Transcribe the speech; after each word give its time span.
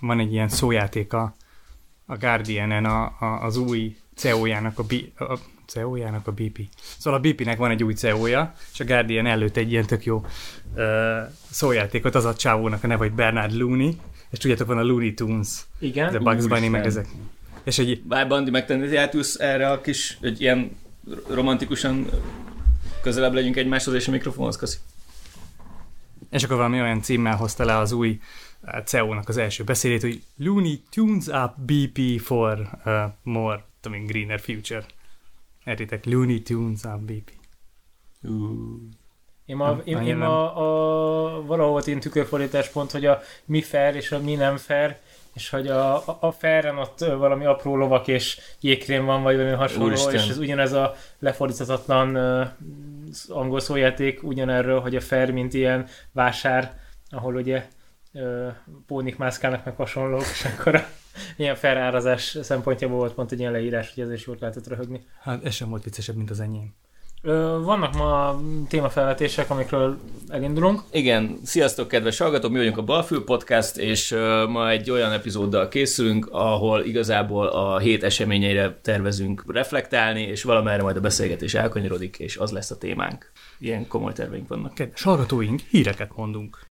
van 0.00 0.20
egy 0.20 0.32
ilyen 0.32 0.48
szójátéka 0.48 1.34
a 2.06 2.16
Guardian-en 2.16 2.84
a, 2.84 3.04
a, 3.04 3.44
az 3.44 3.56
új 3.56 3.96
CEO-jának 4.14 4.78
a, 4.78 4.82
B, 4.82 4.92
a 5.18 5.38
CEO-jának 5.66 6.26
a 6.26 6.32
BP. 6.32 6.58
Szóval 6.98 7.18
a 7.18 7.22
BP-nek 7.22 7.58
van 7.58 7.70
egy 7.70 7.84
új 7.84 7.94
CEO-ja, 7.94 8.54
és 8.72 8.80
a 8.80 8.84
Guardian 8.84 9.26
előtt 9.26 9.56
egy 9.56 9.70
ilyen 9.70 9.86
tök 9.86 10.04
jó 10.04 10.24
uh, 10.74 10.84
szójátékot, 11.50 12.14
az 12.14 12.24
a 12.24 12.34
csávónak 12.34 12.84
a 12.84 12.86
neve, 12.86 12.98
hogy 12.98 13.12
Bernard 13.12 13.52
Looney, 13.52 13.96
és 14.30 14.38
tudjátok, 14.38 14.66
van 14.66 14.78
a 14.78 14.82
Looney 14.82 15.14
Tunes, 15.14 15.48
Igen. 15.78 16.08
The 16.08 16.18
Bugs 16.18 16.46
Bunny, 16.46 16.70
meg 16.70 16.86
ezek. 16.86 17.06
És 17.64 17.78
egy, 17.78 18.02
Bár 18.02 18.28
Bandi 18.28 18.50
megtenni, 18.50 18.96
átülsz 18.96 19.40
erre 19.40 19.70
a 19.70 19.80
kis, 19.80 20.18
egy 20.20 20.40
ilyen 20.40 20.76
romantikusan 21.28 22.06
közelebb 23.02 23.34
legyünk 23.34 23.56
egymáshoz 23.56 23.94
és 23.94 24.08
a 24.08 24.10
mikrofonhoz, 24.10 24.56
köszi. 24.56 24.76
és 26.30 26.42
akkor 26.42 26.56
valami 26.56 26.80
olyan 26.80 27.02
címmel 27.02 27.36
hozta 27.36 27.64
le 27.64 27.76
az 27.76 27.92
új 27.92 28.20
CEO-nak 28.84 29.28
az 29.28 29.36
első 29.36 29.64
beszédét, 29.64 30.00
hogy 30.00 30.22
Looney 30.36 30.82
Tunes 30.90 31.26
up 31.26 31.52
BP 31.56 32.20
for 32.20 32.68
uh, 32.84 33.02
more, 33.22 33.64
tudom 33.80 33.98
én, 33.98 34.06
greener 34.06 34.40
future. 34.40 34.84
Értitek? 35.64 36.04
Looney 36.04 36.42
Tunes 36.42 36.82
up 36.82 37.00
BP. 37.00 37.30
Én, 39.44 39.56
ma, 39.56 39.66
Nem, 39.66 39.82
én, 39.84 40.02
én 40.02 40.16
nem. 40.16 40.30
a, 40.30 40.54
valahol 41.46 41.70
volt 41.70 41.86
ilyen 41.86 42.00
tükörfordítás 42.00 42.68
pont, 42.68 42.90
hogy 42.90 43.06
a 43.06 43.20
mi 43.44 43.62
fair 43.62 43.94
és 43.94 44.12
a 44.12 44.18
mi 44.18 44.34
nem 44.34 44.56
fair, 44.56 44.96
és 45.34 45.50
hogy 45.50 45.66
a, 45.66 45.96
a, 45.96 46.18
a 46.20 46.32
fairen 46.32 46.78
ott 46.78 46.98
valami 46.98 47.44
apró 47.44 47.76
lovak 47.76 48.08
és 48.08 48.40
jégkrém 48.60 49.04
van, 49.04 49.22
vagy 49.22 49.36
valami 49.36 49.54
hasonló, 49.54 49.86
Úristen. 49.86 50.14
és 50.14 50.28
ez 50.28 50.38
ugyanez 50.38 50.72
a 50.72 50.94
lefordíthatatlan 51.18 52.14
ö, 52.14 52.44
angol 53.28 53.60
szójáték 53.60 54.22
ugyanerről, 54.22 54.80
hogy 54.80 54.96
a 54.96 55.00
fair, 55.00 55.30
mint 55.30 55.54
ilyen 55.54 55.86
vásár, 56.12 56.80
ahol 57.10 57.34
ugye 57.34 57.66
pónik 58.86 59.16
mászkálnak 59.16 59.64
meg 59.64 59.76
hasonlók, 59.76 60.20
és 60.32 60.44
akkor 60.44 60.74
a, 60.74 60.86
ilyen 61.36 61.54
fair 61.54 61.76
árazás 61.76 62.38
szempontjából 62.42 62.96
volt 62.96 63.14
pont 63.14 63.32
egy 63.32 63.38
ilyen 63.38 63.52
leírás, 63.52 63.92
hogy 63.94 64.04
ez 64.04 64.12
is 64.12 64.26
jót 64.26 64.40
lehetett 64.40 64.68
röhögni. 64.68 65.06
Hát 65.20 65.44
ez 65.44 65.54
sem 65.54 65.68
volt 65.68 65.84
viccesebb, 65.84 66.16
mint 66.16 66.30
az 66.30 66.40
enyém. 66.40 66.74
Ö, 67.22 67.60
vannak 67.62 67.94
ma 67.94 68.40
témafelvetések, 68.68 69.50
amikről 69.50 69.98
elindulunk. 70.28 70.82
Igen, 70.90 71.38
sziasztok 71.44 71.88
kedves 71.88 72.18
hallgatók, 72.18 72.50
mi 72.50 72.58
vagyunk 72.58 72.76
a 72.76 72.82
Balfül 72.82 73.24
Podcast, 73.24 73.76
és 73.76 74.12
uh, 74.12 74.48
ma 74.48 74.70
egy 74.70 74.90
olyan 74.90 75.12
epizóddal 75.12 75.68
készülünk, 75.68 76.28
ahol 76.30 76.84
igazából 76.84 77.46
a 77.46 77.78
hét 77.78 78.02
eseményeire 78.02 78.78
tervezünk 78.82 79.44
reflektálni, 79.52 80.22
és 80.22 80.42
valamerre 80.42 80.82
majd 80.82 80.96
a 80.96 81.00
beszélgetés 81.00 81.54
elkanyarodik, 81.54 82.18
és 82.18 82.36
az 82.36 82.50
lesz 82.50 82.70
a 82.70 82.78
témánk. 82.78 83.32
Ilyen 83.58 83.88
komoly 83.88 84.12
terveink 84.12 84.48
vannak. 84.48 84.74
Kedves 84.74 85.02
hallgatóink, 85.02 85.60
híreket 85.60 86.16
mondunk. 86.16 86.66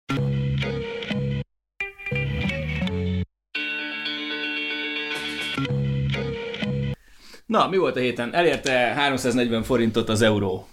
Na, 7.50 7.68
mi 7.68 7.76
volt 7.76 7.96
a 7.96 8.00
héten? 8.00 8.34
Elérte 8.34 8.72
340 8.72 9.62
forintot 9.62 10.08
az 10.08 10.22
euró. 10.22 10.68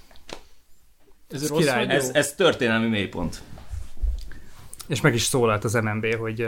Ez, 1.30 1.44
Ez 1.44 1.50
király. 1.50 1.88
Ez, 1.88 2.10
ez 2.14 2.34
történelmi 2.34 2.88
mélypont. 2.88 3.42
És 4.88 5.02
meg 5.02 5.14
is 5.14 5.24
szólalt 5.24 5.64
az 5.64 5.74
MNB, 5.74 6.16
hogy 6.16 6.48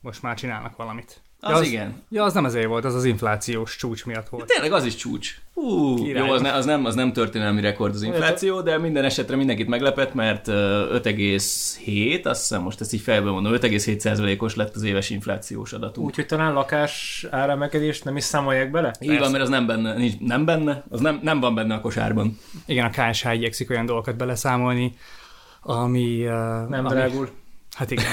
most 0.00 0.22
már 0.22 0.36
csinálnak 0.36 0.76
valamit. 0.76 1.20
Az, 1.44 1.50
Ja, 1.50 1.56
az 1.56 1.66
igen. 1.66 2.02
Ja, 2.08 2.24
az 2.24 2.32
nem 2.32 2.44
ezért 2.44 2.66
volt, 2.66 2.84
az 2.84 2.94
az 2.94 3.04
inflációs 3.04 3.76
csúcs 3.76 4.06
miatt 4.06 4.28
volt. 4.28 4.46
Tényleg 4.46 4.72
az 4.72 4.84
is 4.84 4.94
csúcs. 4.94 5.36
Hú, 5.54 5.94
Király. 5.94 6.26
jó, 6.26 6.32
az, 6.32 6.40
ne, 6.40 6.52
az, 6.52 6.64
nem, 6.64 6.84
az 6.84 6.94
nem 6.94 7.12
történelmi 7.12 7.60
rekord 7.60 7.94
az 7.94 8.02
infláció, 8.02 8.60
de 8.60 8.78
minden 8.78 9.04
esetre 9.04 9.36
mindenkit 9.36 9.68
meglepett, 9.68 10.14
mert 10.14 10.48
ö, 10.48 10.98
5,7, 11.04 12.24
azt 12.24 12.40
hiszem 12.40 12.62
most 12.62 12.80
ezt 12.80 12.92
így 12.92 13.00
fejből 13.00 13.32
mondom, 13.32 13.52
5,7%-os 13.52 14.56
lett 14.56 14.74
az 14.74 14.82
éves 14.82 15.10
inflációs 15.10 15.72
adatunk. 15.72 16.06
Úgyhogy 16.06 16.26
talán 16.26 16.52
lakás 16.52 17.26
áremelkedést 17.30 18.04
nem 18.04 18.16
is 18.16 18.24
számolják 18.24 18.70
bele? 18.70 18.94
Így 19.00 19.18
van, 19.18 19.30
mert 19.30 19.42
az 19.42 19.48
nem 19.48 19.66
benne, 19.66 19.94
nincs, 19.94 20.18
nem 20.18 20.44
benne, 20.44 20.84
az 20.88 21.00
nem, 21.00 21.20
nem 21.22 21.40
van 21.40 21.54
benne 21.54 21.74
a 21.74 21.80
kosárban. 21.80 22.38
Igen, 22.66 22.86
a 22.86 23.10
KSH 23.10 23.34
igyekszik 23.34 23.70
olyan 23.70 23.86
dolgokat 23.86 24.16
beleszámolni, 24.16 24.94
ami... 25.60 26.16
Nem 26.68 26.84
ami, 26.84 26.88
drágul. 26.88 27.28
Hát 27.74 27.90
igen, 27.90 28.04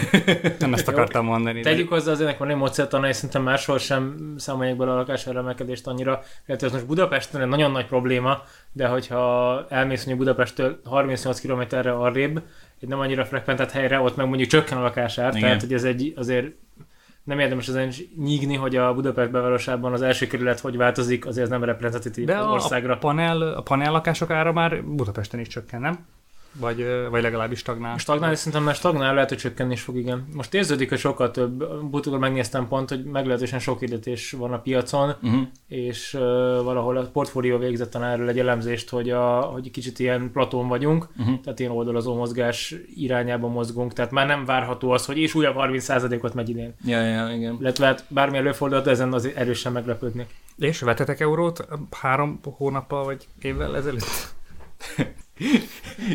nem 0.60 0.74
ezt 0.74 0.88
akartam 0.88 1.26
mondani. 1.26 1.62
de- 1.62 1.70
Tegyük 1.70 1.90
hozzá, 1.90 2.12
azért 2.12 2.38
van 2.38 2.50
egy 2.50 2.56
módszertana, 2.56 3.08
és 3.08 3.16
szerintem 3.16 3.44
máshol 3.44 3.78
sem 3.78 4.34
számolják 4.38 4.78
bele 4.78 4.92
a 4.92 4.96
lakás 4.96 5.28
áremelkedést 5.28 5.88
annyira. 5.88 6.22
Hogy 6.46 6.64
ez 6.64 6.72
most 6.72 6.86
Budapesten 6.86 7.42
egy 7.42 7.48
nagyon 7.48 7.72
nagy 7.72 7.86
probléma, 7.86 8.42
de 8.72 8.88
hogyha 8.88 9.66
elmész 9.70 10.06
mondjuk 10.06 10.28
Budapesttől 10.28 10.80
38 10.86 11.40
km-re 11.42 11.92
arrébb, 11.92 12.42
egy 12.80 12.90
nem 12.90 13.00
annyira 13.00 13.26
frekventált 13.26 13.72
helyre, 13.72 14.00
ott 14.00 14.16
meg 14.16 14.28
mondjuk 14.28 14.50
csökken 14.50 14.78
a 14.78 14.82
lakásár, 14.82 15.30
Igen. 15.30 15.42
tehát 15.42 15.62
hogy 15.62 15.74
ez 15.74 15.84
egy 15.84 16.14
azért 16.16 16.48
nem 17.24 17.40
érdemes 17.40 17.68
ezen 17.68 17.92
nyígni, 18.18 18.56
hogy 18.56 18.76
a 18.76 18.94
Budapest 18.94 19.32
belvárosában 19.32 19.94
az 19.94 20.02
első 20.02 20.28
kerület 20.28 20.60
hogy 20.60 20.78
változik, 20.78 21.26
azért 21.26 21.44
ez 21.46 21.52
nem 21.52 21.64
reprezentatív 21.64 22.26
De 22.26 22.38
az 22.38 22.46
a, 22.46 22.50
országra. 22.50 22.94
a, 22.94 22.98
panel, 22.98 23.42
a 23.42 23.62
panel 23.62 23.92
lakások 23.92 24.30
ára 24.30 24.52
már 24.54 24.84
Budapesten 24.84 25.40
is 25.40 25.48
csökken, 25.48 25.82
nem? 25.82 26.06
Vagy, 26.54 26.86
vagy 27.10 27.22
legalábbis 27.22 27.60
stagnál. 27.60 27.98
Stagnál, 27.98 28.32
és 28.32 28.38
szerintem 28.38 28.64
már 28.64 28.76
stagnál, 28.76 29.14
lehet, 29.14 29.30
hogy 29.30 29.38
csökkenni 29.38 29.74
is 29.74 29.82
fog, 29.82 29.96
igen. 29.98 30.28
Most 30.34 30.54
érződik, 30.54 30.90
hogy 30.90 30.98
sokkal 30.98 31.32
több, 31.32 31.82
múltkor 31.92 32.20
megnéztem 32.20 32.68
pont, 32.68 32.90
hogy 32.90 33.04
meglehetősen 33.04 33.60
sok 33.60 33.80
hirdetés 33.80 34.32
van 34.32 34.54
a 34.54 34.60
piacon, 34.60 35.16
Uh-huh. 35.22 35.42
és 35.68 36.14
uh, 36.14 36.22
valahol 36.64 36.98
a 36.98 37.10
portfólió 37.14 37.58
végzett 37.58 37.90
talán 37.90 38.12
erről 38.12 38.30
egy 38.30 38.40
elemzést, 38.40 38.90
hogy, 38.90 39.10
a, 39.10 39.40
hogy 39.40 39.72
kicsit 39.72 40.00
ilyen 40.00 40.32
platón 40.32 40.68
vagyunk, 40.68 41.08
Uh-huh. 41.20 41.40
tehát 41.42 41.60
ilyen 41.60 41.72
oldalazó 41.72 42.16
mozgás 42.16 42.76
irányába 42.96 43.48
mozgunk, 43.48 43.94
tehát 43.94 44.12
már 44.12 44.28
nem 44.28 44.46
várható 44.46 44.92
az, 44.92 45.06
hogy 45.06 45.18
és 45.18 45.36
újabb 45.36 45.56
30%-ot 45.58 46.34
megy 46.34 46.50
idén. 46.50 46.76
Ja, 46.86 47.02
ja, 47.02 47.36
igen. 47.36 47.58
Illetve 47.60 47.86
hát 47.86 48.06
bármi 48.08 48.38
előfordulhat, 48.38 48.86
de 48.86 48.92
ezen 48.92 49.14
azért 49.14 49.38
erősen 49.38 49.72
meglepődni. 49.72 50.26
És 50.58 50.80
vetetek 50.80 51.20
eurót 51.20 51.68
három 52.02 52.40
hónappal 52.44 53.04
vagy 53.04 53.28
évvel 53.42 53.76
ezelőtt? 53.76 54.34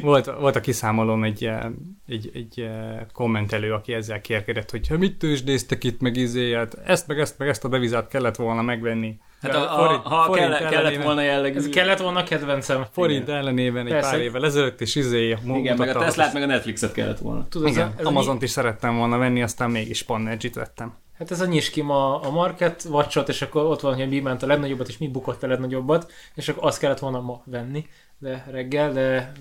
volt, 0.03 0.27
volt 0.39 0.57
a 0.57 0.61
kiszámolom 0.61 1.25
egy, 1.25 1.45
eh, 1.45 1.65
egy, 2.07 2.31
egy 2.35 2.61
eh, 2.61 3.01
kommentelő, 3.13 3.73
aki 3.73 3.93
ezzel 3.93 4.21
kérkedett, 4.21 4.71
hogy 4.71 4.89
ha 4.89 4.99
mit 4.99 5.19
tőzsdéztek 5.19 5.85
itt, 5.85 6.01
meg 6.01 6.17
izé, 6.17 6.55
hát 6.55 6.75
ezt, 6.85 7.07
meg 7.07 7.19
ezt, 7.19 7.39
meg 7.39 7.49
ezt 7.49 7.65
a 7.65 7.69
devizát 7.69 8.09
kellett 8.09 8.37
volna 8.37 8.63
megvenni. 8.63 9.19
Hát 9.41 9.55
a, 9.55 9.73
a, 9.73 9.85
Forint- 9.85 10.03
ha 10.03 10.25
forint 10.25 10.49
kell, 10.49 10.59
kellett 10.59 10.73
ellenében- 10.73 11.05
volna 11.05 11.23
jellegű... 11.23 11.59
Ez 11.59 11.69
kellett 11.69 11.99
volna 11.99 12.21
a 12.21 12.25
kedvencem. 12.25 12.87
Forint 12.93 13.29
ellenében 13.29 13.87
egy 13.87 13.93
Persze. 13.93 14.11
pár 14.11 14.21
évvel 14.21 14.45
ezelőtt, 14.45 14.81
és 14.81 14.95
izé 14.95 15.37
Igen, 15.47 15.77
meg 15.77 15.97
a. 15.97 15.99
Teslát, 15.99 16.33
meg 16.33 16.43
a 16.43 16.47
Netflixet 16.47 16.93
kellett 16.93 17.19
volna. 17.19 17.47
Tudod, 17.49 17.69
ez, 17.69 17.77
a, 17.77 17.81
Igen, 17.81 17.93
ez, 17.99 18.05
a, 18.05 18.09
Amazont 18.09 18.43
is 18.43 18.51
szerettem 18.51 18.97
volna 18.97 19.19
venni, 19.19 19.43
aztán 19.43 19.71
mégis 19.71 20.03
Pannergy-t 20.03 20.55
vettem. 20.55 20.95
Hát 21.19 21.31
ez 21.31 21.41
a 21.41 21.47
nyis 21.47 21.71
ki 21.71 21.83
ma 21.83 22.21
a 22.21 22.31
market 22.31 22.87
watchot, 22.91 23.29
és 23.29 23.43
akkor 23.43 23.65
ott 23.65 23.81
van, 23.81 23.95
hogy 23.95 24.09
mi 24.09 24.21
ment 24.21 24.43
a 24.43 24.47
legnagyobbat, 24.47 24.89
és 24.89 24.99
mi 24.99 25.09
bukott 25.09 25.43
a 25.43 25.47
legnagyobbat, 25.47 26.13
és 26.35 26.49
akkor 26.49 26.65
azt 26.65 26.79
kellett 26.79 26.99
volna 26.99 27.21
ma 27.21 27.43
venni, 27.45 27.87
de 28.25 28.45
reggel, 28.51 28.93
de 28.93 29.33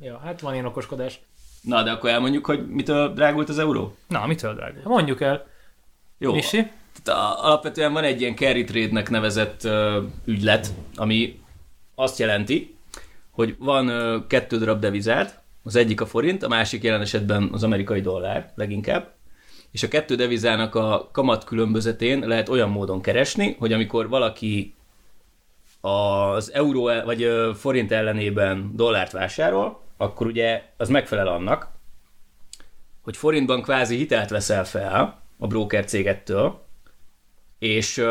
ja, 0.00 0.20
hát 0.24 0.40
van 0.40 0.52
ilyen 0.52 0.66
okoskodás. 0.66 1.20
Na, 1.62 1.82
de 1.82 1.90
akkor 1.90 2.10
elmondjuk, 2.10 2.46
hogy 2.46 2.68
mitől 2.68 3.12
drágult 3.12 3.48
az 3.48 3.58
euró? 3.58 3.96
Na, 4.08 4.26
mitől 4.26 4.54
drágul? 4.54 4.76
Hát 4.76 4.84
Mondjuk 4.84 5.20
el, 5.20 5.46
Jó, 6.18 6.32
Misi? 6.32 6.70
Tehát 7.02 7.38
alapvetően 7.38 7.92
van 7.92 8.04
egy 8.04 8.20
ilyen 8.20 8.36
carry 8.36 8.64
trade-nek 8.64 9.10
nevezett 9.10 9.64
ö, 9.64 10.02
ügylet, 10.24 10.68
ami 10.94 11.40
azt 11.94 12.18
jelenti, 12.18 12.76
hogy 13.30 13.56
van 13.58 13.88
ö, 13.88 14.26
kettő 14.26 14.58
darab 14.58 14.80
devizád, 14.80 15.40
az 15.62 15.76
egyik 15.76 16.00
a 16.00 16.06
forint, 16.06 16.42
a 16.42 16.48
másik 16.48 16.82
jelen 16.82 17.00
esetben 17.00 17.48
az 17.52 17.62
amerikai 17.62 18.00
dollár 18.00 18.52
leginkább, 18.54 19.14
és 19.70 19.82
a 19.82 19.88
kettő 19.88 20.14
devizának 20.14 20.74
a 20.74 21.08
kamat 21.12 21.44
különbözetén 21.44 22.26
lehet 22.26 22.48
olyan 22.48 22.70
módon 22.70 23.00
keresni, 23.00 23.56
hogy 23.58 23.72
amikor 23.72 24.08
valaki 24.08 24.74
az 25.80 26.52
euró 26.52 26.82
vagy 27.04 27.30
forint 27.54 27.92
ellenében 27.92 28.70
dollárt 28.74 29.12
vásárol, 29.12 29.80
akkor 29.96 30.26
ugye 30.26 30.62
az 30.76 30.88
megfelel 30.88 31.26
annak, 31.26 31.68
hogy 33.02 33.16
forintban 33.16 33.62
kvázi 33.62 33.96
hitelt 33.96 34.30
veszel 34.30 34.64
fel 34.64 35.22
a 35.38 35.46
broker 35.46 35.84
cégettől, 35.84 36.66
és 37.58 38.04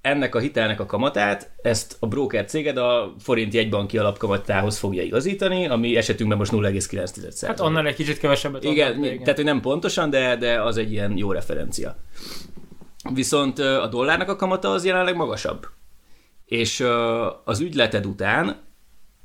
ennek 0.00 0.34
a 0.34 0.38
hitelnek 0.38 0.80
a 0.80 0.86
kamatát, 0.86 1.50
ezt 1.62 1.96
a 2.00 2.06
broker 2.06 2.44
céged 2.44 2.76
a 2.76 3.14
forint 3.18 3.54
jegybanki 3.54 3.98
alapkamatához 3.98 4.78
fogja 4.78 5.02
igazítani, 5.02 5.66
ami 5.68 5.96
esetünkben 5.96 6.38
most 6.38 6.52
0,9%. 6.52 7.46
hát 7.46 7.60
annál 7.60 7.86
egy 7.86 7.94
kicsit 7.94 8.18
kevesebbet 8.18 8.64
Igen, 8.64 9.00
de 9.00 9.06
igen, 9.06 9.18
tehát 9.18 9.36
hogy 9.36 9.44
nem 9.44 9.60
pontosan, 9.60 10.10
de, 10.10 10.36
de 10.36 10.62
az 10.62 10.76
egy 10.76 10.92
ilyen 10.92 11.16
jó 11.16 11.32
referencia. 11.32 11.96
Viszont 13.14 13.58
a 13.58 13.86
dollárnak 13.86 14.28
a 14.28 14.36
kamata 14.36 14.70
az 14.70 14.84
jelenleg 14.84 15.16
magasabb. 15.16 15.66
És 16.46 16.84
az 17.44 17.60
ügyleted 17.60 18.06
után, 18.06 18.62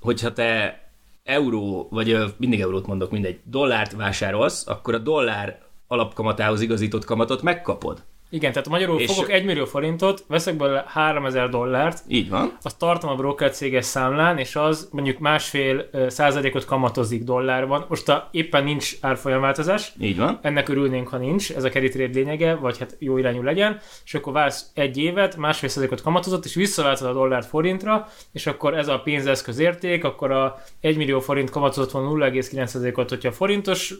hogyha 0.01 0.33
te 0.33 0.81
euró, 1.23 1.87
vagy 1.91 2.35
mindig 2.37 2.61
eurót 2.61 2.87
mondok, 2.87 3.11
mindegy, 3.11 3.39
dollárt 3.43 3.91
vásárolsz, 3.91 4.67
akkor 4.67 4.93
a 4.93 4.97
dollár 4.97 5.61
alapkamatához 5.87 6.61
igazított 6.61 7.05
kamatot 7.05 7.41
megkapod. 7.41 8.03
Igen, 8.33 8.51
tehát 8.51 8.69
magyarul 8.69 8.99
És- 8.99 9.11
fogok 9.13 9.31
1 9.31 9.45
millió 9.45 9.65
forintot, 9.65 10.23
veszek 10.27 10.55
belőle 10.57 10.83
3000 10.87 11.49
dollárt, 11.49 12.03
Így 12.07 12.29
van. 12.29 12.57
azt 12.61 12.77
tartom 12.77 13.09
a 13.09 13.15
broker 13.15 13.51
céges 13.51 13.85
számlán, 13.85 14.37
és 14.37 14.55
az 14.55 14.89
mondjuk 14.91 15.19
másfél 15.19 15.89
százalékot 16.07 16.65
kamatozik 16.65 17.23
dollárban. 17.23 17.85
Most 17.89 18.09
a, 18.09 18.27
éppen 18.31 18.63
nincs 18.63 18.95
árfolyamváltozás, 19.01 19.93
Így 19.99 20.17
van. 20.17 20.39
ennek 20.41 20.69
örülnénk, 20.69 21.07
ha 21.07 21.17
nincs, 21.17 21.51
ez 21.51 21.63
a 21.63 21.69
carry 21.69 21.89
trade 21.89 22.13
lényege, 22.13 22.55
vagy 22.55 22.77
hát 22.77 22.95
jó 22.99 23.17
irányú 23.17 23.41
legyen, 23.41 23.79
és 24.05 24.13
akkor 24.13 24.33
vársz 24.33 24.65
egy 24.73 24.97
évet, 24.97 25.37
másfél 25.37 25.69
százalékot 25.69 26.01
kamatozott, 26.01 26.45
és 26.45 26.55
visszaváltod 26.55 27.07
a 27.07 27.13
dollárt 27.13 27.47
forintra, 27.47 28.07
és 28.31 28.47
akkor 28.47 28.77
ez 28.77 28.87
a 28.87 28.99
pénzeszköz 28.99 29.59
érték, 29.59 30.03
akkor 30.03 30.31
a 30.31 30.61
1 30.81 30.97
millió 30.97 31.19
forint 31.19 31.49
kamatozott 31.49 31.91
van 31.91 32.03
0,9%-ot, 32.03 33.09
hogyha 33.09 33.31
forintos 33.31 33.93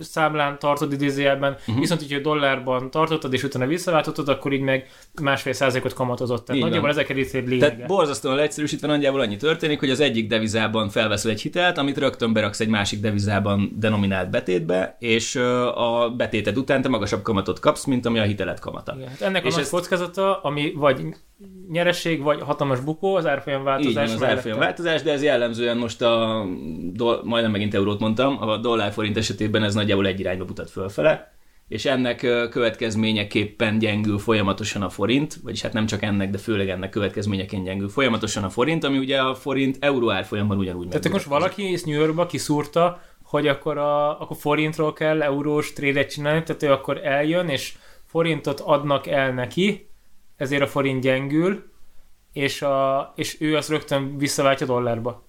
számlán 0.00 0.58
tartod 0.58 0.92
idézőjelben, 0.92 1.52
uh-huh. 1.52 1.78
viszont 1.78 2.00
hogyha 2.00 2.18
dollárban 2.18 2.90
tartottad, 2.90 3.32
és 3.32 3.42
utána 3.42 3.66
visszaváltottad, 3.76 4.28
akkor 4.28 4.52
így 4.52 4.60
meg 4.60 4.86
másfél 5.22 5.52
százalékot 5.52 5.92
kamatozott. 5.92 6.44
Tehát 6.44 6.60
Így 6.60 6.66
nagyjából 6.66 6.90
ez 6.90 6.96
a 6.96 7.02
carry 7.02 7.24
trade 7.26 7.48
lényege. 7.48 7.70
Tehát 7.70 7.86
borzasztóan 7.86 8.36
leegyszerűsítve 8.36 8.86
nagyjából 8.86 9.20
annyi 9.20 9.36
történik, 9.36 9.78
hogy 9.78 9.90
az 9.90 10.00
egyik 10.00 10.28
devizában 10.28 10.88
felveszel 10.88 11.30
egy 11.30 11.40
hitelt, 11.40 11.78
amit 11.78 11.98
rögtön 11.98 12.32
beraksz 12.32 12.60
egy 12.60 12.68
másik 12.68 13.00
devizában 13.00 13.72
denominált 13.78 14.30
betétbe, 14.30 14.96
és 14.98 15.36
a 15.74 16.10
betéted 16.16 16.56
után 16.58 16.82
te 16.82 16.88
magasabb 16.88 17.22
kamatot 17.22 17.58
kapsz, 17.60 17.84
mint 17.84 18.06
ami 18.06 18.18
a 18.18 18.22
hitelet 18.22 18.60
kamata. 18.60 18.94
Igen, 18.96 19.08
hát 19.08 19.20
ennek 19.20 19.44
a 19.44 19.46
És 19.46 19.52
nagy 19.52 19.62
ezt- 19.62 19.70
kockázata, 19.72 20.40
ami 20.40 20.72
vagy 20.74 21.00
nyereség, 21.70 22.22
vagy 22.22 22.40
hatalmas 22.40 22.80
bukó, 22.80 23.14
az 23.14 23.26
árfolyam 23.26 23.64
változás. 23.64 24.10
Így 24.10 24.18
van, 24.18 24.28
az 24.28 24.34
árfolyam 24.34 24.58
változás, 24.58 25.02
de 25.02 25.12
ez 25.12 25.22
jellemzően 25.22 25.76
most 25.76 26.02
a, 26.02 26.44
do, 26.92 27.16
majdnem 27.24 27.52
megint 27.52 27.74
eurót 27.74 28.00
mondtam, 28.00 28.42
a 28.42 28.56
dollár-forint 28.56 29.16
esetében 29.16 29.62
ez 29.62 29.74
nagyjából 29.74 30.06
egy 30.06 30.20
irányba 30.20 30.44
mutat 30.44 30.70
fölfele, 30.70 31.35
és 31.68 31.84
ennek 31.84 32.16
következményeképpen 32.50 33.78
gyengül 33.78 34.18
folyamatosan 34.18 34.82
a 34.82 34.88
forint, 34.88 35.36
vagyis 35.42 35.62
hát 35.62 35.72
nem 35.72 35.86
csak 35.86 36.02
ennek, 36.02 36.30
de 36.30 36.38
főleg 36.38 36.68
ennek 36.68 36.90
következményeként 36.90 37.64
gyengül 37.64 37.88
folyamatosan 37.88 38.44
a 38.44 38.50
forint, 38.50 38.84
ami 38.84 38.98
ugye 38.98 39.20
a 39.20 39.34
forint 39.34 39.76
euró 39.80 40.10
árfolyamban 40.10 40.58
ugyanúgy 40.58 40.88
Tehát 40.88 41.08
most 41.08 41.24
valaki 41.24 41.72
is 41.72 41.82
New 41.82 41.98
Yorkba 41.98 42.26
kiszúrta, 42.26 43.00
hogy 43.22 43.48
akkor, 43.48 43.78
a, 43.78 44.20
akkor 44.20 44.36
forintról 44.36 44.92
kell 44.92 45.22
eurós 45.22 45.72
trédet 45.72 46.10
csinálni, 46.10 46.42
tehát 46.42 46.62
ő 46.62 46.72
akkor 46.72 47.00
eljön, 47.04 47.48
és 47.48 47.74
forintot 48.04 48.60
adnak 48.60 49.06
el 49.06 49.32
neki, 49.32 49.88
ezért 50.36 50.62
a 50.62 50.66
forint 50.66 51.02
gyengül, 51.02 51.72
és, 52.32 52.62
a, 52.62 53.12
és 53.16 53.40
ő 53.40 53.56
azt 53.56 53.68
rögtön 53.68 54.18
visszaváltja 54.18 54.66
dollárba. 54.66 55.25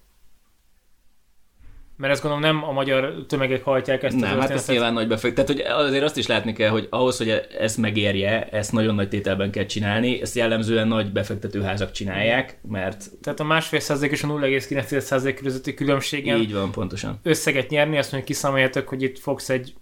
Mert 1.98 2.12
ezt 2.12 2.22
gondolom 2.22 2.44
nem 2.44 2.68
a 2.68 2.72
magyar 2.72 3.14
tömegek 3.28 3.64
hajtják 3.64 4.02
ezt 4.02 4.14
a 4.16 4.18
Nem, 4.18 4.28
hát 4.28 4.38
történetet. 4.38 4.68
ez 4.68 4.74
nyilván 4.74 4.92
nagy 4.92 5.08
befekt. 5.08 5.34
Tehát 5.34 5.50
hogy 5.50 5.60
azért 5.60 6.04
azt 6.04 6.16
is 6.16 6.26
látni 6.26 6.52
kell, 6.52 6.68
hogy 6.68 6.86
ahhoz, 6.90 7.16
hogy 7.16 7.42
ezt 7.58 7.76
megérje, 7.78 8.48
ezt 8.48 8.72
nagyon 8.72 8.94
nagy 8.94 9.08
tételben 9.08 9.50
kell 9.50 9.64
csinálni, 9.66 10.20
ezt 10.20 10.34
jellemzően 10.34 10.88
nagy 10.88 11.12
befektetőházak 11.12 11.90
csinálják, 11.90 12.58
mert 12.68 13.04
Tehát 13.22 13.40
a 13.40 13.44
másfél 13.44 13.80
százalék 13.80 14.12
és 14.12 14.22
a 14.22 14.28
0,9 14.28 14.98
százalék 14.98 15.42
közötti 15.42 15.74
különbségen 15.74 16.38
így 16.38 16.52
van 16.52 16.70
pontosan. 16.70 17.20
összeget 17.22 17.70
nyerni, 17.70 17.98
azt 17.98 18.12
mondjuk 18.12 18.32
kiszámoljátok, 18.32 18.88
hogy 18.88 19.02
itt 19.02 19.18
fogsz 19.18 19.48
egy 19.48 19.74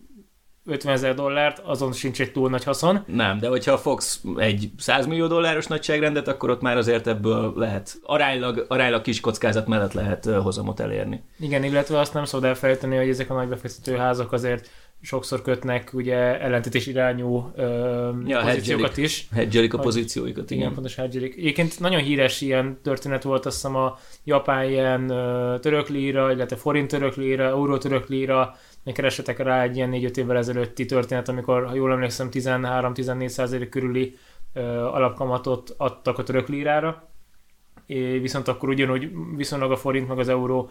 50 0.67 0.93
ezer 0.93 1.15
dollárt, 1.15 1.59
azon 1.59 1.93
sincs 1.93 2.21
egy 2.21 2.33
túl 2.33 2.51
nagy 2.51 2.65
haszon. 2.65 3.05
Nem, 3.07 3.39
de 3.39 3.49
hogyha 3.49 3.79
fogsz 3.79 4.23
egy 4.37 4.71
100 4.79 5.07
millió 5.07 5.27
dolláros 5.27 5.67
nagyságrendet, 5.67 6.29
akkor 6.29 6.51
ott 6.51 6.61
már 6.61 6.77
azért 6.77 7.07
ebből 7.07 7.53
lehet, 7.57 7.99
aránylag, 8.03 8.65
aránylag 8.69 9.03
kis 9.03 9.21
kockázat 9.21 9.67
mellett 9.67 9.93
lehet 9.93 10.25
hozamot 10.25 10.81
elérni. 10.81 11.23
Igen, 11.39 11.65
illetve 11.65 11.99
azt 11.99 12.15
nem 12.15 12.25
szabad 12.25 12.49
elfelejteni, 12.49 12.97
hogy 12.97 13.09
ezek 13.09 13.31
a 13.31 13.35
nagy 13.35 13.49
befektetőházak 13.49 14.33
azért 14.33 14.71
sokszor 15.01 15.43
kötnek 15.43 15.91
ugye 15.95 16.41
ellentétes 16.41 16.87
irányú 16.87 17.53
ö, 17.57 18.11
Ja, 18.27 18.41
pozíciókat 18.41 18.97
is. 18.97 19.29
Hedgelik 19.35 19.75
a 19.75 19.79
pozícióikat, 19.79 20.51
Igen, 20.51 20.63
igen. 20.63 20.75
pontos 20.75 20.95
hedgelik. 20.95 21.37
Egyébként 21.37 21.81
nagyon 21.81 22.01
híres 22.01 22.41
ilyen 22.41 22.79
történet 22.83 23.23
volt, 23.23 23.47
azt 23.47 23.55
hiszem 23.55 23.77
a 23.77 23.99
japán 24.25 24.69
ilyen 24.69 25.07
török 25.61 25.89
líra, 25.89 26.33
illetve 26.33 26.57
forint 26.57 26.89
török 26.89 27.15
líra, 27.15 27.45
euró 27.45 27.79
török 27.79 28.09
líra, 28.09 28.57
még 28.87 28.95
keresetek 28.95 29.39
rá 29.39 29.63
egy 29.63 29.77
ilyen 29.77 29.91
4-5 29.93 30.17
évvel 30.17 30.37
ezelőtti 30.37 30.85
történet, 30.85 31.29
amikor, 31.29 31.67
ha 31.67 31.75
jól 31.75 31.93
emlékszem, 31.93 32.29
13-14 32.33 33.27
százalék 33.27 33.69
körüli 33.69 34.17
ö, 34.53 34.61
alapkamatot 34.85 35.75
adtak 35.77 36.19
a 36.19 36.23
török 36.23 36.49
lírára, 36.49 37.09
viszont 38.21 38.49
akkor 38.49 38.69
ugyanúgy 38.69 39.11
viszonylag 39.37 39.71
a 39.73 39.77
forint 39.77 40.09
meg 40.09 40.19
az 40.19 40.29
euró, 40.29 40.71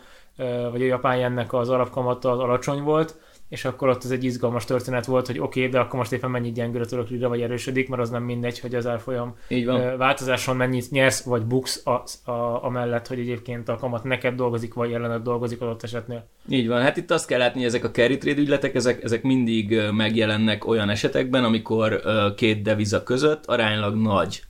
vagy 0.71 0.81
a 0.81 0.85
japán 0.85 1.17
jennek 1.17 1.53
az 1.53 1.69
alapkamata 1.69 2.31
az 2.31 2.39
alacsony 2.39 2.81
volt, 2.81 3.19
és 3.49 3.65
akkor 3.65 3.89
ott 3.89 4.03
ez 4.03 4.11
egy 4.11 4.23
izgalmas 4.23 4.65
történet 4.65 5.05
volt, 5.05 5.27
hogy 5.27 5.39
oké, 5.39 5.59
okay, 5.59 5.71
de 5.71 5.79
akkor 5.79 5.99
most 5.99 6.11
éppen 6.11 6.29
mennyit 6.31 6.53
gyengül 6.53 6.81
a 6.81 6.85
török 6.85 7.09
lira, 7.09 7.29
vagy 7.29 7.41
erősödik, 7.41 7.89
mert 7.89 8.01
az 8.01 8.09
nem 8.09 8.23
mindegy, 8.23 8.59
hogy 8.59 8.75
az 8.75 8.87
árfolyam 8.87 9.35
Így 9.47 9.65
van. 9.65 9.97
Változáson 9.97 10.55
mennyit 10.55 10.91
nyersz, 10.91 11.23
vagy 11.23 11.41
buksz 11.41 11.81
a, 11.85 12.29
a, 12.31 12.63
amellett, 12.63 13.07
hogy 13.07 13.19
egyébként 13.19 13.69
a 13.69 13.75
kamat 13.75 14.03
neked 14.03 14.35
dolgozik, 14.35 14.73
vagy 14.73 14.91
ellened 14.91 15.21
dolgozik 15.21 15.61
adott 15.61 15.83
esetnél. 15.83 16.27
Így 16.49 16.67
van, 16.67 16.81
hát 16.81 16.97
itt 16.97 17.11
azt 17.11 17.27
kell 17.27 17.39
látni, 17.39 17.59
hogy 17.59 17.67
ezek 17.67 17.83
a 17.83 17.91
carry 17.91 18.17
trade 18.17 18.41
ügyletek, 18.41 18.75
ezek, 18.75 19.03
ezek 19.03 19.23
mindig 19.23 19.81
megjelennek 19.91 20.67
olyan 20.67 20.89
esetekben, 20.89 21.43
amikor 21.43 22.01
két 22.35 22.61
deviza 22.61 23.03
között 23.03 23.45
aránylag 23.45 23.95
nagy, 23.95 24.43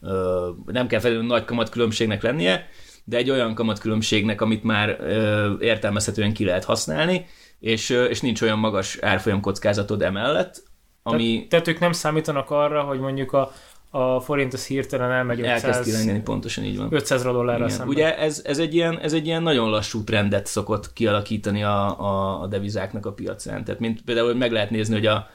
nem 0.65 0.87
kell 0.87 0.99
feltétlenül 0.99 1.27
nagy 1.27 1.45
kamatkülönbségnek 1.45 2.21
lennie, 2.21 2.67
de 3.03 3.17
egy 3.17 3.29
olyan 3.29 3.53
kamatkülönbségnek, 3.53 4.41
amit 4.41 4.63
már 4.63 4.97
ö, 4.99 5.53
értelmezhetően 5.59 6.33
ki 6.33 6.45
lehet 6.45 6.63
használni, 6.63 7.25
és, 7.59 7.89
és 7.89 8.21
nincs 8.21 8.41
olyan 8.41 8.59
magas 8.59 8.97
árfolyam 9.01 9.41
kockázatod 9.41 10.01
emellett, 10.01 10.63
ami 11.07 11.33
Tehát, 11.33 11.49
tehát 11.49 11.67
ők 11.67 11.79
nem 11.79 11.91
számítanak 11.91 12.51
arra, 12.51 12.81
hogy 12.81 12.99
mondjuk 12.99 13.33
a, 13.33 13.51
a 13.89 14.19
forint 14.19 14.53
az 14.53 14.65
hirtelen 14.65 15.11
elmegy 15.11 15.41
elkezd 15.41 15.65
500, 15.65 15.85
kilengeni, 15.85 16.21
pontosan 16.21 16.63
így 16.63 16.77
van. 16.77 16.87
500 16.91 17.23
dollárra 17.23 17.69
szemben. 17.69 17.87
Ugye 17.87 18.17
ez, 18.17 18.41
ez, 18.45 18.59
egy 18.59 18.73
ilyen, 18.73 18.99
ez 18.99 19.13
egy 19.13 19.25
ilyen 19.25 19.43
nagyon 19.43 19.69
lassú 19.69 20.03
trendet 20.03 20.45
szokott 20.45 20.93
kialakítani 20.93 21.63
a, 21.63 21.99
a, 21.99 22.41
a 22.41 22.47
devizáknak 22.47 23.05
a 23.05 23.11
piacán. 23.11 23.63
Tehát 23.63 23.79
mint 23.79 24.01
például 24.01 24.33
meg 24.33 24.51
lehet 24.51 24.69
nézni, 24.69 24.93
hogy 24.93 25.05
a, 25.05 25.29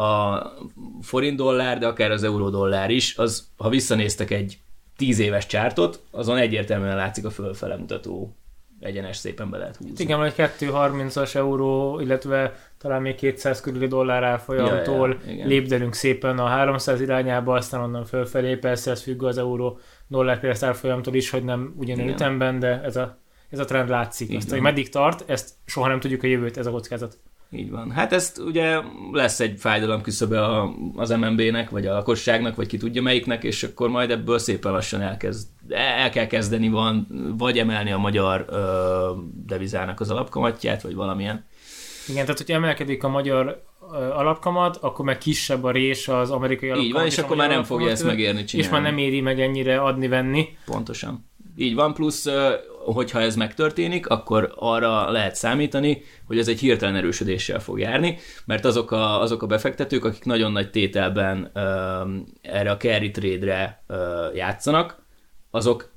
a 0.00 0.42
forint 1.02 1.36
dollár, 1.36 1.78
de 1.78 1.86
akár 1.86 2.10
az 2.10 2.22
euró 2.22 2.48
dollár 2.48 2.90
is, 2.90 3.16
az, 3.16 3.48
ha 3.56 3.68
visszanéztek 3.68 4.30
egy 4.30 4.58
tíz 4.96 5.18
éves 5.18 5.46
csártot, 5.46 6.02
azon 6.10 6.36
egyértelműen 6.36 6.96
látszik 6.96 7.24
a 7.24 7.30
fölfele 7.30 7.76
mutató 7.76 8.34
egyenes 8.80 9.16
szépen 9.16 9.50
be 9.50 9.58
lehet 9.58 9.76
húzni. 9.76 9.94
Igen, 9.96 10.18
vagy 10.18 10.34
230-as 10.36 11.34
euró, 11.34 12.00
illetve 12.00 12.54
talán 12.78 13.02
még 13.02 13.14
200 13.14 13.60
körüli 13.60 13.86
dollár 13.86 14.22
árfolyamtól 14.22 15.18
Ja, 15.26 15.32
ja, 15.32 15.46
lépdelünk 15.46 15.94
szépen 15.94 16.38
a 16.38 16.46
300 16.46 17.00
irányába, 17.00 17.54
aztán 17.54 17.80
onnan 17.80 18.04
fölfelé, 18.04 18.56
persze 18.56 18.90
ez 18.90 19.02
függ 19.02 19.22
az 19.22 19.38
euró 19.38 19.78
dollár 20.06 20.40
kereszt 20.40 20.62
árfolyamtól 20.62 21.14
is, 21.14 21.30
hogy 21.30 21.44
nem 21.44 21.74
ugyanilyen 21.76 22.08
ütemben, 22.08 22.58
de 22.58 22.82
ez 22.82 22.96
a, 22.96 23.18
ez 23.50 23.58
a 23.58 23.64
trend 23.64 23.88
látszik. 23.88 24.30
Így 24.30 24.36
Azt, 24.36 24.44
van. 24.44 24.54
hogy 24.54 24.64
meddig 24.66 24.88
tart, 24.88 25.30
ezt 25.30 25.50
soha 25.66 25.88
nem 25.88 26.00
tudjuk 26.00 26.22
a 26.22 26.26
jövőt, 26.26 26.56
ez 26.56 26.66
a 26.66 26.70
kockázat. 26.70 27.18
Így 27.52 27.70
van. 27.70 27.90
Hát 27.90 28.12
ezt 28.12 28.38
ugye 28.38 28.80
lesz 29.12 29.40
egy 29.40 29.58
fájdalom 29.58 30.02
küszöbe 30.02 30.44
a, 30.44 30.74
az 30.94 31.10
MNB-nek, 31.10 31.70
vagy 31.70 31.86
a 31.86 31.92
lakosságnak, 31.92 32.56
vagy 32.56 32.66
ki 32.66 32.76
tudja 32.76 33.02
melyiknek, 33.02 33.44
és 33.44 33.62
akkor 33.62 33.88
majd 33.88 34.10
ebből 34.10 34.38
szépen 34.38 34.72
lassan 34.72 35.00
elkezd, 35.00 35.48
el 35.68 36.10
kell 36.10 36.26
kezdeni 36.26 36.68
van, 36.68 37.06
vagy 37.38 37.58
emelni 37.58 37.92
a 37.92 37.98
magyar 37.98 38.44
ö, 38.48 39.10
devizának 39.46 40.00
az 40.00 40.10
alapkamatját, 40.10 40.82
vagy 40.82 40.94
valamilyen. 40.94 41.44
Igen, 42.08 42.22
tehát 42.22 42.38
hogyha 42.38 42.54
emelkedik 42.54 43.04
a 43.04 43.08
magyar 43.08 43.62
alapkamat, 44.12 44.76
akkor 44.76 45.04
meg 45.04 45.18
kisebb 45.18 45.64
a 45.64 45.70
rés 45.70 46.08
az 46.08 46.30
amerikai 46.30 46.68
alapkamat. 46.68 46.94
Így 46.94 47.00
van, 47.00 47.06
és 47.06 47.18
a 47.18 47.22
akkor 47.22 47.36
már 47.36 47.48
nem 47.48 47.64
fogja 47.64 47.90
ezt 47.90 48.04
megérni 48.04 48.44
csinálni. 48.44 48.66
És 48.66 48.78
már 48.78 48.82
nem 48.90 48.98
éri 48.98 49.20
meg 49.20 49.40
ennyire 49.40 49.80
adni-venni. 49.80 50.48
Pontosan. 50.64 51.28
Így 51.56 51.74
van, 51.74 51.94
plusz, 51.94 52.26
hogyha 52.84 53.20
ez 53.20 53.36
megtörténik, 53.36 54.06
akkor 54.06 54.52
arra 54.56 55.10
lehet 55.10 55.34
számítani, 55.34 56.02
hogy 56.26 56.38
ez 56.38 56.48
egy 56.48 56.60
hirtelen 56.60 56.96
erősödéssel 56.96 57.60
fog 57.60 57.78
járni, 57.78 58.18
mert 58.44 58.64
azok 58.64 58.90
a, 58.90 59.20
azok 59.20 59.42
a 59.42 59.46
befektetők, 59.46 60.04
akik 60.04 60.24
nagyon 60.24 60.52
nagy 60.52 60.70
tételben 60.70 61.50
ö, 61.54 61.60
erre 62.42 62.70
a 62.70 62.76
carry 62.76 63.10
trade-re 63.10 63.82
ö, 63.86 64.26
játszanak, 64.34 65.02
azok 65.50 65.90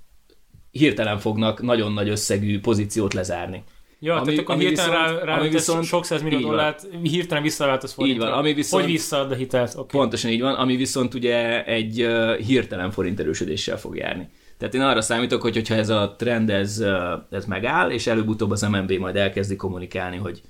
hirtelen 0.71 1.17
fognak 1.19 1.61
nagyon 1.61 1.93
nagy 1.93 2.09
összegű 2.09 2.59
pozíciót 2.59 3.13
lezárni. 3.13 3.63
Ja, 3.99 4.15
Ami- 4.15 4.25
tehát 4.25 4.39
akkor 4.39 4.55
ami 4.55 4.63
hirtelen 4.65 5.01
viszont- 5.03 5.19
rá, 5.19 5.25
rá 5.33 5.39
ami 5.39 5.49
viszont- 5.49 5.83
sok 5.85 6.21
millió 6.23 6.39
dollárt 6.39 6.87
hirtelen 7.03 7.43
visszaváltasz 7.43 7.93
forintra. 7.93 8.23
Így 8.23 8.29
van, 8.29 8.39
ami 8.39 8.53
viszont- 8.53 8.83
Hogy 8.83 8.91
visszaad 8.91 9.31
a 9.31 9.35
hitelt? 9.35 9.73
Okay. 9.73 9.99
Pontosan 9.99 10.31
így 10.31 10.41
van, 10.41 10.53
ami 10.53 10.75
viszont 10.75 11.13
ugye 11.13 11.65
egy 11.65 12.01
ö, 12.01 12.35
hirtelen 12.45 12.91
forint 12.91 13.19
erősödéssel 13.19 13.77
fog 13.77 13.95
járni. 13.95 14.29
Tehát 14.63 14.77
én 14.77 14.81
arra 14.91 15.01
számítok, 15.01 15.41
hogy 15.41 15.53
hogyha 15.53 15.75
ez 15.75 15.89
a 15.89 16.15
trend 16.17 16.49
ez, 16.49 16.83
ez 17.29 17.45
megáll, 17.45 17.89
és 17.89 18.07
előbb-utóbb 18.07 18.51
az 18.51 18.61
MNB 18.61 18.91
majd 18.91 19.15
elkezdi 19.15 19.55
kommunikálni, 19.55 20.17
hogy 20.17 20.41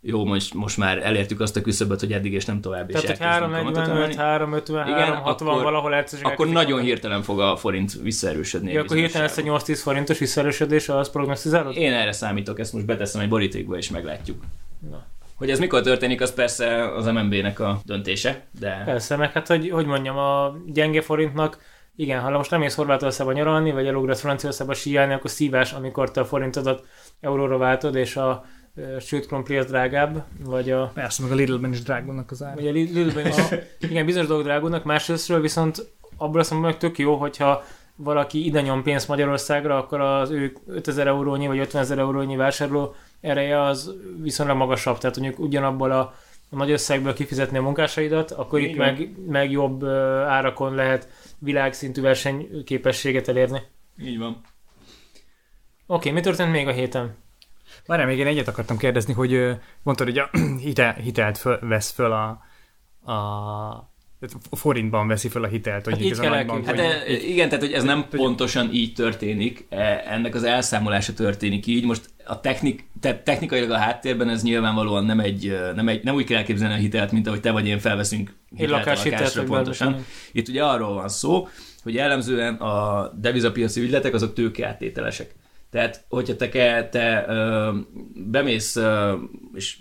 jó, 0.00 0.24
most, 0.24 0.54
most 0.54 0.76
már 0.76 0.98
elértük 0.98 1.40
azt 1.40 1.56
a 1.56 1.60
küszöböt, 1.60 2.00
hogy 2.00 2.12
eddig 2.12 2.32
és 2.32 2.44
nem 2.44 2.60
tovább, 2.60 2.90
és 2.90 3.00
Tehát, 3.00 3.16
hogy 3.16 3.26
elkezdünk 3.26 3.56
kamatot 3.56 3.76
345, 3.76 3.96
emelni. 3.96 4.14
350, 4.14 4.86
Igen, 4.86 4.98
360 4.98 5.48
akkor- 5.48 5.62
valahol 5.62 5.94
egyszer 5.94 6.18
csak 6.18 6.32
Akkor 6.32 6.46
nagyon 6.46 6.70
emelni. 6.70 6.86
hirtelen 6.88 7.22
fog 7.22 7.40
a 7.40 7.56
forint 7.56 7.92
visszaerősödni. 8.02 8.72
Ja, 8.72 8.80
akkor 8.80 8.96
hirtelen 8.96 9.26
lesz 9.26 9.36
bizonyos 9.36 9.62
8-10 9.62 9.80
forintos 9.82 10.18
visszaerősödés, 10.18 10.88
az 10.88 11.10
prognosztizálod? 11.10 11.76
Én 11.76 11.92
erre 11.92 12.12
számítok, 12.12 12.58
ezt 12.58 12.72
most 12.72 12.86
beteszem 12.86 13.20
egy 13.20 13.28
borítékba, 13.28 13.76
és 13.76 13.90
meglátjuk. 13.90 14.42
Na. 14.90 15.06
Hogy 15.34 15.50
ez 15.50 15.58
mikor 15.58 15.80
történik, 15.80 16.20
az 16.20 16.34
persze 16.34 16.94
az 16.94 17.06
MNB-nek 17.06 17.60
a 17.60 17.80
döntése, 17.84 18.46
de 18.60 18.82
Persze, 18.84 19.16
meg 19.16 19.32
hát, 19.32 19.46
hogy, 19.46 19.70
hogy 19.70 19.86
mondjam, 19.86 20.16
a 20.16 20.56
gyenge 20.66 21.00
forintnak, 21.00 21.58
igen, 21.96 22.20
ha 22.20 22.30
most 22.30 22.50
nem 22.50 22.60
mész 22.60 22.74
Horvátországba 22.74 23.32
nyaralni, 23.32 23.72
vagy 23.72 23.86
elugrasz 23.86 24.20
Franciaországba 24.20 24.74
síelni, 24.74 25.12
akkor 25.12 25.30
szívás, 25.30 25.72
amikor 25.72 26.10
te 26.10 26.20
a 26.20 26.24
forintodat 26.24 26.84
euróra 27.20 27.58
váltod, 27.58 27.94
és 27.94 28.16
a 28.16 28.44
sült 29.00 29.26
krumpli 29.26 29.56
az 29.56 29.66
drágább, 29.66 30.24
vagy 30.44 30.70
a, 30.70 30.90
Persze, 30.94 31.22
meg 31.22 31.32
a 31.32 31.34
Lidl-ben 31.34 31.72
is 31.72 31.82
drágulnak 31.82 32.30
az 32.30 32.42
ár. 32.42 32.54
vagy 32.54 32.66
a 32.66 32.70
Lidlben 32.70 33.26
is, 33.26 33.36
igen, 33.90 34.06
bizonyos 34.06 34.28
dolgok 34.28 34.46
drágulnak, 34.46 34.84
másrésztről 34.84 35.40
viszont 35.40 35.92
abból 36.16 36.40
azt 36.40 36.50
mondom, 36.50 36.70
hogy 36.70 36.78
tök 36.78 36.98
jó, 36.98 37.14
hogyha 37.14 37.64
valaki 37.96 38.44
ide 38.44 38.60
nyom 38.60 38.82
pénzt 38.82 39.08
Magyarországra, 39.08 39.76
akkor 39.76 40.00
az 40.00 40.30
ő 40.30 40.52
5000 40.66 41.06
eurónyi 41.06 41.46
vagy 41.46 41.58
50 41.58 41.82
ezer 41.82 41.98
eurónyi 41.98 42.36
vásárló 42.36 42.94
ereje 43.20 43.62
az 43.62 43.94
viszonylag 44.22 44.56
magasabb, 44.56 44.98
tehát 44.98 45.18
mondjuk 45.18 45.38
ugyanabból 45.38 45.90
a, 45.90 46.14
a 46.50 46.56
nagy 46.56 46.70
összegből 46.70 47.14
kifizetni 47.14 47.58
a 47.58 47.62
munkásaidat, 47.62 48.30
akkor 48.30 48.60
Így 48.60 48.70
itt 48.70 48.76
meg, 48.76 49.08
meg 49.26 49.50
jobb 49.50 49.84
árakon 50.26 50.74
lehet 50.74 51.08
világszintű 51.38 52.00
versenyképességet 52.00 53.28
elérni. 53.28 53.60
így 54.00 54.18
van. 54.18 54.40
Oké, 55.86 56.10
mi 56.10 56.20
történt 56.20 56.50
még 56.50 56.66
a 56.66 56.72
héten? 56.72 57.16
Várjál, 57.86 58.08
még 58.08 58.18
én 58.18 58.26
egyet 58.26 58.48
akartam 58.48 58.76
kérdezni, 58.76 59.12
hogy 59.12 59.56
mondtad, 59.82 60.06
hogy 60.06 60.18
a 60.18 60.30
hitel, 60.64 60.92
hitelt 60.92 61.38
föl, 61.38 61.58
vesz 61.60 61.90
föl 61.90 62.12
a, 62.12 62.28
a 64.50 64.56
forintban 64.56 65.06
veszi 65.06 65.28
föl 65.28 65.44
a 65.44 65.46
hitelt, 65.46 65.84
hogy 65.84 65.92
Hát 65.92 66.02
így 66.02 66.12
a 66.12 66.20
kell 66.20 66.30
nagy 66.30 66.46
bank, 66.46 66.66
Hát 66.66 66.76
de, 66.76 67.06
igen, 67.06 67.48
tehát 67.48 67.64
hogy 67.64 67.72
ez 67.72 67.82
nem 67.82 68.08
pontosan 68.08 68.72
így 68.72 68.94
történik, 68.94 69.66
e, 69.68 70.04
ennek 70.06 70.34
az 70.34 70.42
elszámolása 70.42 71.12
történik 71.12 71.66
így. 71.66 71.84
Most 71.84 72.10
a 72.26 72.40
technik, 72.40 72.88
tehát 73.00 73.24
technikailag 73.24 73.70
a 73.70 73.76
háttérben 73.76 74.28
ez 74.28 74.42
nyilvánvalóan 74.42 75.04
nem 75.04 75.20
egy, 75.20 75.58
nem, 75.74 75.88
egy, 75.88 76.04
nem 76.04 76.14
úgy 76.14 76.24
kell 76.24 76.36
elképzelni 76.38 76.74
a 76.74 76.78
hitelt, 76.78 77.12
mint 77.12 77.26
ahogy 77.26 77.40
te 77.40 77.50
vagy 77.50 77.66
én 77.66 77.78
felveszünk 77.78 78.34
Egy 78.50 78.58
hitelt 78.58 78.86
a 78.86 78.90
lakásra 78.90 79.44
pontosan. 79.44 79.90
bármi. 79.90 80.04
Itt 80.32 80.48
ugye 80.48 80.64
arról 80.64 80.94
van 80.94 81.08
szó, 81.08 81.48
hogy 81.82 81.94
jellemzően 81.94 82.54
a 82.54 83.08
devizapiaci 83.16 83.80
ügyletek 83.80 84.14
azok 84.14 84.34
tőkeáttételesek. 84.34 85.34
Tehát, 85.70 86.04
hogyha 86.08 86.36
te, 86.36 86.88
te 86.88 87.24
ö, 87.28 87.72
bemész, 88.14 88.76
ö, 88.76 89.14
és 89.54 89.76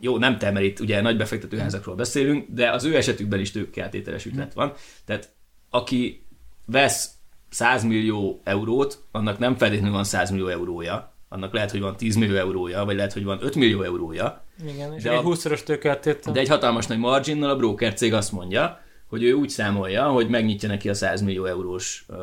jó, 0.00 0.18
nem 0.18 0.38
te, 0.38 0.50
mert 0.50 0.64
itt 0.64 0.80
ugye 0.80 1.00
nagy 1.00 1.16
befektetőházakról 1.16 1.94
beszélünk, 1.94 2.46
de 2.48 2.70
az 2.70 2.84
ő 2.84 2.96
esetükben 2.96 3.40
is 3.40 3.50
tőkeáttételes 3.50 4.24
ügylet 4.24 4.54
van. 4.54 4.72
Tehát 5.04 5.28
aki 5.70 6.26
vesz 6.66 7.10
100 7.48 7.84
millió 7.84 8.40
eurót, 8.44 9.04
annak 9.10 9.38
nem 9.38 9.56
feltétlenül 9.56 9.94
van 9.94 10.04
100 10.04 10.30
millió 10.30 10.48
eurója, 10.48 11.15
annak 11.28 11.52
lehet, 11.52 11.70
hogy 11.70 11.80
van 11.80 11.96
10 11.96 12.16
millió 12.16 12.36
eurója, 12.36 12.84
vagy 12.84 12.96
lehet, 12.96 13.12
hogy 13.12 13.24
van 13.24 13.38
5 13.42 13.54
millió 13.54 13.82
eurója, 13.82 14.44
Igen, 14.68 14.94
és 14.94 15.02
De 15.02 15.10
egy 15.10 15.16
a- 15.16 15.22
20-szoros 15.22 15.62
tőkeáttétel. 15.62 16.32
de 16.32 16.40
egy 16.40 16.48
hatalmas 16.48 16.86
nagy 16.86 16.98
marginnal 16.98 17.50
a 17.50 17.56
broker 17.56 17.94
cég 17.94 18.12
azt 18.14 18.32
mondja, 18.32 18.80
hogy 19.06 19.22
ő 19.22 19.32
úgy 19.32 19.48
számolja, 19.48 20.08
hogy 20.10 20.28
megnyitja 20.28 20.68
neki 20.68 20.88
a 20.88 20.94
100 20.94 21.20
millió 21.22 21.44
eurós 21.44 22.04
ö, 22.08 22.14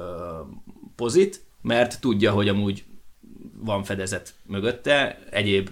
pozit, 0.96 1.44
mert 1.62 2.02
tudja, 2.02 2.32
hogy 2.32 2.48
amúgy 2.48 2.84
van 3.56 3.84
fedezet 3.84 4.34
mögötte, 4.46 5.20
egyéb 5.30 5.70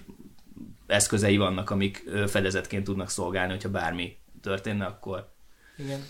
eszközei 0.86 1.36
vannak, 1.36 1.70
amik 1.70 2.04
fedezetként 2.26 2.84
tudnak 2.84 3.10
szolgálni, 3.10 3.52
hogyha 3.52 3.68
bármi 3.70 4.16
történne, 4.42 4.84
akkor. 4.84 5.28
Igen. 5.78 6.00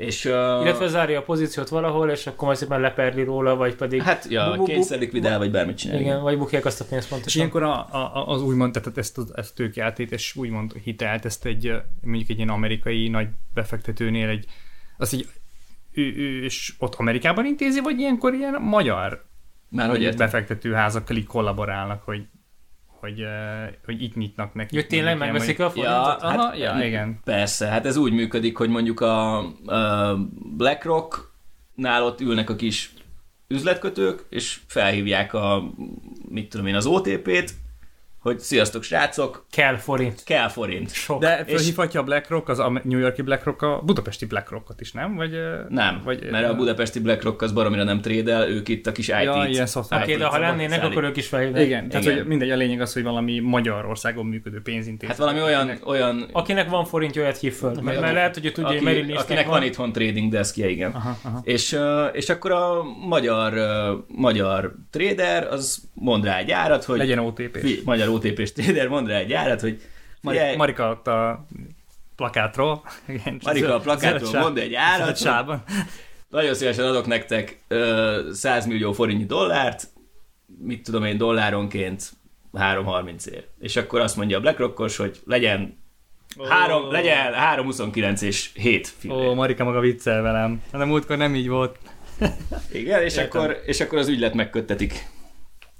És, 0.00 0.24
uh, 0.24 0.32
Illetve 0.32 0.86
zárja 0.86 1.18
a 1.18 1.22
pozíciót 1.22 1.68
valahol, 1.68 2.10
és 2.10 2.26
akkor 2.26 2.46
majd 2.46 2.58
szépen 2.58 2.80
leperli 2.80 3.22
róla, 3.22 3.56
vagy 3.56 3.74
pedig... 3.74 4.02
hát, 4.02 4.26
ja, 4.28 4.54
bu- 4.56 4.66
kényszerlikvidál, 4.66 5.38
vagy 5.38 5.50
bármit 5.50 5.76
csinál. 5.76 6.00
Igen, 6.00 6.22
vagy 6.22 6.38
bukják 6.38 6.64
azt 6.64 6.80
a 6.80 6.84
pénzt 6.84 7.04
És 7.04 7.10
pontosan. 7.10 7.38
ilyenkor 7.40 7.62
a, 7.62 7.94
a, 7.94 8.28
az 8.28 8.42
úgymond, 8.42 8.72
tehát 8.72 8.98
ezt, 8.98 9.18
az- 9.18 9.36
ezt 9.36 9.54
tőkeátét, 9.54 10.12
és 10.12 10.36
úgymond 10.36 10.72
hitelt, 10.72 11.24
ezt 11.24 11.46
egy, 11.46 11.72
mondjuk 12.02 12.28
egy 12.30 12.36
ilyen 12.36 12.48
amerikai 12.48 13.08
nagy 13.08 13.28
befektetőnél 13.54 14.28
egy, 14.28 14.46
azt 14.98 15.12
így, 15.12 15.28
ő, 15.92 16.02
ő, 16.16 16.44
és 16.44 16.74
ott 16.78 16.94
Amerikában 16.94 17.46
intézi, 17.46 17.80
vagy 17.80 17.98
ilyenkor 17.98 18.34
ilyen 18.34 18.62
magyar 18.62 19.24
Már 19.68 19.88
hogy 19.88 20.14
befektetőházakkal 20.16 21.16
így 21.16 21.26
kollaborálnak, 21.26 22.02
hogy, 22.02 22.26
hogy, 23.00 23.24
hogy 23.84 24.02
itt 24.02 24.14
nyitnak 24.14 24.54
neki. 24.54 24.74
Hogy 24.74 24.86
tényleg 24.86 25.18
megveszik 25.18 25.60
a 25.60 25.70
forintot? 25.70 26.22
Aha, 26.22 26.42
hát, 26.42 26.58
ja, 26.58 26.84
igen. 26.84 27.20
Persze, 27.24 27.66
hát 27.66 27.86
ez 27.86 27.96
úgy 27.96 28.12
működik, 28.12 28.56
hogy 28.56 28.68
mondjuk 28.68 29.00
a, 29.00 29.38
a 29.38 30.16
BlackRock-nál 30.56 32.02
ott 32.02 32.20
ülnek 32.20 32.50
a 32.50 32.56
kis 32.56 32.92
üzletkötők, 33.48 34.26
és 34.30 34.60
felhívják 34.66 35.34
a, 35.34 35.72
mit 36.28 36.48
tudom 36.48 36.66
én, 36.66 36.74
az 36.74 36.86
OTP-t, 36.86 37.54
hogy 38.20 38.38
sziasztok 38.38 38.82
srácok, 38.82 39.46
Kell 39.50 39.76
forint. 39.76 40.24
kell 40.24 40.48
forint. 40.48 40.92
Sok. 40.92 41.20
De 41.20 41.44
És- 41.46 41.54
felhívhatja 41.54 42.00
a 42.00 42.04
BlackRock, 42.04 42.48
az 42.48 42.58
a 42.58 42.80
New 42.84 42.98
Yorki 42.98 43.22
BlackRock 43.22 43.62
a 43.62 43.82
budapesti 43.84 44.26
BlackRockot 44.26 44.80
is, 44.80 44.92
nem? 44.92 45.14
Vagy, 45.14 45.30
Nem, 45.68 46.00
vagy, 46.04 46.30
mert 46.30 46.48
a 46.48 46.54
budapesti 46.54 47.00
BlackRock 47.00 47.42
az 47.42 47.52
baromira 47.52 47.84
nem 47.84 48.00
trédel, 48.00 48.48
ők 48.48 48.68
itt 48.68 48.86
a 48.86 48.92
kis 48.92 49.08
IT-t. 49.08 49.22
Ja, 49.22 49.46
ilyen 49.48 49.66
szoftver. 49.66 50.02
Oké, 50.02 50.16
de 50.16 50.24
ha 50.24 50.38
lennének, 50.38 50.84
akkor 50.84 51.04
ők 51.04 51.16
is 51.16 51.26
felhívnak. 51.26 51.62
Igen, 51.62 51.88
tehát 51.88 52.04
Igen. 52.04 52.16
hogy 52.16 52.26
mindegy, 52.26 52.50
a 52.50 52.56
lényeg 52.56 52.80
az, 52.80 52.92
hogy 52.92 53.02
valami 53.02 53.38
Magyarországon 53.38 54.26
működő 54.26 54.60
pénzintézet. 54.62 55.16
Hát 55.16 55.26
valami 55.26 55.42
olyan, 55.42 55.70
olyan 55.84 56.28
Akinek 56.32 56.68
van 56.68 56.84
forintja, 56.84 57.22
olyat 57.22 57.38
hív 57.38 57.54
föl. 57.54 57.72
Mert, 57.82 58.00
mert 58.00 58.12
lehet, 58.14 58.34
hogy 58.34 58.52
tudja, 58.52 58.70
aki, 58.70 58.84
Merrill 58.84 59.16
akinek 59.16 59.46
van 59.46 59.62
itthon 59.62 59.92
trading 59.92 60.30
deskje, 60.32 60.68
igen. 60.68 60.90
Aha, 60.90 61.18
aha. 61.22 61.40
És, 61.42 61.78
és 62.12 62.28
akkor 62.28 62.50
a 62.50 62.82
magyar, 63.08 63.54
magyar 64.06 64.74
trader 64.90 65.46
az 65.46 65.88
mond 65.94 66.24
rá 66.24 66.38
egy 66.38 66.50
árat, 66.50 66.84
hogy 66.84 66.98
Legyen 66.98 67.18
OTP. 67.18 67.58
Magyar 67.84 68.08
OTP-s 68.10 68.52
trader 68.52 68.88
mond 68.88 69.08
rá 69.08 69.16
egy 69.16 69.32
árat, 69.32 69.60
hogy 69.60 69.80
Mari, 70.20 70.56
Marika 70.56 70.90
ott 70.90 71.06
a 71.06 71.46
plakátról. 72.16 72.82
Igen, 73.08 73.40
Marika 73.44 73.74
a 73.74 73.80
plakátról 73.80 74.40
mond 74.40 74.58
egy 74.58 74.74
árat, 74.74 75.04
zöld 75.04 75.18
sávban. 75.18 75.62
nagyon 76.28 76.54
szívesen 76.54 76.84
adok 76.84 77.06
nektek 77.06 77.60
ö, 77.68 78.20
100 78.32 78.66
millió 78.66 78.92
forintnyi 78.92 79.24
dollárt, 79.24 79.88
mit 80.58 80.82
tudom 80.82 81.04
én, 81.04 81.16
dolláronként 81.16 82.10
3.30 82.52 83.26
ér. 83.26 83.46
És 83.60 83.76
akkor 83.76 84.00
azt 84.00 84.16
mondja 84.16 84.36
a 84.36 84.40
BlackRockos, 84.40 84.96
hogy 84.96 85.20
legyen 85.24 85.78
Három, 86.48 86.90
legyen 86.90 87.32
3.29 87.32 88.20
és 88.20 88.50
7 88.54 88.86
Ó, 88.86 88.90
fillér. 88.98 89.34
Marika 89.34 89.64
maga 89.64 89.80
viccel 89.80 90.22
velem. 90.22 90.62
De 90.72 90.84
múltkor 90.84 91.16
nem 91.16 91.34
így 91.34 91.48
volt. 91.48 91.78
Igen, 92.72 93.02
és 93.02 93.16
Értem. 93.16 93.40
akkor, 93.40 93.62
és 93.66 93.80
akkor 93.80 93.98
az 93.98 94.08
ügylet 94.08 94.34
megköttetik. 94.34 95.06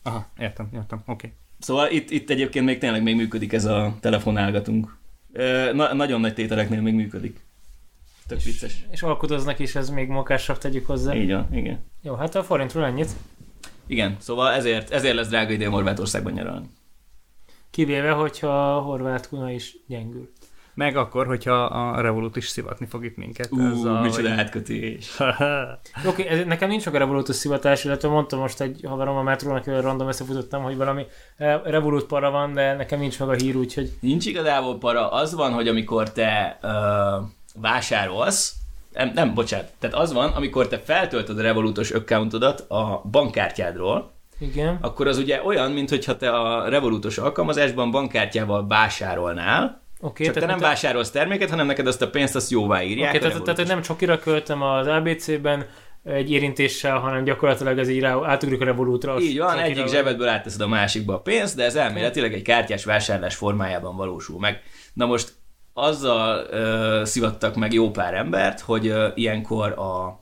Aha, 0.02 0.30
értem, 0.38 0.68
értem, 0.75 1.02
oké. 1.06 1.12
Okay. 1.12 1.32
Szóval 1.61 1.90
itt, 1.90 2.11
itt 2.11 2.31
egyébként 2.31 2.64
még 2.64 2.79
tényleg 2.79 3.02
még 3.02 3.17
működik 3.17 3.52
ez 3.52 3.64
a 3.64 3.97
telefonálgatunk. 4.00 4.97
Na, 5.73 5.95
nagyon 5.95 6.21
nagy 6.21 6.35
tételeknél 6.35 6.81
még 6.81 6.95
működik. 6.95 7.40
Tök 8.26 8.43
vicces. 8.43 8.85
És 8.90 9.02
alkudoznak 9.02 9.59
is, 9.59 9.75
ez 9.75 9.90
még 9.90 10.09
mokásabb 10.09 10.59
tegyük 10.59 10.87
hozzá. 10.87 11.14
Így 11.14 11.31
van, 11.31 11.55
igen. 11.55 11.79
Jó, 12.02 12.14
hát 12.14 12.35
a 12.35 12.43
forintról 12.43 12.85
ennyit. 12.85 13.11
Igen, 13.87 14.17
szóval 14.19 14.52
ezért, 14.52 14.90
ezért 14.90 15.14
lesz 15.14 15.29
drága 15.29 15.52
idén 15.52 15.71
Horvátországban 15.71 16.33
nyaralni. 16.33 16.67
Kivéve, 17.71 18.11
hogyha 18.11 18.76
a 18.76 18.81
horvát 18.81 19.29
kuna 19.29 19.50
is 19.50 19.76
gyengül. 19.87 20.31
Meg 20.80 20.96
akkor, 20.96 21.26
hogyha 21.26 21.62
a 21.64 22.00
Revolut 22.00 22.37
is 22.37 22.49
szivatni 22.49 22.87
fog 22.87 23.04
itt 23.04 23.16
minket. 23.16 23.49
Ú, 23.50 23.60
azzal, 23.60 24.00
micsoda 24.00 24.28
hogy- 24.28 24.38
átkötés. 24.38 25.16
Oké, 26.10 26.26
ez, 26.26 26.44
nekem 26.46 26.68
nincs 26.68 26.82
sok 26.82 26.94
a 26.94 26.99
Revolutus 26.99 27.37
szivatás, 27.37 27.84
illetve 27.84 28.08
mondtam 28.08 28.38
most 28.38 28.60
egy 28.60 28.80
haverom 28.88 29.16
a 29.16 29.22
metrónak, 29.22 29.60
akivel 29.60 29.80
random 29.80 30.08
összefutottam, 30.08 30.62
hogy 30.62 30.76
valami 30.76 31.06
eh, 31.37 31.60
Revolut 31.64 32.06
para 32.06 32.30
van, 32.30 32.52
de 32.52 32.75
nekem 32.75 32.99
nincs 32.99 33.18
meg 33.18 33.28
a 33.28 33.32
hír, 33.32 33.56
úgyhogy 33.56 33.92
Nincs 34.00 34.26
igazából 34.26 34.78
para, 34.78 35.10
az 35.10 35.34
van, 35.34 35.52
hogy 35.52 35.68
amikor 35.68 36.12
te 36.12 36.58
ö, 36.62 36.68
vásárolsz, 37.54 38.54
nem, 38.92 39.10
nem, 39.14 39.34
bocsánat, 39.34 39.72
tehát 39.78 39.96
az 39.96 40.12
van, 40.12 40.30
amikor 40.30 40.68
te 40.68 40.78
feltöltöd 40.78 41.38
a 41.38 41.42
Revolutos 41.42 41.90
accountodat 41.90 42.60
a 42.60 43.02
bankkártyádról, 43.10 44.12
igen. 44.38 44.78
akkor 44.80 45.06
az 45.06 45.18
ugye 45.18 45.42
olyan, 45.44 45.70
mintha 45.72 46.16
te 46.16 46.30
a 46.30 46.68
Revolutos 46.68 47.18
alkalmazásban 47.18 47.90
bankkártyával 47.90 48.66
vásárolnál, 48.66 49.79
Oké, 50.00 50.25
csak 50.25 50.35
te 50.35 50.40
nem 50.40 50.49
tehát- 50.49 50.62
vásárolsz 50.62 51.11
terméket, 51.11 51.50
hanem 51.50 51.66
neked 51.66 51.87
azt 51.87 52.02
a 52.02 52.11
pénzt 52.11 52.37
azt 52.37 52.50
jóvá 52.50 52.83
írják. 52.83 53.14
Oké, 53.14 53.25
a 53.25 53.28
tehát, 53.28 53.42
tehát 53.42 53.66
nem 53.66 53.83
csokira 53.83 54.19
költöm 54.19 54.62
az 54.62 54.87
ABC-ben 54.87 55.66
egy 56.04 56.30
érintéssel, 56.30 56.99
hanem 56.99 57.25
gyakorlatilag 57.25 57.78
ez 57.78 57.88
így 57.88 58.00
rá, 58.00 58.25
átugrik 58.25 58.61
a 58.61 58.64
Revolutra. 58.64 59.21
Így 59.21 59.38
van, 59.38 59.59
egyik 59.59 59.88
zsebedből 59.88 60.28
átteszed 60.28 60.61
a 60.61 60.69
másikba 60.69 61.14
a 61.14 61.21
pénzt, 61.21 61.57
de 61.57 61.64
ez 61.64 61.75
elméletileg 61.76 62.35
egy 62.35 62.42
kártyás 62.42 62.85
vásárlás 62.85 63.35
formájában 63.35 63.97
valósul 63.97 64.38
meg. 64.38 64.62
Na 64.92 65.07
most 65.07 65.33
azzal 65.73 66.47
ö, 66.50 67.02
szivattak 67.04 67.54
meg 67.54 67.73
jó 67.73 67.90
pár 67.90 68.14
embert, 68.14 68.61
hogy 68.61 68.87
ö, 68.87 69.09
ilyenkor 69.14 69.73
a 69.78 70.21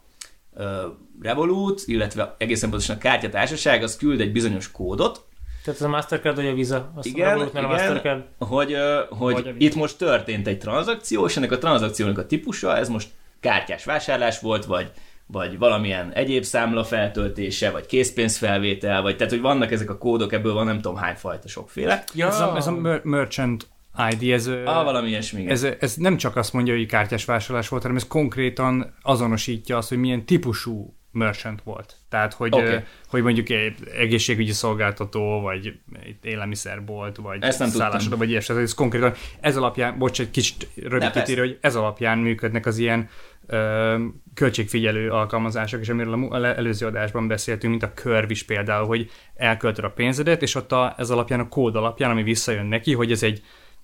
ö, 0.57 0.87
Revolut, 1.21 1.83
illetve 1.87 2.35
egészen 2.39 2.71
pontosan 2.71 2.97
a 2.97 2.99
kártyatársaság, 2.99 3.83
az 3.83 3.97
küld 3.97 4.21
egy 4.21 4.33
bizonyos 4.33 4.71
kódot, 4.71 5.28
Tehát 5.69 5.83
ez 5.83 5.87
a 5.87 5.91
Mastercard 5.91 6.37
vagy 6.37 6.47
a 6.47 6.55
Visa? 6.55 6.93
Azt 6.95 7.07
Igen, 7.07 7.27
a 7.27 7.31
Revolutnál 7.31 7.65
a 7.65 7.67
igen. 7.75 7.79
Mastercard. 7.85 8.23
hogy, 8.39 8.49
Vagy 8.49 8.75
a 8.75 9.07
hogy 9.15 9.35
Visa. 9.43 9.55
itt 9.59 9.75
most 9.75 9.99
történt 9.99 10.47
egy 10.47 10.59
tranzakció, 10.59 11.27
és 11.27 11.37
ennek 11.37 11.53
a 11.53 11.59
tranzakciónak 11.59 12.19
a 12.19 12.27
típusa, 12.27 12.77
ez 12.77 12.89
most 12.89 13.09
kártyás 13.41 13.85
vásárlás 13.85 14.41
volt, 14.41 14.65
vagy 14.65 14.91
vagy 15.31 15.59
valamilyen 15.59 16.13
egyéb 16.13 16.43
számla 16.43 16.85
feltöltése, 16.85 17.71
vagy 17.71 17.87
készpénzfelvétel, 17.87 19.03
vagy 19.03 19.17
tehát, 19.17 19.33
hogy 19.33 19.41
vannak 19.43 19.73
ezek 19.73 19.91
a 19.91 19.99
kódok, 19.99 20.33
ebből 20.33 20.53
van 20.53 20.67
nem 20.67 20.81
tudom 20.81 20.97
hány 20.97 21.15
fajta 21.15 21.49
sokféle. 21.49 22.05
Ja, 22.15 22.27
Ez 22.27 22.41
a, 22.41 22.57
ez 22.57 22.67
a 22.67 22.71
mer- 22.73 23.05
merchant 23.05 23.67
ID, 24.11 24.31
ez, 24.31 24.47
Ah, 24.47 24.85
valami 24.85 25.09
ilyesmi. 25.09 25.41
igen. 25.41 25.53
ez, 25.53 25.67
ez 25.81 25.95
nem 25.95 26.17
csak 26.17 26.37
azt 26.37 26.53
mondja, 26.53 26.75
hogy 26.77 26.87
kártyás 26.87 27.25
vásárlás 27.25 27.69
volt, 27.69 27.83
hanem 27.83 27.97
ez 27.97 28.07
konkrétan 28.07 28.95
azonosítja 29.03 29.77
azt, 29.77 29.89
hogy 29.89 29.99
milyen 29.99 30.25
típusú 30.25 30.95
merchant 31.19 31.63
volt. 31.63 31.97
Tehát, 32.09 32.35
hogy, 32.35 32.55
okay. 32.55 32.79
hogy 33.09 33.23
mondjuk 33.23 33.49
egy 33.49 33.75
egészségügyi 33.97 34.53
szolgáltató, 34.53 35.41
vagy 35.41 35.79
egy 36.03 36.17
élelmiszerbolt, 36.23 37.17
vagy 37.17 37.43
Ezt 37.43 37.59
nem 37.59 37.69
tudtam. 37.69 37.87
szállásadó, 37.87 38.17
vagy 38.17 38.31
ilyesmi. 38.31 38.61
Ez 38.61 38.75
konkrétan 38.75 39.13
ez 39.41 39.57
alapján, 39.57 39.99
bocs, 39.99 40.21
egy 40.21 40.31
kicsit 40.31 40.69
Ne, 40.75 40.83
rövid 40.83 40.99
persze. 40.99 41.21
kitérő, 41.21 41.41
hogy 41.41 41.59
ez 41.61 41.77
alapján 41.77 42.19
működnek 42.19 42.67
az 42.67 42.79
ilyen 42.79 43.09
ö, 43.47 43.97
költségfigyelő 44.35 45.11
alkalmazások, 45.11 45.81
és 45.81 45.89
amiről 45.89 46.29
a 46.31 46.47
előző 46.47 46.87
adásban 46.87 47.29
beszéltünk, 47.29 47.73
mint 47.73 47.93
a 47.93 47.93
Curve 47.93 48.27
is 48.29 48.45
például, 48.45 48.87
hogy 48.87 49.11
elköltöd 49.35 49.85
a 49.85 49.91
pénzedet, 49.91 50.43
és 50.43 50.55
ott 50.55 50.73
a, 50.73 50.95
ez 50.99 51.11
alapján 51.11 51.41
a 51.41 51.49
kód 51.49 51.77
alapján, 51.77 52.11
ami 52.11 52.23
visszajön 52.23 52.67
neki, 52.67 52.95
hogy 52.95 53.11
ez 53.11 53.23
egy 53.23 53.43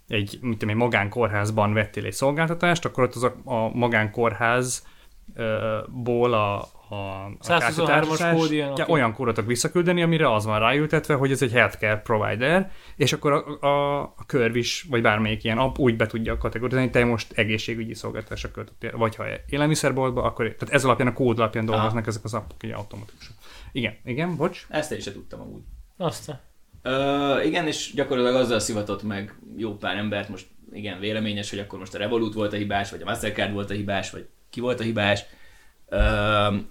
egy, 0.09 0.39
mint 0.41 0.59
tudom, 0.59 0.75
egy 0.75 0.81
magánkórházban 0.81 1.73
vettél 1.73 2.05
egy 2.05 2.13
szolgáltatást, 2.13 2.85
akkor 2.85 3.05
ott 3.05 3.15
az 3.15 3.23
a, 3.23 3.35
a 3.45 3.69
magánkórházból 3.69 6.35
a, 6.35 6.69
a, 6.95 7.25
a 7.25 7.31
123-as 7.43 7.59
kártyatárosás- 7.59 8.37
kód 8.37 8.51
jön, 8.51 8.67
ja, 8.67 8.73
oké. 8.73 8.93
olyan 8.93 9.13
kódot 9.13 9.45
visszaküldeni, 9.47 10.03
amire 10.03 10.33
az 10.33 10.45
van 10.45 10.59
ráültetve, 10.59 11.15
hogy 11.15 11.31
ez 11.31 11.43
egy 11.43 11.53
healthcare 11.53 11.97
provider, 11.97 12.71
és 12.97 13.13
akkor 13.13 13.33
a, 13.33 13.67
a, 13.67 14.01
a 14.03 14.25
Curve 14.27 14.59
is, 14.59 14.87
vagy 14.91 15.03
bármelyik 15.03 15.45
ilyen 15.45 15.59
app 15.59 15.79
úgy 15.79 15.97
be 15.97 16.07
tudja 16.07 16.39
kategorizálni, 16.39 16.91
hogy 16.91 17.01
te 17.01 17.05
most 17.05 17.33
egészségügyi 17.33 17.95
szolgáltatásra 17.95 18.51
költöttél, 18.51 18.97
vagy 18.97 19.17
ha 19.17 19.25
élelmiszerboltba, 19.49 20.23
akkor 20.23 20.55
tehát 20.59 20.75
ez 20.75 20.85
alapján 20.85 21.09
a 21.09 21.13
kód 21.13 21.39
alapján 21.39 21.65
dolgoznak 21.65 22.07
ezek 22.07 22.25
az 22.25 22.35
appok, 22.35 22.63
ugye 22.63 22.75
automatikusan. 22.75 23.35
Igen, 23.73 23.97
igen, 24.05 24.37
bocs. 24.37 24.67
Ezt 24.69 24.93
én 24.93 25.01
sem 25.01 25.13
tudtam 25.13 25.41
amúgy. 25.41 25.63
Azt 25.97 26.29
a... 26.29 26.41
Ö, 26.83 27.41
igen, 27.43 27.67
és 27.67 27.93
gyakorlatilag 27.95 28.41
azzal 28.41 28.59
szivatott 28.59 29.03
meg 29.03 29.35
jó 29.57 29.77
pár 29.77 29.97
embert, 29.97 30.29
most 30.29 30.47
igen, 30.73 31.01
véleményes, 31.01 31.51
hogy 31.51 31.59
akkor 31.59 31.79
most 31.79 31.95
a 31.95 31.99
Revolut 31.99 32.35
volt 32.35 32.53
a 32.53 32.57
hibás, 32.57 32.91
vagy 32.91 33.03
a 33.03 33.05
Mastercard 33.05 33.53
volt 33.53 33.71
a 33.71 33.75
hibás, 33.75 34.11
vagy 34.11 34.29
ki 34.51 34.61
volt 34.61 34.81
a 34.81 34.83
hibás, 34.83 35.25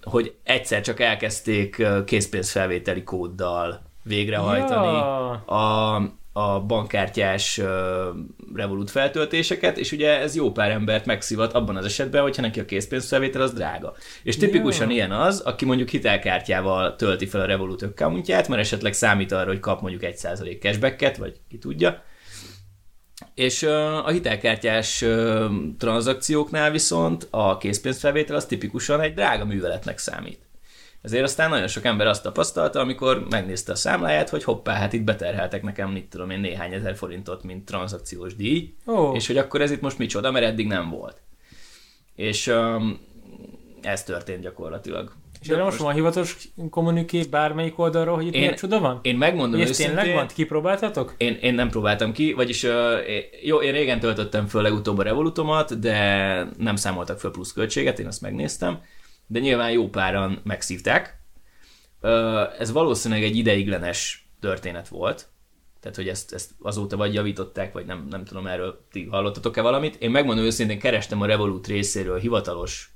hogy 0.02 0.34
egyszer 0.42 0.80
csak 0.80 1.00
elkezdték 1.00 1.82
készpénzfelvételi 2.04 3.02
kóddal 3.02 3.82
végrehajtani 4.02 4.86
Ja. 4.86 5.30
a, 5.30 5.94
a 6.32 6.60
bankkártyás 6.60 7.60
Revolut 8.54 8.90
feltöltéseket, 8.90 9.78
és 9.78 9.92
ugye 9.92 10.20
ez 10.20 10.34
jó 10.36 10.52
pár 10.52 10.70
embert 10.70 11.06
megszivat 11.06 11.52
abban 11.52 11.76
az 11.76 11.84
esetben, 11.84 12.22
hogyha 12.22 12.42
neki 12.42 12.60
a 12.60 12.64
készpénzfelvétel 12.64 13.40
az 13.42 13.52
drága. 13.52 13.94
És 14.22 14.36
tipikusan 14.36 14.88
Ja. 14.88 14.94
ilyen 14.94 15.12
az, 15.12 15.40
aki 15.40 15.64
mondjuk 15.64 15.88
hitelkártyával 15.88 16.96
tölti 16.96 17.26
fel 17.26 17.40
a 17.40 17.46
Revolut 17.46 17.82
accountját, 17.82 18.48
mert 18.48 18.60
esetleg 18.60 18.92
számít 18.92 19.32
arra, 19.32 19.46
hogy 19.48 19.60
kap 19.60 19.80
mondjuk 19.80 20.02
1% 20.02 20.60
cashbacket, 20.60 21.16
vagy 21.16 21.40
ki 21.48 21.58
tudja. 21.58 22.02
És 23.34 23.62
a 23.62 24.10
hitelkártyás 24.10 25.04
tranzakcióknál 25.78 26.70
viszont 26.70 27.28
a 27.30 27.56
készpénzfelvétel 27.56 28.36
az 28.36 28.46
tipikusan 28.46 29.00
egy 29.00 29.14
drága 29.14 29.44
műveletnek 29.44 29.98
számít. 29.98 30.38
Ezért 31.04 31.24
aztán 31.24 31.50
nagyon 31.50 31.66
sok 31.66 31.84
ember 31.84 32.06
azt 32.06 32.22
tapasztalta, 32.22 32.80
amikor 32.80 33.26
megnézte 33.30 33.72
a 33.72 33.74
számláját, 33.74 34.28
hogy 34.28 34.44
hoppá, 34.44 34.74
hát 34.74 34.92
itt 34.92 35.02
beterheltek 35.02 35.62
nekem, 35.62 35.90
mit 35.90 36.08
tudom 36.08 36.30
én, 36.30 36.40
néhány 36.40 36.72
ezer 36.72 36.96
forintot, 36.96 37.42
mint 37.42 37.64
tranzakciós 37.64 38.36
díj, 38.36 38.74
Ó. 38.86 39.14
és 39.14 39.26
hogy 39.26 39.36
akkor 39.36 39.60
ez 39.60 39.70
itt 39.70 39.80
most 39.80 39.98
micsoda, 39.98 40.30
mert 40.30 40.44
eddig 40.44 40.66
nem 40.66 40.90
volt. 40.90 41.20
És 42.14 42.46
um, 42.46 43.00
ez 43.82 44.02
történt 44.02 44.40
gyakorlatilag. 44.40 45.12
És 45.44 45.50
erre 45.50 45.62
most 45.62 45.78
van 45.78 45.94
hivatalos 45.94 46.48
kommuniké 46.70 47.22
bármelyik 47.22 47.78
oldalról, 47.78 48.14
hogy 48.14 48.26
itt 48.26 48.34
Én- 48.34 48.54
csoda 48.54 48.80
van? 48.80 48.98
Én 49.02 49.16
megmondom 49.16 49.60
Hogy 49.60 49.68
ez 49.68 49.76
tényleg 49.76 49.96
őszintén, 49.96 50.16
van? 50.16 50.26
Kipróbáltatok? 50.26 51.14
Én, 51.16 51.34
én 51.34 51.54
nem 51.54 51.70
próbáltam 51.70 52.12
ki, 52.12 52.32
vagyis 52.32 52.62
uh, 52.62 52.72
jó, 53.42 53.60
én 53.62 53.72
régen 53.72 54.00
töltöttem 54.00 54.46
föl 54.46 54.62
legutóbb 54.62 54.98
a 54.98 55.02
Revolutomat, 55.02 55.78
de 55.78 56.48
nem 56.58 56.76
számoltak 56.76 57.18
föl 57.18 57.30
plusz 57.30 57.52
költséget, 57.52 57.98
én 57.98 58.06
azt 58.06 58.20
megnéztem, 58.20 58.82
de 59.26 59.38
nyilván 59.38 59.70
jó 59.70 59.88
páran 59.88 60.40
megszívták. 60.44 61.18
Uh, 62.02 62.60
ez 62.60 62.72
valószínűleg 62.72 63.24
egy 63.24 63.36
ideiglenes 63.36 64.28
történet 64.40 64.88
volt, 64.88 65.28
tehát 65.80 65.96
hogy 65.96 66.08
ezt, 66.08 66.32
ezt 66.32 66.50
azóta 66.62 66.96
vagy 66.96 67.14
javították, 67.14 67.72
vagy 67.72 67.86
nem, 67.86 68.06
nem 68.10 68.24
tudom 68.24 68.46
erről 68.46 68.84
ti 68.92 69.06
hallottatok-e 69.10 69.62
valamit. 69.62 69.96
Én 69.96 70.10
megmondom 70.10 70.44
őszintén, 70.44 70.78
kerestem 70.78 71.20
a 71.20 71.26
Revolut 71.26 71.66
részéről 71.66 72.18
hivatalos 72.18 72.93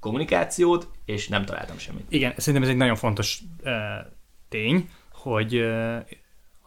kommunikációt, 0.00 0.88
és 1.04 1.28
nem 1.28 1.44
találtam 1.44 1.78
semmit. 1.78 2.06
Igen, 2.08 2.32
szerintem 2.36 2.62
ez 2.62 2.68
egy 2.68 2.76
nagyon 2.76 2.96
fontos 2.96 3.40
uh, 3.64 3.72
tény, 4.48 4.88
hogy 5.12 5.54
uh, 5.54 5.96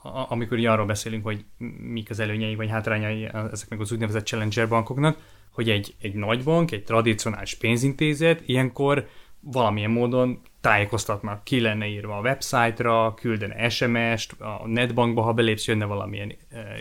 a- 0.02 0.26
amikor 0.30 0.58
így 0.58 0.66
arról 0.66 0.86
beszélünk, 0.86 1.24
hogy 1.24 1.46
mik 1.78 2.10
az 2.10 2.20
előnyei 2.20 2.56
vagy 2.56 2.70
hátrányai 2.70 3.30
ezeknek 3.52 3.80
az 3.80 3.92
úgynevezett 3.92 4.26
challenger 4.26 4.68
bankoknak, 4.68 5.18
hogy 5.52 5.70
egy, 5.70 5.96
egy 6.02 6.14
nagy 6.14 6.44
bank, 6.44 6.72
egy 6.72 6.84
tradicionális 6.84 7.56
pénzintézet 7.56 8.42
ilyenkor 8.46 9.08
valamilyen 9.40 9.92
módon 9.92 10.42
tájékoztatnak, 10.62 11.44
ki 11.44 11.60
lenne 11.62 11.88
írva 11.88 12.18
a 12.18 12.22
websájtra, 12.22 13.14
küldene 13.14 13.70
SMS-t, 13.70 14.42
a 14.42 14.68
netbankba, 14.68 15.22
ha 15.22 15.34
belépsz, 15.34 15.68
jönne 15.68 15.86
valamilyen 15.86 16.34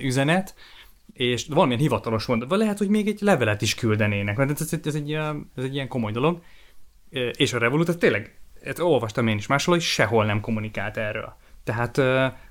üzenet, 0.02 0.54
és 1.20 1.46
valamilyen 1.48 1.80
hivatalos 1.80 2.26
mondat, 2.26 2.48
vagy 2.48 2.58
lehet, 2.58 2.78
hogy 2.78 2.88
még 2.88 3.08
egy 3.08 3.20
levelet 3.20 3.62
is 3.62 3.74
küldenének, 3.74 4.36
mert 4.36 4.50
ez, 4.50 4.60
ez, 4.60 4.80
ez, 4.84 4.94
egy, 4.94 5.12
ez 5.56 5.64
egy 5.64 5.74
ilyen 5.74 5.88
komoly 5.88 6.12
dolog. 6.12 6.42
És 7.32 7.52
a 7.52 7.58
Revolut, 7.58 7.88
ez 7.88 7.96
tényleg, 7.96 8.40
ezt 8.62 8.78
olvastam 8.78 9.26
én 9.26 9.36
is 9.36 9.46
máshol, 9.46 9.74
hogy 9.74 9.82
sehol 9.82 10.24
nem 10.24 10.40
kommunikált 10.40 10.96
erről. 10.96 11.36
Tehát, 11.64 12.00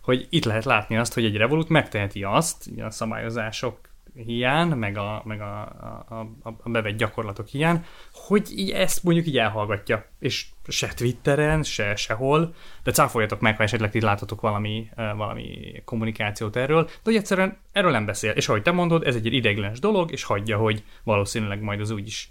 hogy 0.01 0.27
itt 0.29 0.45
lehet 0.45 0.65
látni 0.65 0.97
azt, 0.97 1.13
hogy 1.13 1.25
egy 1.25 1.35
Revolut 1.35 1.69
megteheti 1.69 2.23
azt, 2.23 2.69
a 2.81 2.89
szabályozások 2.89 3.88
hiány, 4.25 4.67
meg 4.67 4.97
a, 4.97 5.21
meg 5.25 5.41
a, 5.41 5.61
a, 6.09 6.19
a, 6.43 6.55
a 6.63 6.69
bevett 6.69 6.97
gyakorlatok 6.97 7.47
hiány, 7.47 7.85
hogy 8.13 8.51
így 8.55 8.69
ezt 8.69 9.03
mondjuk 9.03 9.27
így 9.27 9.37
elhallgatja. 9.37 10.05
És 10.19 10.45
se 10.67 10.93
Twitteren, 10.93 11.63
se 11.63 11.95
sehol, 11.95 12.53
de 12.83 12.91
cáfoljatok 12.91 13.39
meg, 13.39 13.57
ha 13.57 13.63
esetleg 13.63 13.91
ti 13.91 14.01
látotok 14.01 14.41
valami, 14.41 14.89
valami 14.95 15.81
kommunikációt 15.85 16.55
erről, 16.55 16.83
de 16.83 16.91
hogy 17.03 17.15
egyszerűen 17.15 17.57
erről 17.71 17.91
nem 17.91 18.05
beszél. 18.05 18.31
És 18.31 18.49
ahogy 18.49 18.61
te 18.61 18.71
mondod, 18.71 19.07
ez 19.07 19.15
egy 19.15 19.33
ideiglenes 19.33 19.79
dolog, 19.79 20.11
és 20.11 20.23
hagyja, 20.23 20.57
hogy 20.57 20.83
valószínűleg 21.03 21.61
majd 21.61 21.79
az 21.79 21.91
úgyis 21.91 22.29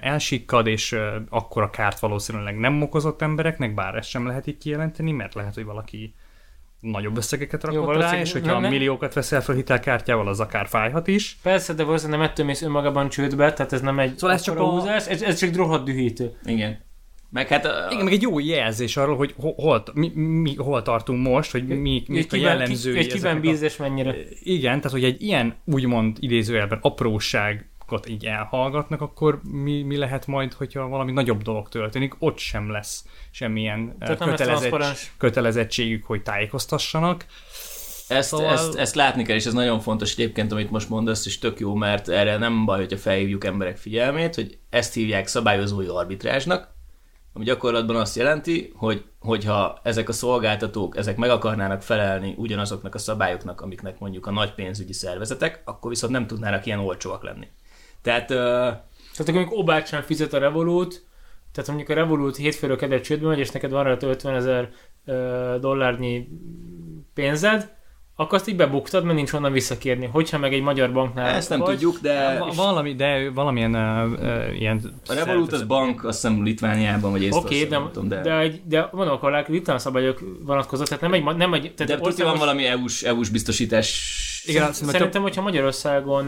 elsikkad, 0.00 0.66
és 0.66 0.92
ö, 0.92 1.16
akkora 1.28 1.70
kárt 1.70 1.98
valószínűleg 1.98 2.58
nem 2.58 2.82
okozott 2.82 3.22
embereknek, 3.22 3.74
bár 3.74 3.94
ezt 3.94 4.08
sem 4.08 4.26
lehet 4.26 4.46
így 4.46 4.58
kijelenteni, 4.58 5.12
mert 5.12 5.34
lehet, 5.34 5.54
hogy 5.54 5.64
valaki 5.64 6.14
nagyobb 6.80 7.16
összegeket 7.16 7.62
rakott 7.64 7.78
rá, 7.80 7.86
valószínűleg 7.86 8.20
és 8.26 8.32
hogyha 8.32 8.60
nem- 8.60 8.70
milliókat 8.70 9.14
veszel 9.14 9.42
fel 9.42 9.54
hitelkártyával, 9.54 10.28
az 10.28 10.40
akár 10.40 10.66
fájhat 10.68 11.06
is. 11.06 11.38
Persze, 11.42 11.72
de 11.74 11.82
valószínűleg 11.84 12.20
nem 12.20 12.28
ettől 12.28 12.46
mész 12.46 12.62
önmagában 12.62 13.08
csődbe, 13.08 13.52
tehát 13.52 13.72
ez 13.72 13.80
nem 13.80 13.98
egy 13.98 14.16
Szóval 14.18 14.36
ez 14.36 14.42
csak 14.42 14.58
a- 14.58 14.64
húzás, 14.70 15.06
ez, 15.06 15.22
ez 15.22 15.38
csak 15.38 15.56
rohadt 15.56 15.84
dühítő. 15.84 16.32
Igen. 16.44 16.88
Meg 17.32 17.48
hát 17.48 17.64
a, 17.64 17.88
Igen, 17.90 18.04
meg 18.04 18.12
egy 18.12 18.22
jó 18.22 18.38
jelzés 18.38 18.96
arról, 18.96 19.16
hogy 19.16 19.34
ho- 19.36 19.54
hol, 19.60 19.82
mi, 19.94 20.08
mi, 20.14 20.54
hol 20.56 20.82
tartunk 20.82 21.26
most, 21.26 21.50
hogy 21.50 21.66
mi, 21.66 22.02
mi 22.08 22.24
a 22.30 22.36
jellemzői. 22.36 22.92
ki, 22.92 22.98
hogy 22.98 23.06
kiben 23.06 23.30
ezeknek 23.30 23.36
a- 23.44 23.50
bíz 23.50 23.62
és 23.62 23.76
mennyire. 23.76 24.14
Igen, 24.42 24.76
tehát 24.76 24.90
hogy 24.90 25.04
egy 25.04 25.22
ilyen 25.22 25.54
úgymond 25.64 26.16
idézőjelben 26.20 26.78
apróságot 27.90 28.08
így 28.08 28.26
elhallgatnak, 28.26 29.00
akkor 29.00 29.40
mi, 29.42 29.82
mi 29.82 29.96
lehet 29.96 30.26
majd, 30.26 30.52
hogyha 30.52 30.88
valami 30.88 31.12
nagyobb 31.12 31.42
dolog 31.42 31.68
történik, 31.68 32.14
ott 32.18 32.38
sem 32.38 32.70
lesz 32.70 33.04
semmilyen 33.30 33.96
Tehát 33.98 34.18
Tehát 34.18 34.36
kötelezett, 34.36 35.12
kötelezettségük, 35.16 36.04
hogy 36.04 36.22
tájékoztassanak. 36.22 37.26
Ezt, 38.08 38.28
Szóval- 38.28 38.56
szóval... 38.56 38.70
ezt, 38.70 38.78
ezt 38.78 38.94
látni 38.94 39.22
kell, 39.22 39.36
és 39.36 39.46
ez 39.46 39.52
nagyon 39.52 39.80
fontos 39.80 40.12
egyébként, 40.12 40.52
amit 40.52 40.70
most 40.70 40.88
mondasz, 40.88 41.26
és 41.26 41.38
tök 41.38 41.60
jó, 41.60 41.74
mert 41.74 42.08
erre 42.08 42.36
nem 42.36 42.64
baj, 42.64 42.78
hogyha 42.78 42.98
felhívjuk 42.98 43.44
emberek 43.44 43.76
figyelmét, 43.76 44.34
hogy 44.34 44.58
ezt 44.70 44.94
hívják 44.94 45.26
szabályozói 45.26 45.86
arbitrázsnak, 45.86 46.78
ami 47.32 47.44
gyakorlatban 47.44 47.96
azt 47.96 48.16
jelenti, 48.16 48.72
hogy 48.76 49.04
hogyha 49.18 49.80
ezek 49.82 50.08
a 50.08 50.12
szolgáltatók, 50.12 50.96
ezek 50.96 51.16
meg 51.16 51.30
akarnának 51.30 51.82
felelni 51.82 52.34
ugyanazoknak 52.36 52.94
a 52.94 52.98
szabályoknak, 52.98 53.60
amiknek 53.60 53.98
mondjuk 53.98 54.26
a 54.26 54.30
nagy 54.30 54.54
pénzügyi 54.54 54.92
szervezetek, 54.92 55.62
akkor 55.64 55.90
viszont 55.90 56.12
nem 56.12 56.26
tudnának 56.26 56.66
ilyen 56.66 56.78
olcsóak 56.78 57.22
lenni. 57.22 57.48
Tehát 58.02 58.30
ö, 58.30 58.70
Tehát 59.16 59.28
akkor 59.28 59.58
Obák 59.58 59.86
sem 59.86 60.02
fizet 60.02 60.32
a 60.32 60.38
Revolut, 60.38 61.04
tehát 61.52 61.68
mondjuk 61.68 61.88
a 61.88 61.94
Revolut 61.94 62.36
hétfőről 62.36 62.76
kedve 62.76 63.00
csődbe 63.00 63.28
megy, 63.28 63.38
és 63.38 63.50
neked 63.50 63.70
van 63.70 63.84
rá 63.84 63.96
50 64.00 64.34
ezer 64.34 64.70
dollárnyi 65.60 66.28
pénzed, 67.14 67.78
akkor 68.20 68.38
azt 68.38 68.48
így 68.48 68.56
bebuktad, 68.56 69.04
mert 69.04 69.16
nincs 69.16 69.30
honnan 69.30 69.52
visszakérni. 69.52 70.06
Hogyha 70.06 70.38
meg 70.38 70.52
egy 70.52 70.62
magyar 70.62 70.92
banknál 70.92 71.34
ezt 71.34 71.48
nem 71.48 71.58
vagy, 71.58 71.70
tudjuk, 71.70 71.98
de 72.00 72.38
Va- 72.38 72.54
valami, 72.54 72.94
de 72.94 73.30
valamilyen 73.30 73.74
uh, 73.74 74.12
uh, 74.12 74.60
ilyen... 74.60 75.00
a 75.06 75.14
Revolut 75.14 75.52
az 75.52 75.62
bank, 75.62 76.04
azt 76.04 76.20
hiszem 76.22 76.42
Litvániában 76.44 77.10
vagy 77.10 77.28
Oké, 77.30 77.56
Észtországban, 77.56 77.68
de, 77.68 77.78
nem 77.78 77.92
tudom, 77.92 78.08
de, 78.08 78.20
de, 78.20 78.38
egy, 78.38 78.60
de 78.64 78.88
mondom, 78.92 79.14
akkor 79.14 79.46
a 79.66 79.78
szabályok 79.78 80.20
vonatkoznak, 80.46 80.88
tehát 80.88 81.02
nem 81.02 81.12
egy, 81.12 81.36
nem 81.36 81.54
egy 81.54 81.74
tehát 81.74 81.76
de 81.76 81.84
tuti 81.84 82.22
van 82.22 82.30
országos- 82.30 82.38
valami 82.38 82.64
EU-s, 82.64 83.02
EU-s 83.02 83.28
biztosítás 83.28 84.42
Igen, 84.46 84.72
Szerintem, 84.72 85.22
hogyha 85.22 85.42
Magyarországon 85.42 86.24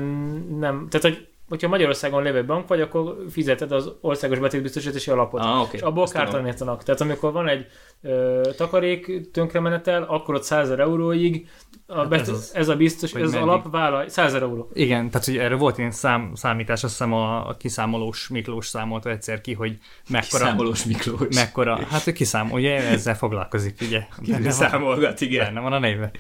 nem, 0.61 0.87
tehát 0.91 1.17
hogy 1.17 1.29
hogyha 1.53 1.69
Magyarországon 1.69 2.23
lévő 2.23 2.45
bank 2.45 2.69
vagy, 2.69 2.81
akkor 2.81 3.17
fizeted 3.31 3.73
az 3.73 3.93
országos 4.01 4.39
betétbiztosítási 4.39 5.11
alapot. 5.11 5.41
Ah, 5.41 5.61
oké. 5.61 5.77
És 5.77 5.83
abból 5.83 6.07
kártalanítanak. 6.09 6.83
Tehát 6.83 7.01
amikor 7.01 7.33
van 7.33 7.49
egy 7.49 7.67
ö, 8.03 8.41
takarék 8.57 9.31
tönkremenetel, 9.31 10.03
akkor 10.03 10.35
ott 10.35 10.43
100 10.43 10.71
euróig 10.71 11.49
a 11.87 11.97
Hát 11.97 12.09
bet- 12.09 12.21
ez 12.21 12.29
az- 12.29 12.51
ez 12.55 12.69
a 12.69 12.77
biztos, 12.77 13.15
ez 13.15 13.23
az 13.23 13.35
alap 13.35 13.71
vállal 13.71 14.09
100 14.09 14.35
euró. 14.35 14.71
Igen, 14.75 15.11
tehát 15.11 15.27
hogy 15.27 15.37
erre 15.37 15.55
volt 15.55 15.79
ilyen 15.79 15.91
szám, 15.91 16.31
számítás, 16.35 16.85
azt 16.85 16.93
hiszem 16.93 17.13
a, 17.13 17.49
a 17.49 17.57
kiszámolós 17.57 18.29
Miklós 18.29 18.67
számolta 18.67 19.11
egyszer 19.11 19.41
ki, 19.41 19.53
hogy 19.53 19.79
mekkora, 20.09 20.45
Számolós 20.45 20.85
Miklós. 20.85 21.35
mekkora, 21.35 21.79
hát 21.91 22.07
ő 22.07 22.13
kiszám, 22.13 22.51
ugye 22.51 22.89
ezzel 22.89 23.17
foglalkozik, 23.17 23.79
ugye. 23.81 24.03
Benne 24.29 24.43
van, 24.43 24.51
Számolgat, 24.53 25.21
igen. 25.21 25.45
benne 25.45 25.61
van 25.61 25.73
a 25.73 25.79
néve. 25.79 26.11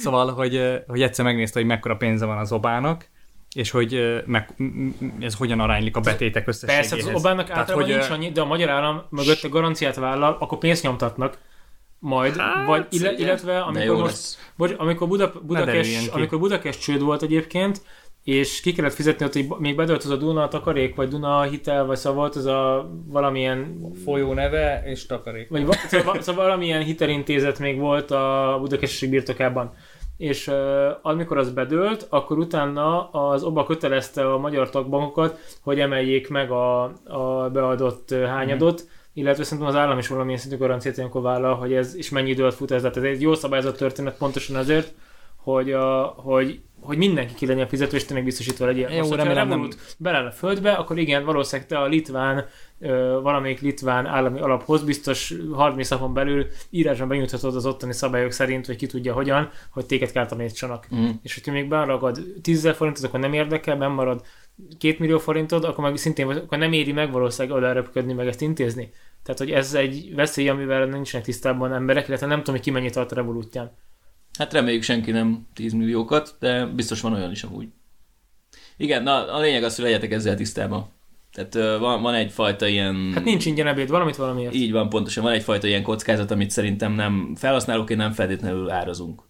Szóval, 0.00 0.32
hogy, 0.32 0.82
hogy 0.86 1.02
egyszer 1.02 1.24
megnézte, 1.24 1.58
hogy 1.58 1.68
mekkora 1.68 1.96
pénze 1.96 2.24
van 2.26 2.38
az 2.38 2.52
Obának, 2.52 3.08
és 3.56 3.70
hogy 3.70 4.22
meg, 4.26 4.54
ez 5.20 5.34
hogyan 5.34 5.60
aránylik 5.60 5.96
a 5.96 6.00
betétek 6.00 6.48
összességéhez. 6.48 6.90
Persze, 6.90 7.10
az 7.10 7.20
Obának 7.20 7.46
Tehát, 7.46 7.60
általában 7.60 7.86
hogy, 7.88 7.96
nincs 7.98 8.10
annyi, 8.10 8.32
de 8.32 8.40
a 8.40 8.44
magyar 8.44 8.68
állam 8.68 9.02
mögött 9.10 9.42
a 9.42 9.48
garanciát 9.48 9.94
vállal, 9.96 10.36
akkor 10.40 10.58
pénzt 10.58 10.82
nyomtatnak 10.82 11.38
majd, 11.98 12.36
Hát, 12.36 12.66
vagy 12.66 12.86
ille, 12.90 13.10
ugye. 13.10 13.24
illetve 13.24 13.60
amikor 13.60 13.96
most. 13.96 14.36
Bocs, 14.56 14.72
amikor 14.76 15.08
Buda, 15.08 15.32
ki. 15.64 16.08
amikor 16.12 16.38
Budakest 16.38 16.80
csőd 16.80 17.00
volt 17.00 17.22
egyébként, 17.22 17.82
és 18.24 18.60
ki 18.60 18.72
kellett 18.72 18.94
fizetni 18.94 19.24
ott, 19.24 19.32
hogy 19.32 19.46
még 19.58 19.76
bedölt 19.76 20.04
az 20.04 20.10
a 20.10 20.16
Duna 20.16 20.48
takarék, 20.48 20.94
vagy 20.94 21.08
Duna 21.08 21.42
hitel, 21.42 21.84
vagy 21.84 21.96
szóval 21.96 22.18
volt 22.18 22.36
ez 22.36 22.44
a 22.44 22.90
valamilyen 23.06 23.80
folyó 24.04 24.32
neve 24.32 24.82
és 24.84 25.06
takarék. 25.06 25.48
vagy 25.48 25.64
va- 25.66 25.78
szóval, 25.88 26.20
szóval 26.22 26.44
valamilyen 26.44 26.82
hitelintézet 26.82 27.58
még 27.58 27.78
volt 27.78 28.10
a 28.10 28.56
Budakesti 28.60 29.08
birtokában. 29.08 29.74
És 30.16 30.46
uh, 30.46 30.54
amikor 31.02 31.38
az 31.38 31.50
bedőlt, 31.50 32.06
akkor 32.08 32.38
utána 32.38 33.10
az 33.10 33.42
OBA 33.42 33.64
kötelezte 33.64 34.32
a 34.32 34.38
magyar 34.38 34.70
tagbankokat, 34.70 35.38
hogy 35.62 35.80
emeljék 35.80 36.28
meg 36.28 36.50
a, 36.50 36.82
a 37.04 37.50
beadott 37.52 38.10
hányadot, 38.10 38.88
illetve 39.12 39.44
szerintem 39.44 39.68
az 39.68 39.76
állam 39.76 39.98
is 39.98 40.08
valamilyen 40.08 40.38
szintű 40.38 40.56
garanciát 40.56 40.96
ilyenkor 40.96 41.22
vállal, 41.22 41.54
hogy 41.54 41.72
ez 41.72 41.94
is 41.94 42.10
mennyi 42.10 42.30
idő 42.30 42.42
alatt 42.42 42.54
fut 42.54 42.70
ez. 42.70 42.80
Tehát 42.80 42.96
ez 42.96 43.02
egy 43.02 43.20
jó 43.20 43.34
szabályozott 43.34 43.76
történet 43.76 44.16
pontosan 44.18 44.56
azért, 44.56 44.94
hogy, 45.36 45.72
a, 45.72 46.02
hogy, 46.02 46.60
hogy 46.86 46.96
mindenki 46.96 47.34
ki 47.34 47.46
legyen 47.46 47.68
fizető, 47.68 47.96
és 47.96 48.04
tényleg 48.04 48.24
biztosítva 48.24 48.66
legyen. 48.66 48.90
Jó, 48.90 48.98
Most, 48.98 49.08
hogyha 49.08 49.24
remélem 49.24 49.48
nem- 49.48 49.68
belel 49.98 50.26
a 50.26 50.30
földbe, 50.30 50.72
akkor 50.72 50.98
igen, 50.98 51.24
valószínűleg 51.24 51.68
te 51.68 51.78
a 51.78 51.86
litván, 51.86 52.46
valamelyik 53.22 53.60
litván 53.60 54.06
állami 54.06 54.40
alaphoz 54.40 54.82
biztos 54.84 55.34
30 55.52 55.88
napon 55.90 56.14
belül 56.14 56.46
írásban 56.70 57.08
benyújthatod 57.08 57.56
az 57.56 57.66
ottani 57.66 57.92
szabályok 57.92 58.30
szerint, 58.30 58.66
vagy 58.66 58.76
ki 58.76 58.86
tudja 58.86 59.12
hogyan, 59.12 59.50
hogy 59.70 59.86
téged 59.86 60.12
kártalanítsanak. 60.12 60.86
Mm. 60.94 61.08
És 61.22 61.34
hogyha 61.34 61.52
még 61.52 61.68
beragad 61.68 62.18
10 62.42 62.62
000 62.62 62.74
forintot, 62.74 63.04
akkor 63.04 63.20
nem 63.20 63.32
érdekel, 63.32 63.76
benn 63.76 63.90
marad 63.92 64.24
2 64.78 64.96
millió 64.98 65.18
forintod, 65.18 65.64
akkor 65.64 65.84
meg 65.84 65.96
szintén 65.96 66.28
akkor 66.28 66.58
nem 66.58 66.72
éri 66.72 66.92
meg 66.92 67.12
valószínűleg 67.12 67.56
oda 67.56 67.72
repkedni, 67.72 68.12
meg 68.12 68.26
ezt 68.26 68.40
intézni. 68.40 68.90
Tehát, 69.22 69.40
hogy 69.40 69.50
ez 69.50 69.74
egy 69.74 70.14
veszély, 70.14 70.48
amivel 70.48 70.86
nincsenek 70.86 71.26
tisztában 71.26 71.72
emberek, 71.72 72.08
illetve 72.08 72.26
nem 72.26 72.38
tudom, 72.38 72.54
hogy 72.54 72.64
ki 72.64 72.70
mennyit 72.70 72.92
tart 72.92 73.12
a 73.12 73.14
revolútján. 73.14 73.72
Hát 74.36 74.52
reméljük 74.52 74.82
senki 74.82 75.10
nem 75.10 75.46
10 75.54 75.72
milliókat, 75.72 76.36
de 76.38 76.66
biztos 76.66 77.00
van 77.00 77.12
olyan 77.12 77.30
is 77.30 77.42
amúgy. 77.42 77.68
Igen, 78.76 79.02
na 79.02 79.34
a 79.34 79.40
lényeg 79.40 79.62
az, 79.62 79.74
hogy 79.74 79.84
legyetek 79.84 80.12
ezzel 80.12 80.36
tisztában. 80.36 80.88
Tehát 81.32 81.78
van, 81.78 82.02
van 82.02 82.14
egyfajta 82.14 82.66
ilyen... 82.66 83.12
Hát 83.14 83.24
nincs 83.24 83.46
ingyen 83.46 83.66
ebéd, 83.66 83.88
valamit 83.88 84.16
valamiért. 84.16 84.54
Így 84.54 84.72
van, 84.72 84.88
pontosan. 84.88 85.22
Van 85.22 85.32
egyfajta 85.32 85.66
ilyen 85.66 85.82
kockázat, 85.82 86.30
amit 86.30 86.50
szerintem 86.50 86.92
nem 86.92 87.32
felhasználóként 87.34 88.00
nem 88.00 88.12
feltétlenül 88.12 88.70
árazunk. 88.70 89.22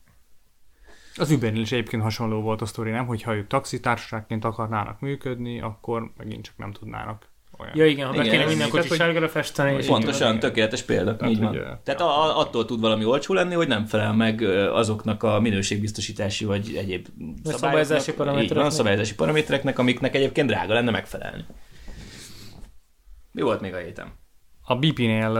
Az 1.16 1.30
Ubernél 1.30 1.60
is 1.60 1.72
egyébként 1.72 2.02
hasonló 2.02 2.40
volt 2.40 2.60
a 2.60 2.66
sztori, 2.66 2.90
nem? 2.90 3.06
Hogyha 3.06 3.34
ők 3.34 3.46
taxitársaságként 3.46 4.44
akarnának 4.44 5.00
működni, 5.00 5.60
akkor 5.60 6.12
megint 6.16 6.44
csak 6.44 6.56
nem 6.56 6.72
tudnának 6.72 7.28
olyan. 7.58 7.72
Ja 7.76 7.86
igen, 7.86 8.06
ha 8.06 8.12
be 8.12 8.18
Igen, 8.18 8.30
kéne 8.30 8.44
minden 8.44 8.66
így- 8.66 8.72
kocsi 8.72 8.82
tehát, 8.82 8.88
hogy- 8.88 8.98
sárgára 8.98 9.28
festeni. 9.28 9.76
és 9.76 9.86
Pontosan, 9.86 10.28
igen. 10.28 10.40
tökéletes 10.40 10.82
példa. 10.82 11.16
Tehát, 11.16 11.32
így 11.34 11.40
van. 11.40 11.54
ö, 11.56 11.60
Tehát 11.84 12.00
ja. 12.00 12.06
a, 12.22 12.38
attól 12.38 12.64
tud 12.64 12.80
valami 12.80 13.04
olcsó 13.04 13.34
lenni, 13.34 13.54
hogy 13.54 13.68
nem 13.68 13.84
felel 13.86 14.12
meg 14.12 14.42
azoknak 14.72 15.22
a 15.22 15.40
minőségbiztosítási 15.40 16.44
vagy 16.44 16.74
egyéb 16.76 17.06
szabályozási 17.44 18.12
van, 18.16 18.26
paramétereknek. 18.26 18.72
szabályozási 18.72 19.14
paramétereknek, 19.14 19.78
amiknek 19.78 20.14
egyébként 20.14 20.48
drága 20.48 20.74
lenne 20.74 20.90
megfelelni. 20.90 21.44
Mi 23.32 23.42
volt 23.42 23.60
még 23.60 23.74
a 23.74 23.78
héten? 23.78 24.12
A 24.62 24.76
BP-nél 24.76 25.32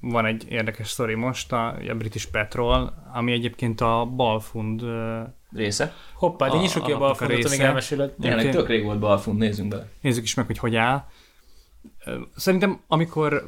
van 0.00 0.26
egy 0.26 0.44
érdekes 0.48 0.88
sztori 0.88 1.14
most, 1.14 1.52
a, 1.52 1.66
a 1.88 1.94
British 1.94 2.26
Petrol, 2.30 2.92
ami 3.14 3.32
egyébként 3.32 3.80
a 3.80 4.04
Balfund 4.16 4.82
Része? 5.52 5.92
Hoppá, 6.14 6.48
de 6.48 6.56
A- 6.56 6.60
nyissuk 6.60 6.84
ki 6.84 6.92
a 6.92 6.94
a 6.94 6.98
balfondot, 6.98 7.36
amíg 7.36 7.50
része. 7.50 7.64
elmeséled. 7.64 8.10
Tényleg 8.20 8.50
tök 8.50 8.68
rég 8.68 8.84
volt 8.84 8.98
balfund, 8.98 9.38
nézzünk 9.38 9.68
bele. 9.68 9.88
nézzük 10.00 10.24
is 10.24 10.34
meg, 10.34 10.46
hogy 10.46 10.58
hogy 10.58 10.76
áll. 10.76 11.04
Szerintem, 12.36 12.80
amikor 12.86 13.44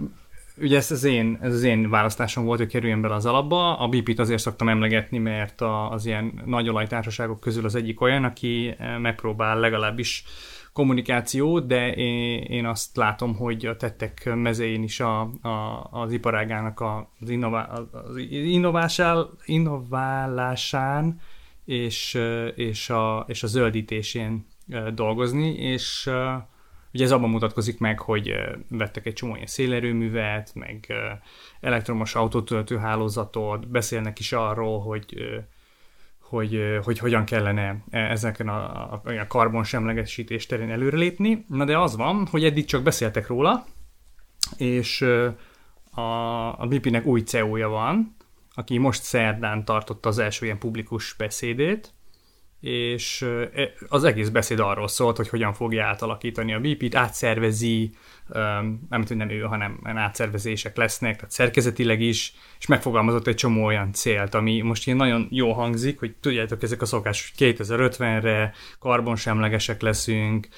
ugye 0.60 0.76
ez 0.76 0.90
az 0.90 1.04
én, 1.04 1.38
ez 1.40 1.54
az 1.54 1.62
én 1.62 1.90
választásom 1.90 2.44
volt, 2.44 2.58
hogy 2.58 2.68
kerüljön 2.68 3.00
bele 3.00 3.14
az 3.14 3.26
alapba, 3.26 3.78
a 3.78 3.88
BP-t 3.88 4.18
azért 4.18 4.40
szoktam 4.40 4.68
emlegetni, 4.68 5.18
mert 5.18 5.60
az 5.90 6.06
ilyen 6.06 6.42
nagy 6.44 6.68
olajtársaságok 6.68 7.40
közül 7.40 7.64
az 7.64 7.74
egyik 7.74 8.00
olyan, 8.00 8.24
aki 8.24 8.74
eh, 8.78 8.98
megpróbál 8.98 9.58
legalábbis 9.58 10.24
kommunikációt, 10.76 11.66
de 11.66 11.94
én, 11.94 12.42
én 12.42 12.66
azt 12.66 12.96
látom, 12.96 13.36
hogy 13.36 13.66
a 13.66 13.76
tettek 13.76 14.34
mezején 14.34 14.82
is 14.82 15.00
a, 15.00 15.20
a, 15.20 15.88
az 15.90 16.12
iparágának 16.12 16.80
az, 17.20 17.30
innová, 17.30 17.62
az 17.92 18.16
innovásál, 18.30 19.30
innoválásán 19.44 21.20
és, 21.64 22.14
ö, 22.14 22.46
és, 22.46 22.90
a, 22.90 23.24
és 23.28 23.42
a 23.42 23.46
zöldítésén 23.46 24.46
ö, 24.70 24.90
dolgozni, 24.90 25.54
és 25.54 26.10
ugye 26.96 27.04
ez 27.04 27.12
abban 27.12 27.30
mutatkozik 27.30 27.78
meg, 27.78 28.00
hogy 28.00 28.34
vettek 28.68 29.06
egy 29.06 29.12
csomó 29.12 29.34
ilyen 29.34 29.46
szélerőművet, 29.46 30.54
meg 30.54 30.92
elektromos 31.60 32.14
autótöltő 32.14 32.76
hálózatot, 32.76 33.68
beszélnek 33.68 34.18
is 34.18 34.32
arról, 34.32 34.80
hogy 34.80 35.14
hogy, 36.20 36.78
hogy 36.84 36.98
hogyan 36.98 37.24
kellene 37.24 37.82
e, 37.90 37.98
ezeken 37.98 38.48
a, 38.48 38.92
a, 38.92 39.02
a 39.04 39.26
karbonsemlegesítés 39.26 40.46
terén 40.46 40.70
előrelépni. 40.70 41.44
Na 41.48 41.64
de 41.64 41.78
az 41.78 41.96
van, 41.96 42.26
hogy 42.30 42.44
eddig 42.44 42.64
csak 42.64 42.82
beszéltek 42.82 43.26
róla, 43.26 43.64
és 44.56 45.02
a, 45.90 46.60
a 46.60 46.66
BP-nek 46.68 47.06
új 47.06 47.20
CEO-ja 47.20 47.68
van, 47.68 48.16
aki 48.54 48.78
most 48.78 49.02
szerdán 49.02 49.64
tartotta 49.64 50.08
az 50.08 50.18
első 50.18 50.44
ilyen 50.44 50.58
publikus 50.58 51.14
beszédét, 51.18 51.94
és 52.60 53.22
e- 53.54 53.72
az 53.88 54.04
egész 54.04 54.28
beszéd 54.28 54.60
arról 54.60 54.88
szólt, 54.88 55.16
hogy 55.16 55.28
hogyan 55.28 55.52
fogja 55.52 55.84
átalakítani 55.84 56.54
a 56.54 56.60
BP-t, 56.60 56.94
átszervezi, 56.94 57.90
nem 58.88 59.04
hogy 59.06 59.16
nem 59.16 59.30
ő, 59.30 59.40
hanem 59.40 59.80
átszervezések 59.84 60.76
lesznek, 60.76 61.14
tehát 61.16 61.30
szerkezetileg 61.30 62.00
is, 62.00 62.34
és 62.58 62.66
megfogalmazott 62.66 63.26
egy 63.26 63.34
csomó 63.34 63.64
olyan 63.64 63.92
célt, 63.92 64.34
ami 64.34 64.60
most 64.60 64.86
ilyen 64.86 64.98
nagyon 64.98 65.28
jó 65.30 65.52
hangzik, 65.52 65.98
hogy 65.98 66.14
tudjátok, 66.20 66.62
ezek 66.62 66.82
a 66.82 66.86
szokás, 66.86 67.32
hogy 67.36 67.56
2050-re 67.58 68.52
karbonsemlegesek 68.78 69.80
leszünk. 69.80 70.48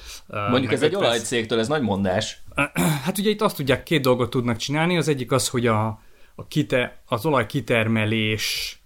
Mondjuk 0.50 0.72
ez 0.72 0.82
egy 0.82 0.94
50 0.94 1.08
olajcégtől, 1.08 1.58
ez 1.58 1.68
nagy 1.68 1.82
mondás. 1.82 2.38
Hát 3.04 3.18
ugye 3.18 3.30
itt 3.30 3.40
azt 3.40 3.56
tudják, 3.56 3.82
két 3.82 4.02
dolgot 4.02 4.30
tudnak 4.30 4.56
csinálni. 4.56 4.96
Az 4.96 5.08
egyik 5.08 5.32
az, 5.32 5.48
hogy 5.48 5.66
a, 5.66 5.86
a 6.34 6.46
kite, 6.48 7.02
az 7.06 7.26
olaj 7.26 7.46
kitermelés 7.46 8.78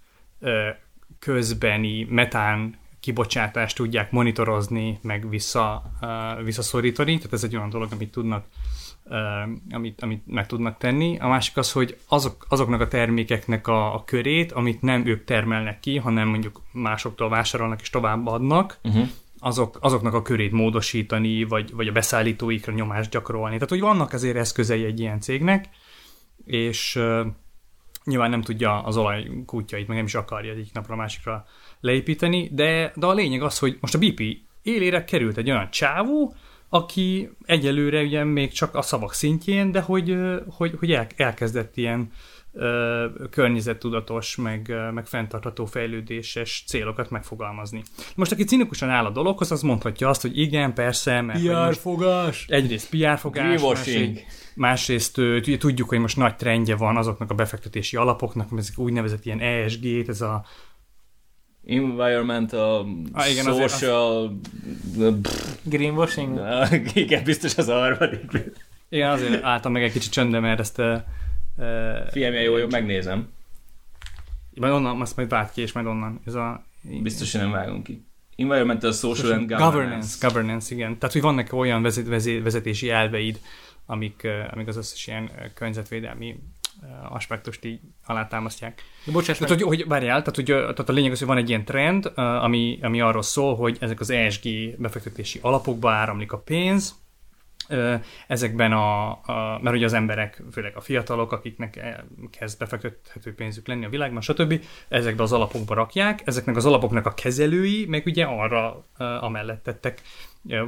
közbeni 1.19 2.07
metán 2.11 2.81
kibocsátást 3.03 3.77
tudják 3.77 4.11
monitorozni, 4.11 4.99
meg 5.03 5.29
vissza, 5.29 5.83
ö, 6.01 6.43
visszaszorítani. 6.43 7.17
Tehát 7.17 7.33
ez 7.33 7.45
egy 7.45 7.57
olyan 7.57 7.69
dolog, 7.71 7.89
amit 7.93 8.11
tudnak 8.11 8.45
ö, 9.05 9.19
amit, 9.71 10.03
amit 10.03 10.23
meg 10.27 10.47
tudnak 10.47 10.79
tenni. 10.79 11.19
A 11.19 11.29
másik 11.29 11.57
az, 11.57 11.73
hogy 11.73 11.99
azok, 12.09 12.47
azoknak 12.49 12.81
a 12.81 12.89
termékeknek 12.89 13.67
a, 13.67 13.95
a 13.95 14.05
körét, 14.05 14.53
amit 14.53 14.83
nem 14.83 15.07
ők 15.07 15.25
termelnek 15.25 15.81
ki, 15.81 15.97
hanem 15.97 16.29
mondjuk 16.29 16.63
másoktól 16.73 17.29
vásárolnak 17.29 17.81
és 17.81 17.91
továbbadnak, 17.91 18.79
Uh-huh. 18.83 19.09
azok, 19.39 19.79
azoknak 19.81 20.15
a 20.15 20.23
körét 20.23 20.53
módosítani, 20.53 21.45
vagy, 21.45 21.75
vagy 21.75 21.89
a 21.89 21.93
beszállítóikra 21.93 22.73
nyomást 22.73 23.11
gyakorolni. 23.11 23.55
Tehát, 23.55 23.69
hogy 23.69 23.81
vannak 23.81 24.13
azért 24.13 24.37
eszközei 24.37 24.85
egy 24.85 25.01
ilyen 25.01 25.21
cégnek, 25.21 25.69
és 26.45 26.97
uh, 26.97 27.27
nyilván 28.05 28.31
nem 28.31 28.43
tudja 28.43 28.83
az 28.83 28.97
olaj 28.97 29.31
kutyait, 29.47 29.87
meg 29.87 29.97
nem 29.97 30.07
is 30.07 30.15
akarja 30.15 30.53
egyik 30.53 30.73
napra 30.73 30.95
a 30.95 30.97
másikra 30.97 31.45
leépíteni, 31.83 32.49
de, 32.53 32.93
de 32.97 33.07
a 33.07 33.13
lényeg 33.13 33.43
az, 33.43 33.59
hogy 33.59 33.79
most 33.81 33.95
a 33.95 33.99
BP 33.99 34.23
élére 34.63 35.05
került 35.05 35.37
egy 35.37 35.51
olyan 35.51 35.71
csávó, 35.71 36.35
aki 36.69 37.31
egyelőre 37.45 38.03
ugye 38.03 38.25
még 38.25 38.53
csak 38.53 38.75
a 38.75 38.83
szavak 38.83 39.15
szintjén, 39.15 39.73
de 39.73 39.81
hogy, 39.81 40.17
hogy, 40.49 40.75
hogy 40.79 40.93
el, 40.93 41.07
elkezdett 41.17 41.77
ilyen 41.77 42.13
ö, 42.53 43.07
környezettudatos, 43.31 44.37
meg, 44.37 44.75
meg 44.93 45.07
fenntartható 45.07 45.65
fejlődéses 45.65 46.65
célokat 46.67 47.11
megfogalmazni. 47.11 47.83
Most 48.17 48.33
aki 48.33 48.45
cinikusan 48.45 48.89
áll 48.91 49.05
a 49.05 49.11
dologhoz, 49.11 49.53
az 49.53 49.63
mondhatja 49.63 50.09
azt, 50.09 50.23
hogy 50.23 50.39
igen, 50.39 50.75
persze, 50.75 51.21
mert 51.21 51.41
hogy 51.41 51.51
most 51.51 51.81
fogás. 51.81 52.47
egyrészt 52.49 52.89
PR 52.91 53.19
fogás, 53.19 53.45
Greenwashing. 53.45 54.15
másrészt, 54.55 55.17
másrészt 55.17 55.59
tudjuk, 55.59 55.89
hogy 55.89 55.99
most 55.99 56.17
nagy 56.17 56.37
trendje 56.37 56.77
van 56.77 56.97
azoknak 56.97 57.31
a 57.31 57.35
befektetési 57.35 57.97
alapoknak, 57.97 58.49
ezek 58.57 58.79
úgynevezett 58.79 59.25
ilyen 59.25 59.41
ESG-t, 59.41 60.09
ez 60.09 60.21
a 60.21 60.45
environmental, 61.67 62.87
Ah, 63.13 63.31
igen, 63.31 63.45
social... 63.45 64.41
Greenwashing? 65.63 66.41
Igen, 66.95 67.25
biztos 67.25 67.57
az 67.57 67.69
a 67.69 67.79
harmadik. 67.79 68.31
Igen, 68.89 69.11
azért 69.11 69.43
álltam 69.43 69.73
meg 69.73 69.83
egy 69.83 69.93
kicsit 69.93 70.13
csöndben, 70.13 70.41
mert 70.43 70.61
ezt 70.61 70.79
uh, 70.79 71.01
milyen 72.15 72.33
jó, 72.33 72.57
jó, 72.57 72.67
megnézem. 72.71 73.29
majd 74.55 74.73
onnan, 74.73 75.01
azt 75.01 75.17
majd 75.17 75.29
vált 75.29 75.53
ki, 75.53 75.61
és 75.61 75.73
majd 75.73 75.87
onnan. 75.87 76.21
Ez 76.27 76.35
a... 76.35 76.65
Biztos, 77.03 77.33
hogy 77.33 77.41
nem 77.41 77.51
vágunk 77.51 77.83
ki. 77.83 78.05
Environmental, 78.37 78.93
social 78.93 79.33
and 79.33 79.41
governance. 79.41 79.71
governance. 79.71 80.27
Governance, 80.29 80.75
igen. 80.75 80.99
Tehát, 80.99 81.13
hogy 81.13 81.23
vannak 81.23 81.53
olyan 81.53 81.83
vezet, 81.83 82.07
vezet, 82.07 82.43
vezetési 82.43 82.91
elveid, 82.91 83.41
amik, 83.87 84.29
amik 84.51 84.67
az 84.67 84.77
összes 84.77 85.07
ilyen 85.07 85.31
környezetvédelmi 85.55 86.39
aspektust 87.09 87.65
így 87.65 87.81
alátámasztják. 88.07 88.83
De 89.05 89.13
bocsáss 89.13 89.39
meg, 89.39 89.49
Tehát, 89.49 89.65
hogy, 89.65 89.77
hogy 89.77 89.89
várjál, 89.89 90.23
tehát, 90.23 90.35
hogy, 90.35 90.45
tehát 90.45 90.89
a 90.89 90.93
lényeg 90.93 91.11
az, 91.11 91.19
hogy 91.19 91.29
van 91.29 91.37
egy 91.37 91.49
ilyen 91.49 91.65
trend, 91.65 92.13
ami, 92.15 92.79
ami 92.83 93.01
arról 93.01 93.23
szól, 93.23 93.57
hogy 93.57 93.77
ezek 93.81 94.01
az 94.01 94.11
ESG 94.11 94.49
befektetési 94.79 95.39
alapokba 95.43 95.91
áramlik 95.91 96.33
a 96.33 96.39
pénz, 96.39 97.01
ezekben 98.27 98.73
a, 98.73 99.11
a, 99.11 99.59
mert 99.63 99.77
ugye 99.77 99.85
az 99.85 99.93
emberek, 99.93 100.43
főleg 100.53 100.77
a 100.77 100.81
fiatalok, 100.81 101.33
akiknek 101.33 101.77
eh, 101.77 101.95
kezd 102.31 102.59
befektethető 102.59 103.35
pénzük 103.35 103.67
lenni 103.67 103.85
a 103.85 103.89
világban, 103.89 104.21
stb. 104.21 104.65
ezekbe 104.89 105.23
az 105.23 105.33
alapokba 105.33 105.75
rakják, 105.75 106.21
ezeknek 106.25 106.57
az 106.57 106.67
alapoknak 106.67 107.07
a 107.07 107.15
kezelői, 107.15 107.87
meg 107.87 108.07
ugye 108.07 108.25
arra 108.25 108.85
amellett 108.97 109.63
tettek 109.63 110.01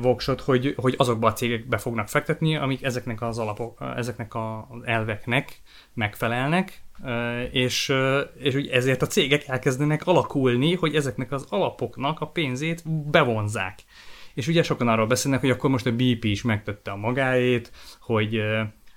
voksot, 0.01 0.41
hogy, 0.41 0.75
hogy 0.77 0.95
azokba 0.99 1.27
a 1.27 1.33
cégekbe 1.33 1.79
fognak 1.79 2.09
fektetni, 2.09 2.57
amik 2.57 2.83
ezeknek 2.83 3.23
az 3.23 3.39
alapok, 3.39 3.79
ezeknek 3.97 4.35
az 4.35 4.83
elveknek 4.85 5.61
megfelelnek, 5.95 6.83
és, 7.51 7.93
és 8.39 8.55
úgy 8.55 8.69
ezért 8.69 9.03
a 9.03 9.07
cégek 9.07 9.49
elkezdenek 9.49 10.07
alakulni, 10.07 10.75
hogy 10.75 10.95
ezeknek 10.95 11.33
az 11.33 11.47
alapoknak 11.49 12.21
a 12.21 12.27
pénzét 12.27 12.83
bevonzák. 13.11 13.79
És 14.35 14.49
ugye 14.49 14.63
sokan 14.63 14.89
arról 14.89 15.07
beszélnek, 15.07 15.41
hogy 15.41 15.51
akkor 15.51 15.71
most 15.71 15.87
a 15.87 15.95
BP 15.95 16.25
is 16.25 16.43
megtette 16.43 16.91
a 16.91 16.97
magáét, 16.97 17.73
hogy, 18.01 18.43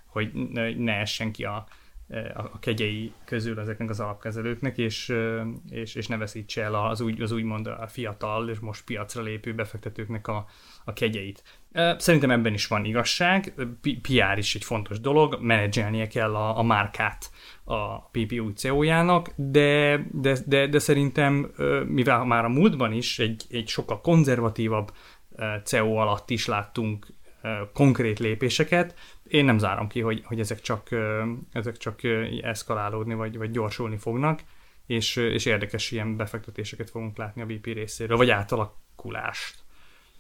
hogy 0.06 0.32
ne- 0.78 1.00
essen 1.00 1.32
ki 1.32 1.44
a, 1.44 1.68
a 2.10 2.48
a 2.54 2.60
kegyei 2.60 3.14
közül 3.26 3.60
ezeknek 3.60 3.90
az 3.90 4.00
alapkezelőknek, 4.00 4.78
és, 4.78 5.10
ö, 5.10 5.42
és, 5.70 5.96
és 5.96 6.08
ne 6.08 6.18
veszítse 6.18 6.64
el 6.64 6.76
az, 6.76 7.02
úgy, 7.02 7.22
az 7.22 7.32
úgymond 7.32 7.68
a 7.68 7.88
fiatal 7.88 8.50
és 8.50 8.60
most 8.60 8.84
piacra 8.84 9.22
lépő 9.22 9.54
befektetőknek 9.54 10.28
a, 10.28 10.46
a 10.86 10.94
kegyeit. 10.94 11.44
Ö, 11.72 11.94
Szerintem 11.98 12.32
ebben 12.32 12.54
is 12.54 12.68
van 12.68 12.86
igazság, 12.86 13.54
PR 13.82 14.38
is 14.38 14.56
egy 14.56 14.64
fontos 14.64 15.00
dolog, 15.00 15.38
menedzselnie 15.42 16.08
kell 16.08 16.36
a, 16.36 16.58
a 16.58 16.64
márkát 16.64 17.32
a 17.64 18.00
PP 18.00 18.32
új 18.32 18.54
CEO-jának, 18.54 19.32
de, 19.36 20.06
de, 20.12 20.38
de, 20.46 20.68
de 20.68 20.80
szerintem, 20.80 21.52
mivel 21.86 22.24
már 22.24 22.46
a 22.46 22.50
múltban 22.50 22.92
is 22.92 23.20
egy, 23.20 23.46
egy 23.50 23.68
sokkal 23.68 24.02
konzervatívabb 24.02 24.92
CEO 25.64 25.96
alatt 25.96 26.30
is 26.30 26.46
láttunk 26.46 27.08
konkrét 27.74 28.20
lépéseket, 28.20 28.96
én 29.30 29.46
nem 29.46 29.58
zárom 29.58 29.88
ki, 29.88 30.02
hogy, 30.02 30.22
hogy 30.26 30.40
ezek 30.40 30.62
csak, 30.62 30.90
ezek 31.52 31.78
csak 31.78 32.00
eszkalálódni 32.42 33.14
vagy, 33.14 33.38
vagy 33.38 33.52
gyorsulni 33.52 33.98
fognak, 33.98 34.40
és, 34.86 35.16
és 35.16 35.46
érdekes 35.46 35.92
ilyen 35.92 36.16
befektetéseket 36.16 36.90
fogunk 36.90 37.18
látni 37.18 37.42
a 37.42 37.46
BP 37.46 37.66
részéről, 37.66 38.18
vagy 38.18 38.30
átalakulást. 38.30 39.56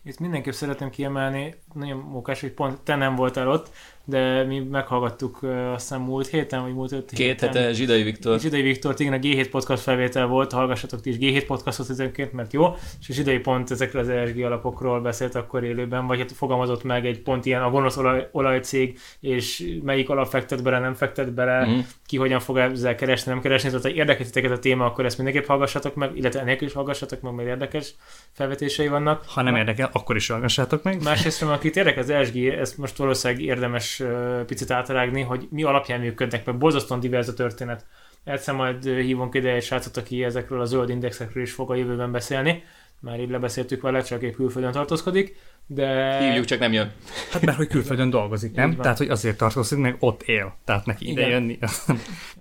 Itt 0.03 0.19
mindenképp 0.19 0.53
szeretném 0.53 0.89
kiemelni, 0.89 1.55
nagyon 1.73 1.97
mókás, 1.97 2.41
hogy 2.41 2.51
pont 2.51 2.81
te 2.81 2.95
nem 2.95 3.15
voltál 3.15 3.49
ott, 3.49 3.71
de 4.09 4.43
mi 4.43 4.59
meghallgattuk 4.59 5.43
azt 5.73 5.87
hiszem 5.87 6.01
múlt 6.01 6.27
héten, 6.27 6.61
vagy 6.61 6.73
múlt 6.73 6.91
öt 6.91 7.11
Két 7.13 7.25
héten. 7.27 7.47
hete 7.49 7.73
Zsidai 7.73 8.03
Viktor. 8.03 8.39
Zsidai 8.39 8.61
Viktor, 8.61 8.93
igen, 8.97 9.13
a 9.13 9.17
G7 9.17 9.47
podcast 9.51 9.81
felvétel 9.83 10.25
volt, 10.27 10.51
hallgassatok 10.51 11.01
ti 11.01 11.09
is 11.09 11.15
G7 11.19 11.43
podcastot 11.47 11.89
egyébként, 11.89 12.31
mert 12.33 12.53
jó, 12.53 12.75
és 12.99 13.09
a 13.09 13.13
Zsidai 13.13 13.37
pont 13.39 13.71
ezekről 13.71 14.01
az 14.01 14.09
ESG 14.09 14.39
alapokról 14.43 15.01
beszélt 15.01 15.35
akkor 15.35 15.63
élőben, 15.63 16.07
vagy 16.07 16.19
hát 16.19 16.31
fogalmazott 16.31 16.83
meg 16.83 17.05
egy 17.05 17.21
pont 17.21 17.45
ilyen 17.45 17.61
a 17.63 17.69
gonosz 17.69 17.97
olaj, 17.97 18.27
olajcég, 18.31 18.99
és 19.19 19.73
melyik 19.83 20.09
alap 20.09 20.27
fektet 20.27 20.63
bele, 20.63 20.79
nem 20.79 20.93
fektet 20.93 21.33
bele, 21.33 21.65
Mhm. 21.65 21.79
ki 22.05 22.17
hogyan 22.17 22.39
fog 22.39 22.57
ezzel 22.57 22.95
keresni, 22.95 23.31
nem 23.31 23.41
keresni, 23.41 23.69
tehát 23.69 23.83
ha 23.85 23.89
érdekes 23.89 24.25
titeket 24.25 24.51
a 24.51 24.59
téma, 24.59 24.85
akkor 24.85 25.05
ezt 25.05 25.17
mindenképp 25.17 25.45
hallgassatok 25.45 25.95
meg, 25.95 26.17
illetve 26.17 26.39
enélkül 26.39 26.67
is 26.67 26.73
hallgassatok 26.73 27.21
meg, 27.21 27.33
mert 27.33 27.47
érdekes 27.47 27.93
felvetései 28.31 28.87
vannak. 28.87 29.23
Ha 29.27 29.41
nem 29.41 29.55
érdekel, 29.55 29.89
akkor 29.93 30.15
is 30.15 30.27
hallgassátok 30.27 30.83
meg. 30.83 31.03
Másrészt, 31.03 31.41
akit 31.41 31.75
érdekel 31.75 32.03
az 32.03 32.09
ESG, 32.09 32.37
ezt 32.47 32.77
most 32.77 32.97
valószínűleg 32.97 33.43
érdemes 33.43 33.96
ö, 33.99 34.41
picit 34.45 34.71
átrágni, 34.71 35.21
hogy 35.21 35.47
mi 35.51 35.63
alapján 35.63 35.99
működnek, 35.99 36.45
mert 36.45 36.57
borzasztóan 36.57 36.99
divers 36.99 37.27
a 37.27 37.33
történet. 37.33 37.85
Egyszer 38.23 38.55
majd 38.55 38.83
hívunk 38.83 39.35
ide 39.35 39.51
egy 39.51 39.63
srácot, 39.63 39.97
aki 39.97 40.23
ezekről 40.23 40.61
a 40.61 40.65
zöld 40.65 40.89
indexekről 40.89 41.43
is 41.43 41.51
fog 41.51 41.71
a 41.71 41.75
jövőben 41.75 42.11
beszélni. 42.11 42.63
Már 42.99 43.19
így 43.19 43.29
lebeszéltük 43.29 43.81
vele, 43.81 44.01
csak 44.01 44.23
egy 44.23 44.35
külföldön 44.35 44.71
tartózkodik, 44.71 45.35
de... 45.69 46.17
Hívjuk, 46.19 46.45
csak 46.45 46.59
nem 46.59 46.73
jön. 46.73 46.91
Hát 47.31 47.45
mert 47.45 47.57
hogy 47.57 47.67
külföldön 47.67 48.09
dolgozik, 48.09 48.53
nem? 48.53 48.75
Tehát, 48.75 48.97
hogy 48.97 49.09
azért 49.09 49.37
tartozik, 49.37 49.77
meg 49.77 49.95
ott 49.99 50.21
él. 50.21 50.55
Tehát 50.65 50.85
neki 50.85 51.09
ide 51.09 51.21
Igen. 51.21 51.31
jönni. 51.31 51.59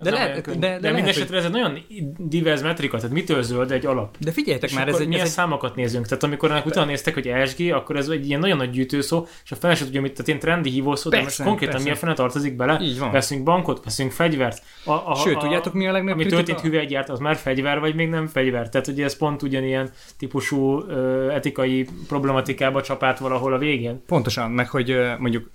De, 0.01 0.11
olyan 0.11 0.41
könnyű. 0.41 0.59
de, 0.59 0.67
de, 0.67 0.73
de 0.73 0.79
lehet, 0.79 0.95
mindesetre 0.95 1.27
hogy, 1.27 1.37
ez 1.37 1.45
egy 1.45 1.51
nagyon 1.51 1.79
divers 2.17 2.61
metrika, 2.61 2.97
tehát 2.97 3.11
mitől 3.11 3.41
zöld 3.41 3.71
egy 3.71 3.85
alap? 3.85 4.15
de 4.19 4.31
figyeljetek 4.31 4.69
És 4.69 4.75
már, 4.75 4.87
ez 4.87 4.99
egy, 4.99 5.07
milyen 5.07 5.21
ez 5.21 5.27
egy 5.27 5.33
számokat 5.33 5.75
nézünk? 5.75 6.07
Tehát 6.07 6.23
amikor 6.23 6.51
ennek 6.51 6.65
utána 6.65 6.85
néztek, 6.85 7.13
hogy 7.13 7.27
ESG, 7.27 7.71
akkor 7.71 7.95
ez 7.95 8.07
egy 8.09 8.27
ilyen 8.27 8.39
nagyon 8.39 8.57
nagy 8.57 8.69
gyűjtőszó, 8.69 9.27
és 9.43 9.51
a 9.51 9.55
fele 9.55 9.75
sem 9.75 9.85
tudja, 9.85 10.01
mit, 10.01 10.11
tehát 10.11 10.27
én 10.27 10.39
trendi 10.39 10.69
hívószó, 10.69 11.09
de 11.09 11.21
most 11.21 11.43
konkrétan 11.43 11.67
persze. 11.67 11.83
milyen 11.83 11.97
fene 11.97 12.13
tartozik 12.13 12.55
bele. 12.55 12.79
Így 12.81 12.99
van. 12.99 13.11
Veszünk 13.11 13.43
bankot, 13.43 13.83
veszünk 13.83 14.11
fegyvert. 14.11 14.63
A, 14.85 14.91
a, 14.91 15.15
Sőt, 15.15 15.35
a, 15.35 15.39
tudjátok 15.39 15.73
mi 15.73 15.87
a 15.87 15.91
legnagyobb 15.91 16.19
ami 16.19 16.29
történt 16.29 16.61
hüvelygyárt, 16.61 17.09
az 17.09 17.19
már 17.19 17.35
fegyver, 17.35 17.79
vagy 17.79 17.95
még 17.95 18.09
nem 18.09 18.27
fegyver. 18.27 18.69
Tehát 18.69 18.87
ugye 18.87 19.03
ez 19.03 19.17
pont 19.17 19.43
ugyanilyen 19.43 19.89
típusú 20.17 20.89
etikai 21.29 21.87
problematikába 22.07 22.81
csapált 23.17 23.19
valahol 23.19 23.53
a 23.53 23.57
végén. 23.57 24.03
Pontosan, 24.05 24.51
meg 24.51 24.69
hogy 24.69 24.97
mondjuk 25.19 25.51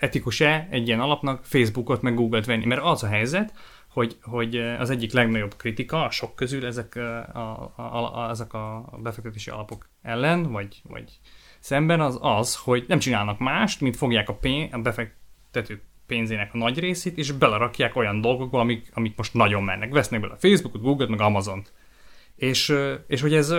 etikus-e 0.00 0.68
egy 0.70 0.86
ilyen 0.86 1.00
alapnak 1.00 1.44
Facebookot 1.44 2.02
meg 2.02 2.14
Google-t 2.14 2.46
venni, 2.46 2.66
mert 2.66 2.82
az 2.82 3.02
a 3.02 3.06
helyzet, 3.06 3.52
hogy, 3.88 4.16
hogy 4.22 4.56
az 4.56 4.90
egyik 4.90 5.12
legnagyobb 5.12 5.56
kritika 5.56 6.04
a 6.04 6.10
sok 6.10 6.34
közül 6.34 6.66
ezek 6.66 6.96
a, 7.34 7.72
a, 7.76 8.24
a, 8.26 8.30
ezek 8.30 8.52
a 8.52 8.98
befektetési 9.02 9.50
alapok 9.50 9.88
ellen, 10.02 10.52
vagy, 10.52 10.82
vagy 10.88 11.18
szemben 11.60 12.00
az 12.00 12.18
az, 12.20 12.56
hogy 12.56 12.84
nem 12.88 12.98
csinálnak 12.98 13.38
mást, 13.38 13.80
mint 13.80 13.96
fogják 13.96 14.28
a, 14.28 14.34
pén, 14.34 14.68
a 14.72 14.78
befektetők 14.78 15.82
pénzének 16.06 16.54
a 16.54 16.58
nagy 16.58 16.78
részét, 16.78 17.18
és 17.18 17.32
belerakják 17.32 17.96
olyan 17.96 18.20
dolgokba, 18.20 18.60
amik, 18.60 18.90
amik 18.94 19.16
most 19.16 19.34
nagyon 19.34 19.62
mennek. 19.62 19.92
Vesznek 19.92 20.20
bele 20.20 20.36
Facebookot, 20.38 20.82
Google-t, 20.82 21.08
meg 21.08 21.20
Amazont. 21.20 21.72
És, 22.36 22.74
és 23.06 23.20
hogy 23.20 23.34
ez, 23.34 23.54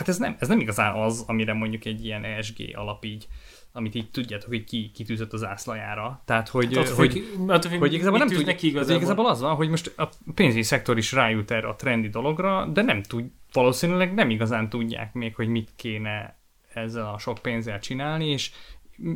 hát 0.00 0.08
ez 0.08 0.18
nem, 0.18 0.36
ez 0.38 0.48
nem 0.48 0.60
igazán 0.60 0.94
az, 0.94 1.24
amire 1.26 1.52
mondjuk 1.52 1.84
egy 1.84 2.04
ilyen 2.04 2.24
ESG 2.24 2.70
alap 2.74 3.04
így, 3.04 3.26
amit 3.72 3.94
így 3.94 4.10
tudjátok, 4.10 4.48
hogy 4.48 4.64
ki 4.64 4.90
kitűzött 4.94 5.32
az 5.32 5.44
ászlajára. 5.44 6.22
Tehát, 6.24 6.48
hogy, 6.48 6.76
Hát, 6.76 6.88
hogy, 6.88 7.12
hogy, 7.36 7.50
attól 7.50 7.70
függ, 7.70 7.80
hogy 7.80 7.92
igazából 7.92 8.18
nem 8.18 8.26
mit 8.26 8.36
tud, 8.36 8.44
tűznek 8.44 8.60
ki 8.60 8.66
igazából. 8.66 8.94
igazából. 8.94 9.22
igazából 9.24 9.26
az 9.26 9.40
van, 9.40 9.54
hogy 9.54 9.68
most 9.68 9.92
a 9.96 10.08
pénzügyi 10.34 10.62
szektor 10.62 10.98
is 10.98 11.12
rájut 11.12 11.50
erre 11.50 11.68
a 11.68 11.76
trendi 11.76 12.08
dologra, 12.08 12.66
de 12.66 12.82
nem 12.82 13.02
tud, 13.02 13.24
valószínűleg 13.52 14.14
nem 14.14 14.30
igazán 14.30 14.68
tudják 14.68 15.12
még, 15.12 15.34
hogy 15.34 15.48
mit 15.48 15.70
kéne 15.76 16.38
ezzel 16.74 17.06
a 17.06 17.18
sok 17.18 17.38
pénzzel 17.38 17.78
csinálni, 17.78 18.26
és 18.26 18.50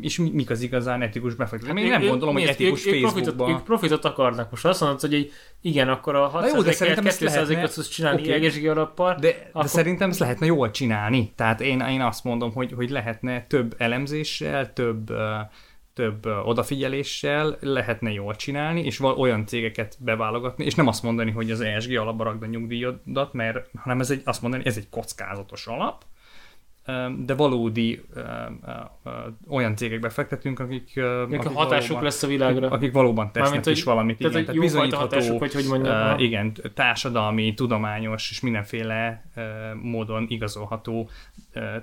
és 0.00 0.18
mi- 0.18 0.30
mik 0.30 0.50
az 0.50 0.60
igazán 0.62 1.02
etikus 1.02 1.34
befektetések. 1.34 1.78
Én 1.84 1.90
nem 1.90 2.02
Ők- 2.02 2.08
gondolom, 2.10 2.34
hogy 2.34 2.42
etikus 2.42 2.86
ők, 2.86 3.00
Facebookban. 3.06 3.50
ők 3.50 3.62
profitot 3.62 4.04
akarnak. 4.04 4.50
Most 4.50 4.64
azt 4.64 4.80
mondod, 4.80 5.00
hogy 5.00 5.14
egy, 5.14 5.32
igen, 5.60 5.88
akkor 5.88 6.14
a 6.14 6.30
Na 6.32 6.46
jó, 6.46 6.50
de 6.50 6.54
600 6.56 6.76
szerintem 6.76 7.06
ezt 7.06 7.18
200 7.18 7.34
lehetne- 7.48 7.68
ot 7.68 7.74
tudsz 7.74 7.88
csinálni 7.88 8.22
okay. 8.28 8.46
ESG 8.46 8.66
alappal. 8.66 9.14
De, 9.14 9.20
de 9.20 9.48
Akkor- 9.52 9.68
szerintem 9.68 10.10
ezt 10.10 10.18
lehetne 10.18 10.46
jól 10.46 10.70
csinálni. 10.70 11.32
Tehát 11.36 11.60
én, 11.60 11.80
én 11.80 12.00
azt 12.00 12.24
mondom, 12.24 12.52
hogy, 12.52 12.72
hogy 12.72 12.90
lehetne 12.90 13.46
több 13.46 13.74
elemzéssel, 13.78 14.72
több, 14.72 15.12
több 15.94 16.26
odafigyeléssel 16.44 17.56
lehetne 17.60 18.10
jól 18.12 18.34
csinálni, 18.36 18.84
és 18.84 18.98
val- 18.98 19.18
olyan 19.18 19.46
cégeket 19.46 19.96
beválogatni, 20.00 20.64
és 20.64 20.74
nem 20.74 20.86
azt 20.86 21.02
mondani, 21.02 21.30
hogy 21.30 21.50
az 21.50 21.60
ESG 21.60 21.96
alapba 21.96 22.24
rakd 22.24 22.42
a 22.42 22.46
nyugdíjadat, 22.46 23.32
mert, 23.32 23.68
hanem 23.76 24.00
ez 24.00 24.10
egy, 24.10 24.22
azt 24.24 24.42
mondani, 24.42 24.62
ez 24.66 24.76
egy 24.76 24.88
kockázatos 24.88 25.66
alap, 25.66 26.04
de 27.24 27.34
valódi 27.34 28.04
olyan 29.48 29.76
cégekbe 29.76 30.08
fektetünk, 30.08 30.58
akik, 30.60 31.00
Akik 31.22 31.42
hatásuk 31.42 31.86
valóban, 31.88 32.02
lesz 32.02 32.22
a 32.22 32.26
világra. 32.26 32.68
akik 32.70 32.92
valóban 32.92 33.26
tesznek 33.26 33.42
Mármint, 33.42 33.66
is 33.66 33.82
hogy- 33.84 33.92
valamit, 33.92 34.18
Tehát, 34.18 34.32
igen, 34.32 34.44
hogy 34.46 34.54
tehát 34.54 34.72
jófajta 34.72 34.96
hatásuk, 34.96 35.38
bizonyítható, 35.38 35.38
vagy 35.38 35.54
hogy 35.54 35.80
mondjam. 35.80 36.18
Igen, 36.18 36.52
társadalmi, 36.74 37.54
tudományos 37.54 38.30
és 38.30 38.40
mindenféle 38.40 39.24
módon 39.82 40.26
igazolható 40.28 41.08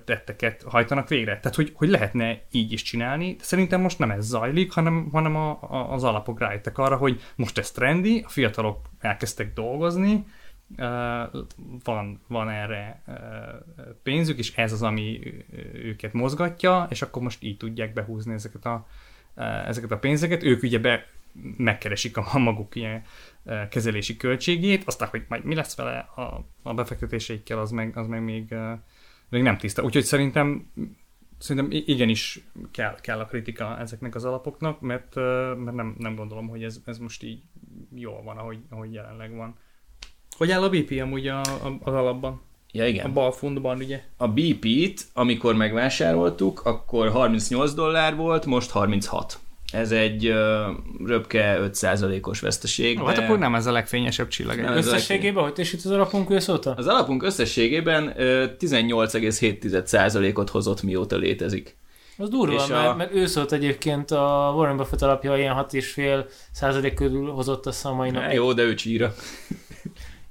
tetteket 0.05 0.63
hajtanak 0.67 1.07
végre. 1.07 1.39
Tehát, 1.39 1.55
hogy, 1.55 1.71
hogy 1.73 1.89
lehetne 1.89 2.41
így 2.51 2.71
is 2.71 2.81
csinálni. 2.81 3.35
De 3.37 3.43
szerintem 3.43 3.81
most 3.81 3.99
nem 3.99 4.11
ez 4.11 4.25
zajlik, 4.25 4.71
hanem, 4.71 5.09
hanem 5.11 5.35
a, 5.35 5.49
a, 5.69 5.93
az 5.93 6.03
alapok 6.03 6.39
rájöttek 6.39 6.77
arra, 6.77 6.95
hogy 6.97 7.21
most 7.35 7.57
ez 7.57 7.71
trendi, 7.71 8.23
a 8.25 8.29
fiatalok 8.29 8.79
elkezdtek 8.99 9.53
dolgozni, 9.53 10.25
van, 11.83 12.21
van 12.27 12.49
erre 12.49 13.03
pénzük, 14.03 14.37
és 14.37 14.55
ez 14.55 14.71
az, 14.71 14.83
ami 14.83 15.19
őket 15.73 16.13
mozgatja, 16.13 16.87
és 16.89 17.01
akkor 17.01 17.21
most 17.21 17.43
így 17.43 17.57
tudják 17.57 17.93
behúzni 17.93 18.33
ezeket 18.33 18.65
a, 18.65 18.87
ezeket 19.65 19.91
a 19.91 19.97
pénzeket. 19.97 20.43
Ők 20.43 20.63
ugye 20.63 20.79
be 20.79 21.07
megkeresik 21.57 22.17
a 22.17 22.37
maguk 22.37 22.75
ilyen 22.75 23.03
kezelési 23.69 24.17
költségét, 24.17 24.83
aztán, 24.85 25.09
hogy 25.09 25.25
majd 25.27 25.43
mi 25.43 25.55
lesz 25.55 25.75
vele 25.75 25.97
a, 25.97 26.45
a 26.61 26.73
befektetéseikkel, 26.73 27.59
az 27.59 27.71
meg, 27.71 27.97
az 27.97 28.07
meg 28.07 28.23
még, 28.23 28.55
még 29.29 29.41
nem 29.41 29.57
tiszta. 29.57 29.83
Úgyhogy 29.83 30.03
szerintem 30.03 30.71
szerintem 31.41 31.81
igenis 31.85 32.39
kell, 32.71 32.95
kell 33.01 33.19
a 33.19 33.25
kritika 33.25 33.79
ezeknek 33.79 34.15
az 34.15 34.25
alapoknak, 34.25 34.81
mert, 34.81 35.15
mert 35.55 35.75
nem, 35.75 35.95
nem 35.97 36.15
gondolom, 36.15 36.47
hogy 36.47 36.63
ez, 36.63 36.81
ez 36.85 36.97
most 36.97 37.23
így 37.23 37.41
jól 37.95 38.23
van, 38.23 38.37
ahogy, 38.37 38.59
ahogy 38.69 38.93
jelenleg 38.93 39.35
van. 39.35 39.55
Hogy 40.37 40.51
áll 40.51 40.63
a 40.63 40.69
BP 40.69 40.99
amúgy 41.01 41.27
a, 41.27 41.39
a, 41.41 41.77
az 41.83 41.93
alapban? 41.93 42.41
Ja, 42.71 42.83
A 42.83 42.87
igen. 42.87 43.13
bal 43.13 43.31
fundban, 43.31 43.77
ugye? 43.77 44.01
A 44.17 44.27
BP-t, 44.27 45.05
amikor 45.13 45.55
megvásároltuk, 45.55 46.61
akkor 46.65 47.09
38 47.09 47.73
dollár 47.73 48.15
volt, 48.15 48.45
most 48.45 48.69
36. 48.69 49.39
Ez 49.73 49.91
egy 49.91 50.25
ö, 50.25 50.67
röpke 51.05 51.57
5%-os 51.61 52.39
veszteség. 52.39 52.97
De... 52.97 53.03
Hát 53.05 53.15
de 53.15 53.23
akkor 53.23 53.37
nem 53.39 53.55
ez 53.55 53.65
a 53.65 53.71
legfényesebb 53.71 54.27
csillag. 54.27 54.57
Nem. 54.59 54.73
A 54.73 54.75
Összességében, 54.75 55.43
hogy 55.43 55.53
teljesít 55.53 55.85
az 55.85 55.91
alapunk 55.91 56.29
őszóta? 56.29 56.73
Az 56.77 56.87
alapunk 56.87 57.23
összességében 57.23 58.13
ö, 58.17 58.45
18,7%-ot 58.59 60.49
hozott 60.49 60.83
mióta 60.83 61.15
létezik. 61.15 61.77
Az 62.17 62.29
durva, 62.29 62.53
És 62.53 62.67
mert, 62.67 62.87
a- 62.87 62.95
mert 62.95 63.13
őszóta 63.15 63.55
egyébként 63.55 64.11
a 64.11 64.53
Warren 64.55 64.77
Buffett 64.77 65.01
alapja 65.01 65.37
ilyen 65.37 65.55
6,5 65.69 66.25
százalék 66.51 66.93
körül 66.93 67.29
hozott 67.31 67.65
a 67.65 67.71
a 67.83 67.93
mai 67.93 68.09
Na, 68.09 68.19
napig. 68.19 68.35
jó, 68.35 68.53
de 68.53 68.61
ő 68.63 68.73
csíra. 68.73 69.13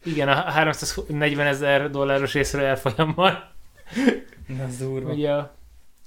Igen, 0.05 0.29
a 0.29 0.35
340 0.35 1.47
ezer 1.47 1.91
dolláros 1.91 2.35
észre 2.35 2.63
elfolyammal. 2.63 3.53
Ez 4.69 4.77
durva. 4.79 5.13
Ugye 5.13 5.31
a 5.31 5.59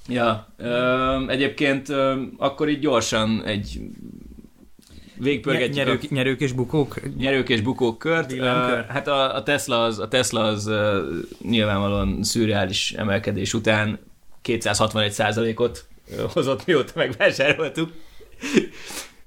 Ja, 0.08 0.48
ö, 0.58 1.28
egyébként 1.28 1.90
ö, 1.90 2.22
akkor 2.38 2.70
így 2.70 2.80
gyorsan 2.80 3.44
egy 3.46 3.80
végpörgetjük 5.18 5.76
a- 5.76 5.78
Nyerők, 5.84 6.10
nyerők 6.10 6.40
és 6.42 6.52
bukók? 6.52 7.00
nyerők 7.18 7.50
és 7.50 7.62
bukók 7.62 7.98
kört. 7.98 8.32
Villámkör. 8.32 8.80
Uh, 8.80 8.86
hát 8.86 9.08
a, 9.08 9.36
a 9.36 9.44
Tesla 9.44 9.84
az, 9.84 10.00
a 10.00 10.08
Tesla 10.08 10.42
az 10.44 10.68
uh, 10.68 10.98
nyilvánvalóan 11.42 12.24
szürreális 12.24 12.92
emelkedés 12.92 13.54
után 13.54 14.00
261%-ot 14.44 15.86
uh, 16.12 16.20
hozott, 16.32 16.66
mióta 16.66 16.92
megvásároltuk. 16.96 17.92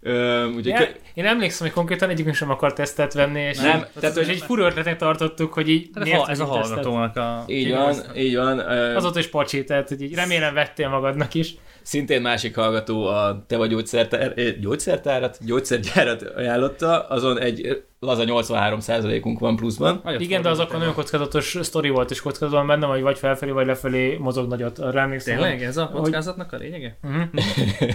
Uh, 0.07 0.47
úgyhogy 0.47 0.67
Ja, 0.67 0.77
kö- 0.77 1.01
én 1.15 1.27
emlékszem, 1.27 1.67
hogy 1.67 1.77
konkrétan 1.77 2.11
egyikünk 2.11 2.35
sem 2.35 2.51
akart 2.51 2.75
tesztet 2.75 3.13
venni, 3.13 3.41
és, 3.41 3.57
Nem, 3.57 3.65
tehát, 3.71 3.91
tehát, 4.01 4.17
hogy- 4.17 4.29
egy 4.29 4.41
fura 4.41 4.67
ötletnek 4.67 4.97
tartottuk, 4.97 5.53
hogy 5.53 5.69
így 5.69 5.89
Hát 5.95 6.05
miért 6.05 6.19
ha, 6.21 6.31
ez 6.31 6.41
a 6.41 6.45
hallgatónak 6.45 7.17
a... 7.17 7.45
így 7.47 7.61
Igen, 7.67 7.79
van, 7.79 7.89
az- 7.89 8.11
így 8.17 8.37
van. 8.37 8.59
Uh, 8.59 8.97
Azóta 8.97 9.19
is 9.19 9.27
pacsi, 9.29 9.65
tehát 9.65 9.89
hogy 9.89 10.03
így 10.03 10.15
remélem 10.15 10.55
vettél 10.55 10.89
magadnak 10.89 11.35
is. 11.35 11.55
Szintén 11.83 12.21
másik 12.21 12.55
hallgató 12.55 13.07
a 13.07 13.45
te 13.49 13.57
vagy 13.57 13.71
gyógyszertár, 13.71 14.33
eh, 14.37 14.53
gyógyszertárat, 14.61 15.39
gyógyszergyárat 15.45 16.23
ajánlotta, 16.23 17.01
azon 17.09 17.41
egy 17.41 17.83
laza 18.07 18.25
83%-unk 18.27 19.39
van 19.39 19.57
pluszban. 19.57 20.01
Nagyot 20.05 20.21
Igen, 20.21 20.43
de 20.43 20.49
az 20.49 20.59
akkor 20.59 20.79
nagyon 20.79 20.95
kockázatos 20.95 21.59
sztori 21.63 21.89
volt, 21.89 22.11
és 22.11 22.21
kockázatban 22.21 22.67
benne, 22.67 22.87
hogy 22.87 23.03
vagy 23.03 23.19
felfelé, 23.19 23.51
vagy 23.51 23.67
lefelé 23.67 24.17
mozog 24.17 24.49
nagyot. 24.49 24.79
Arra 24.79 25.01
emlékszem. 25.01 25.37
Tényleg? 25.37 25.63
Ez 25.63 25.77
a 25.77 25.89
kockázatnak 25.89 26.53
a 26.53 26.57
lényege? 26.57 26.97
Uh-huh. 27.07 27.43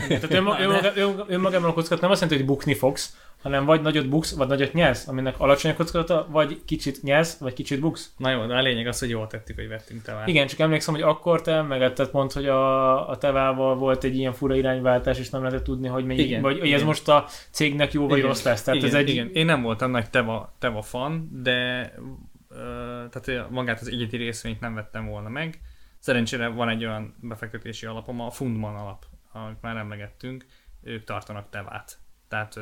Tehát 0.08 0.34
önma, 0.34 0.60
önmaga, 0.60 0.92
ön- 0.96 1.24
önmagában 1.28 1.70
a 1.70 1.74
kockázat 1.74 2.02
nem 2.02 2.12
azt 2.12 2.22
jelenti, 2.22 2.44
hogy 2.44 2.54
bukni 2.56 2.74
fogsz, 2.74 3.16
hanem 3.42 3.66
vagy 3.66 3.82
nagyot 3.82 4.10
buksz, 4.10 4.36
vagy 4.36 4.48
nagyot 4.48 4.74
nyersz, 4.74 5.08
aminek 5.08 5.36
alacsony 5.38 5.72
a 5.72 5.74
kockázata, 5.74 6.28
vagy 6.30 6.62
kicsit 6.66 7.04
nyersz, 7.04 7.38
vagy 7.38 7.54
kicsit 7.54 7.80
buksz. 7.80 8.12
Na 8.18 8.32
jó, 8.32 8.46
de 8.46 8.54
a 8.54 8.62
lényeg 8.62 8.88
az, 8.88 9.00
hogy 9.00 9.10
jól 9.10 9.28
tettük, 9.28 9.56
hogy 9.56 9.68
vettünk 9.68 10.02
te 10.02 10.24
Igen, 10.26 10.48
csak 10.48 10.60
emlékszem, 10.60 10.94
hogy 10.94 11.04
akkor 11.04 11.42
te 11.42 11.62
megetted 11.62 12.08
pont, 12.08 12.32
hogy 12.32 12.46
a, 12.46 13.10
a 13.10 13.18
tevával 13.18 13.76
volt 13.76 14.04
egy 14.04 14.18
ilyen 14.18 14.34
fura 14.34 14.56
irányváltás, 14.56 15.20
és 15.20 15.30
nem 15.30 15.42
lehetett 15.42 15.64
tudni, 15.64 15.88
hogy, 15.88 16.06
mennyi, 16.06 16.22
Igen, 16.22 16.42
vagy, 16.42 16.60
hogy 16.60 16.68
ez 16.68 16.74
igen. 16.74 16.86
most 16.86 17.08
a 17.08 17.26
cégnek 17.52 17.94
jó 17.94 18.08
vagy 18.08 18.18
Igen, 18.18 18.30
rossz 18.30 18.44
lesz. 18.44 18.64
Tehát 18.64 18.80
igen, 18.80 18.94
ez 18.94 18.96
egy, 19.02 19.10
igen. 19.10 19.30
Én 19.34 19.46
nem 19.46 19.62
voltam 19.62 19.92
nagy 19.92 20.01
teva, 20.10 20.56
teva 20.60 20.82
fan, 20.82 21.30
de 21.44 21.94
tehát 23.10 23.50
magát 23.50 23.82
az 23.82 23.88
egyedi 23.88 24.18
részvényt 24.18 24.60
nem 24.60 24.74
vettem 24.74 25.06
volna 25.06 25.30
meg. 25.30 25.62
Szerencsére 26.00 26.48
van 26.48 26.70
egy 26.70 26.86
olyan 26.86 27.16
befektetési 27.22 27.86
alapom, 27.86 28.20
a 28.20 28.30
Fundman 28.30 28.76
alap, 28.76 29.06
amit 29.32 29.62
már 29.62 29.78
emlegettünk, 29.78 30.46
ők 30.82 31.04
tartanak 31.04 31.50
tevát. 31.50 31.98
Tehát 32.28 32.60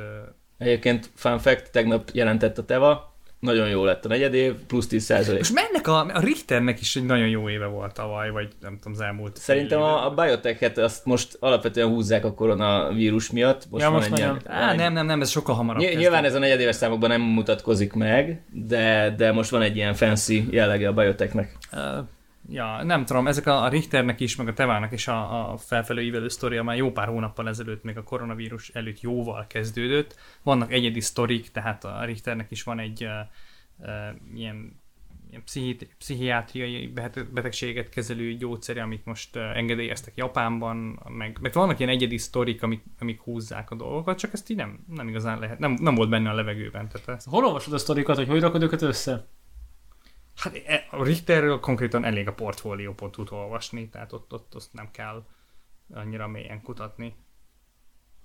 Egyébként 0.58 1.10
fun 1.14 1.38
fact, 1.38 1.72
tegnap 1.72 2.10
jelentett 2.14 2.58
a 2.58 2.66
Teva, 2.66 3.09
nagyon 3.40 3.70
jó 3.70 3.84
lett 3.84 4.06
a 4.06 4.08
negyed 4.08 4.34
év, 4.34 4.54
plusz 4.68 4.88
10%. 4.92 5.38
most 5.38 5.54
mennek 5.54 5.88
a, 5.88 6.06
a 6.14 6.20
Richternek 6.20 6.80
is 6.80 6.96
egy 6.96 7.06
nagyon 7.06 7.28
jó 7.28 7.50
éve 7.50 7.66
volt 7.66 7.94
tavaly, 7.94 8.30
vagy 8.30 8.48
nem 8.62 8.78
tudom, 8.78 8.94
az 8.94 9.02
elmúlt 9.02 9.38
Szerintem 9.38 9.82
a, 9.82 10.06
a 10.06 10.10
biotech-et 10.10 10.78
azt 10.78 11.06
most 11.06 11.38
alapvetően 11.40 11.88
húzzák 11.88 12.26
a 12.26 12.34
koronavírus 12.34 13.32
miatt. 13.32 13.68
Most 13.70 13.84
Ja, 13.84 13.90
most 13.90 14.06
egy 14.06 14.12
nagyon. 14.12 14.40
Á, 14.46 14.76
nem, 14.76 14.94
nem, 14.94 15.06
nem, 15.06 15.22
ez 15.22 15.30
sokkal 15.30 15.56
hamarabb. 15.56 15.82
Ny- 15.82 15.98
nyilván 15.98 16.26
ez 16.26 16.36
a 16.36 16.40
negyedéves 16.40 16.76
számokban 16.76 17.10
nem 17.10 17.22
mutatkozik 17.22 17.94
meg, 17.94 18.42
de, 18.52 19.14
de 19.18 19.32
most 19.32 19.50
van 19.50 19.62
egy 19.62 19.76
ilyen 19.76 19.94
fancy 19.94 20.48
jellege 20.52 20.88
a 20.88 20.94
biotechnek. 20.94 21.58
Ö, 21.72 21.98
ja, 22.50 22.84
nem 22.84 23.06
tudom, 23.06 23.28
ezek 23.28 23.48
a, 23.48 23.64
a 23.64 23.68
Richternek 23.68 24.20
is, 24.20 24.36
meg 24.36 24.48
a 24.48 24.54
Tevának 24.54 24.92
is 24.92 25.08
a, 25.08 25.52
a 25.52 25.58
felfelő 25.58 26.02
ívelő 26.02 26.28
sztoria 26.28 26.64
már 26.64 26.78
jó 26.78 26.92
pár 26.92 27.08
hónappal 27.08 27.48
ezelőtt, 27.48 27.84
még 27.84 27.98
a 27.98 28.04
koronavírus 28.04 28.70
előtt 28.70 29.02
jóval 29.02 29.48
kezdődött. 29.48 30.16
Vannak 30.44 30.72
egyedi 30.72 31.00
sztorik, 31.00 31.52
tehát 31.52 31.84
a 31.84 32.06
Richternek 32.06 32.52
is 32.52 32.64
van 32.64 32.80
egy 32.80 33.04
uh, 33.04 33.10
uh, 33.78 33.88
ilyen, 34.36 34.82
ilyen 35.30 35.44
pszichi- 35.44 35.90
pszichiátriai 35.98 36.88
bet- 36.88 37.34
betegséget 37.34 37.90
kezelő 37.90 38.34
gyógyszere, 38.34 38.82
amit 38.82 39.06
most 39.06 39.36
uh, 39.36 39.58
engedélyeztek 39.58 40.14
Japánban, 40.16 41.00
meg, 41.08 41.38
meg 41.42 41.54
vannak 41.54 41.80
ilyen 41.80 41.92
egyedi 41.92 42.18
sztorik, 42.18 42.64
amik, 42.64 42.84
amik 43.00 43.22
húzzák 43.22 43.72
a 43.72 43.76
dolgokat, 43.76 44.18
csak 44.18 44.34
ezt 44.34 44.50
így 44.50 44.58
nem, 44.58 44.86
nem 44.88 45.08
igazán 45.08 45.40
lehet, 45.40 45.60
nem, 45.60 45.78
nem 45.82 45.96
volt 45.96 46.10
benne 46.10 46.30
a 46.30 46.34
levegőben. 46.34 46.90
Tehát 46.90 47.08
ez, 47.08 47.26
Hol 47.26 47.46
olvasod 47.46 47.74
a 47.74 47.78
sztorikat, 47.78 48.16
hogy 48.16 48.28
hogy 48.28 48.42
rakod 48.42 48.64
őket 48.64 48.82
össze? 48.82 49.28
Hát 50.40 50.62
e- 50.66 50.88
a 50.90 51.04
Richterről 51.04 51.60
konkrétan 51.60 52.04
elég 52.04 52.28
a 52.28 52.34
portfóliópontot 52.34 53.32
olvasni, 53.32 53.90
tehát 53.90 54.14
ott, 54.14 54.34
ott 54.34 54.56
azt 54.56 54.74
nem 54.74 54.90
kell 54.92 55.24
annyira 55.94 56.28
mélyen 56.28 56.62
kutatni. 56.62 57.16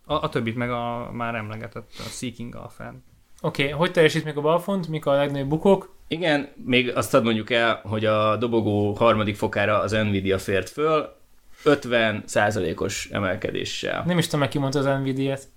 A, 0.05 0.15
a 0.15 0.29
többit 0.29 0.57
meg 0.57 0.71
a 0.71 1.11
már 1.13 1.35
emlegetett 1.35 1.91
a 1.99 2.03
Seeking 2.03 2.55
Alphen. 2.55 3.05
Oké, 3.41 3.63
okay, 3.63 3.75
hogy 3.75 3.93
teljesít 3.93 4.25
még 4.25 4.37
a 4.37 4.41
balfont, 4.41 4.89
mik 4.89 5.07
a 5.07 5.13
legnagyobb 5.13 5.49
bukók? 5.49 5.95
Igen, 6.09 6.53
még 6.65 6.97
azt 6.97 7.11
hadd 7.11 7.23
mondjuk 7.23 7.51
el, 7.51 7.81
hogy 7.85 8.05
a 8.05 8.37
dobogó 8.37 8.93
harmadik 8.93 9.37
fokára 9.37 9.81
az 9.81 9.93
Nvidia 9.93 10.39
fért 10.39 10.69
föl, 10.69 11.17
50%-os 11.65 13.09
emelkedéssel. 13.11 14.05
Nem 14.07 14.19
is 14.19 14.25
tudom, 14.25 14.41
meg 14.41 14.49
ki 14.49 14.59
mondta 14.59 14.79
az 14.79 15.01
Nvidia-t. 15.01 15.49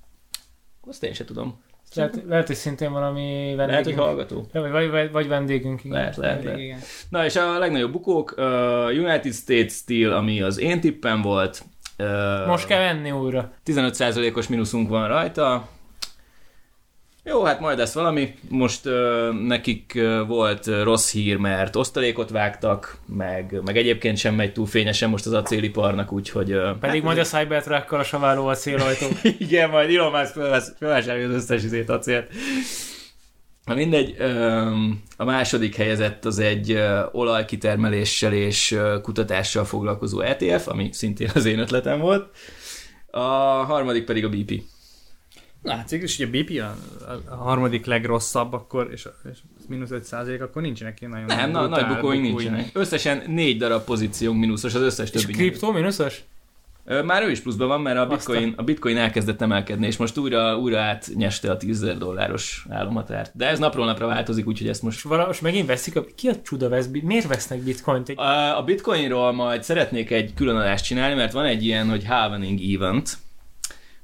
Azt 0.88 1.04
én 1.04 1.14
sem 1.14 1.26
tudom. 1.26 1.62
Lehet, 1.96 2.24
lehet, 2.28 2.48
hogy 2.48 2.56
szintén 2.56 2.92
valami 2.92 3.54
vendégünk. 3.56 3.70
Lehet, 3.70 3.86
hogy 3.86 3.96
hallgató. 3.96 4.48
Vagy, 4.54 4.72
vagy, 4.72 4.90
vagy, 4.90 5.12
vagy 5.12 5.28
vendégünk, 5.28 5.84
igen. 5.84 5.98
Lehet, 5.98 6.16
lehet, 6.16 6.44
lehet. 6.44 6.60
Igen. 6.60 6.80
Na 7.10 7.26
és 7.26 7.36
a 7.36 7.58
legnagyobb 7.58 7.92
bukók, 7.92 8.34
uh, 8.38 8.44
United 8.88 9.34
States 9.34 9.74
Steel, 9.74 10.12
ami 10.12 10.42
az 10.42 10.60
én 10.60 10.80
tippem 10.80 11.22
volt. 11.22 11.64
Uh, 11.98 12.48
Most 12.48 12.68
kell 12.68 12.80
venni 12.80 13.12
újra. 13.12 13.52
15%-os 13.66 14.48
mínuszunk 14.48 14.90
van 14.90 15.08
rajta. 15.08 15.68
Jó, 17.28 17.44
hát 17.44 17.60
majd 17.60 17.78
lesz 17.78 17.94
valami. 17.94 18.34
Most 18.50 18.86
uh, 18.86 18.94
nekik 19.34 19.94
uh, 19.96 20.28
volt 20.28 20.68
rossz 20.84 21.12
hír, 21.12 21.38
mert 21.38 21.76
osztalékot 21.76 22.30
vágtak, 22.30 22.98
meg, 23.06 23.62
meg 23.66 23.78
egyébként 23.78 24.18
sem 24.18 24.36
megy 24.36 24.54
túl 24.54 24.66
fényesen 24.66 25.10
most 25.10 25.26
az 25.26 25.34
acéliparnak, 25.34 26.12
úgyhogy... 26.12 26.54
Uh, 26.54 26.78
Pedig 26.80 27.04
majd 27.04 27.18
a 27.18 27.24
Cybertruckkal 27.24 28.00
a 28.00 28.04
saváló 28.04 28.48
a 28.48 28.56
célajtó. 28.56 29.06
Igen, 29.48 29.70
majd 29.70 29.90
Elon 29.90 30.12
Musk 30.12 30.34
felvásárolja 30.78 31.28
az 31.28 31.34
összes 31.34 31.64
izét 31.64 31.90
acélt. 31.90 32.32
Na 33.66 33.74
mindegy, 33.74 34.16
a 35.18 35.24
második 35.24 35.76
helyezett 35.76 36.26
az 36.26 36.40
egy 36.40 36.72
ö, 36.72 37.02
olajkitermeléssel 37.12 38.34
és 38.34 38.72
ö, 38.72 38.98
kutatással 39.02 39.66
foglalkozó 39.66 40.22
ETF, 40.22 40.68
ami 40.68 40.90
szintén 40.92 41.30
az 41.34 41.46
én 41.46 41.60
ötletem 41.60 42.00
volt. 42.00 42.30
A 43.12 43.20
harmadik 43.64 44.04
pedig 44.04 44.26
a 44.26 44.30
BP. 44.30 44.62
Na, 45.68 45.76
hát 45.76 45.90
hogy 45.90 46.26
a 46.26 46.30
BP 46.30 46.60
a, 46.60 46.76
a, 47.32 47.36
harmadik 47.36 47.86
legrosszabb, 47.86 48.54
akkor, 48.54 48.90
és, 48.92 49.08
és 49.32 49.38
mínusz 49.68 49.92
5 49.92 50.14
akkor 50.42 50.62
nincsenek 50.62 51.02
ilyen 51.02 51.12
nagyon 51.12 51.26
Nem, 51.26 51.52
na, 51.52 51.68
nagy 51.68 51.88
bukóink 51.88 52.22
nincsenek. 52.22 52.70
Összesen 52.74 53.24
négy 53.28 53.58
darab 53.58 53.84
pozíciónk 53.84 54.40
mínuszos, 54.40 54.74
az 54.74 54.82
összes 54.82 55.12
És 55.12 55.22
többi. 55.22 55.34
nyerő. 55.34 55.48
kriptó 55.48 55.72
mínuszos? 55.72 56.24
Már 57.06 57.24
ő 57.24 57.32
is 57.32 57.40
pluszban 57.40 57.68
van, 57.68 57.82
mert 57.82 57.98
a 57.98 58.08
bitcoin, 58.08 58.54
a 58.58 58.64
bitcoin 58.64 58.98
elkezdett 58.98 59.42
emelkedni, 59.42 59.86
és 59.86 59.98
most 59.98 60.18
újra, 60.18 60.58
újra 60.58 60.80
átnyeste 60.80 61.52
a 61.52 61.58
10 61.58 61.80
dolláros 61.98 62.66
állomatárt. 62.70 63.32
De 63.36 63.48
ez 63.48 63.60
napról 63.60 63.86
napra 63.86 64.08
változik, 64.08 64.48
úgyhogy 64.48 64.68
ezt 64.68 64.82
most 64.82 64.98
És 64.98 65.04
valahogy 65.04 65.38
megint 65.42 65.68
veszik, 65.68 65.96
a... 65.96 66.06
ki 66.16 66.28
a 66.28 66.42
csuda 66.42 66.70
vesz, 66.70 66.90
miért 67.02 67.28
vesznek 67.28 67.60
bitcoint? 67.60 68.10
Egy... 68.10 68.20
A 68.20 68.58
a 68.58 68.64
bitcoinról 68.64 69.32
majd 69.32 69.64
szeretnék 69.64 70.12
egy 70.12 70.34
külön 70.34 70.56
adást 70.56 70.86
csinálni, 70.86 71.16
mert 71.16 71.32
van 71.32 71.46
egy 71.46 71.66
ilyen, 71.66 71.90
hogy 71.90 72.06
halvening 72.06 72.60
event, 72.74 73.18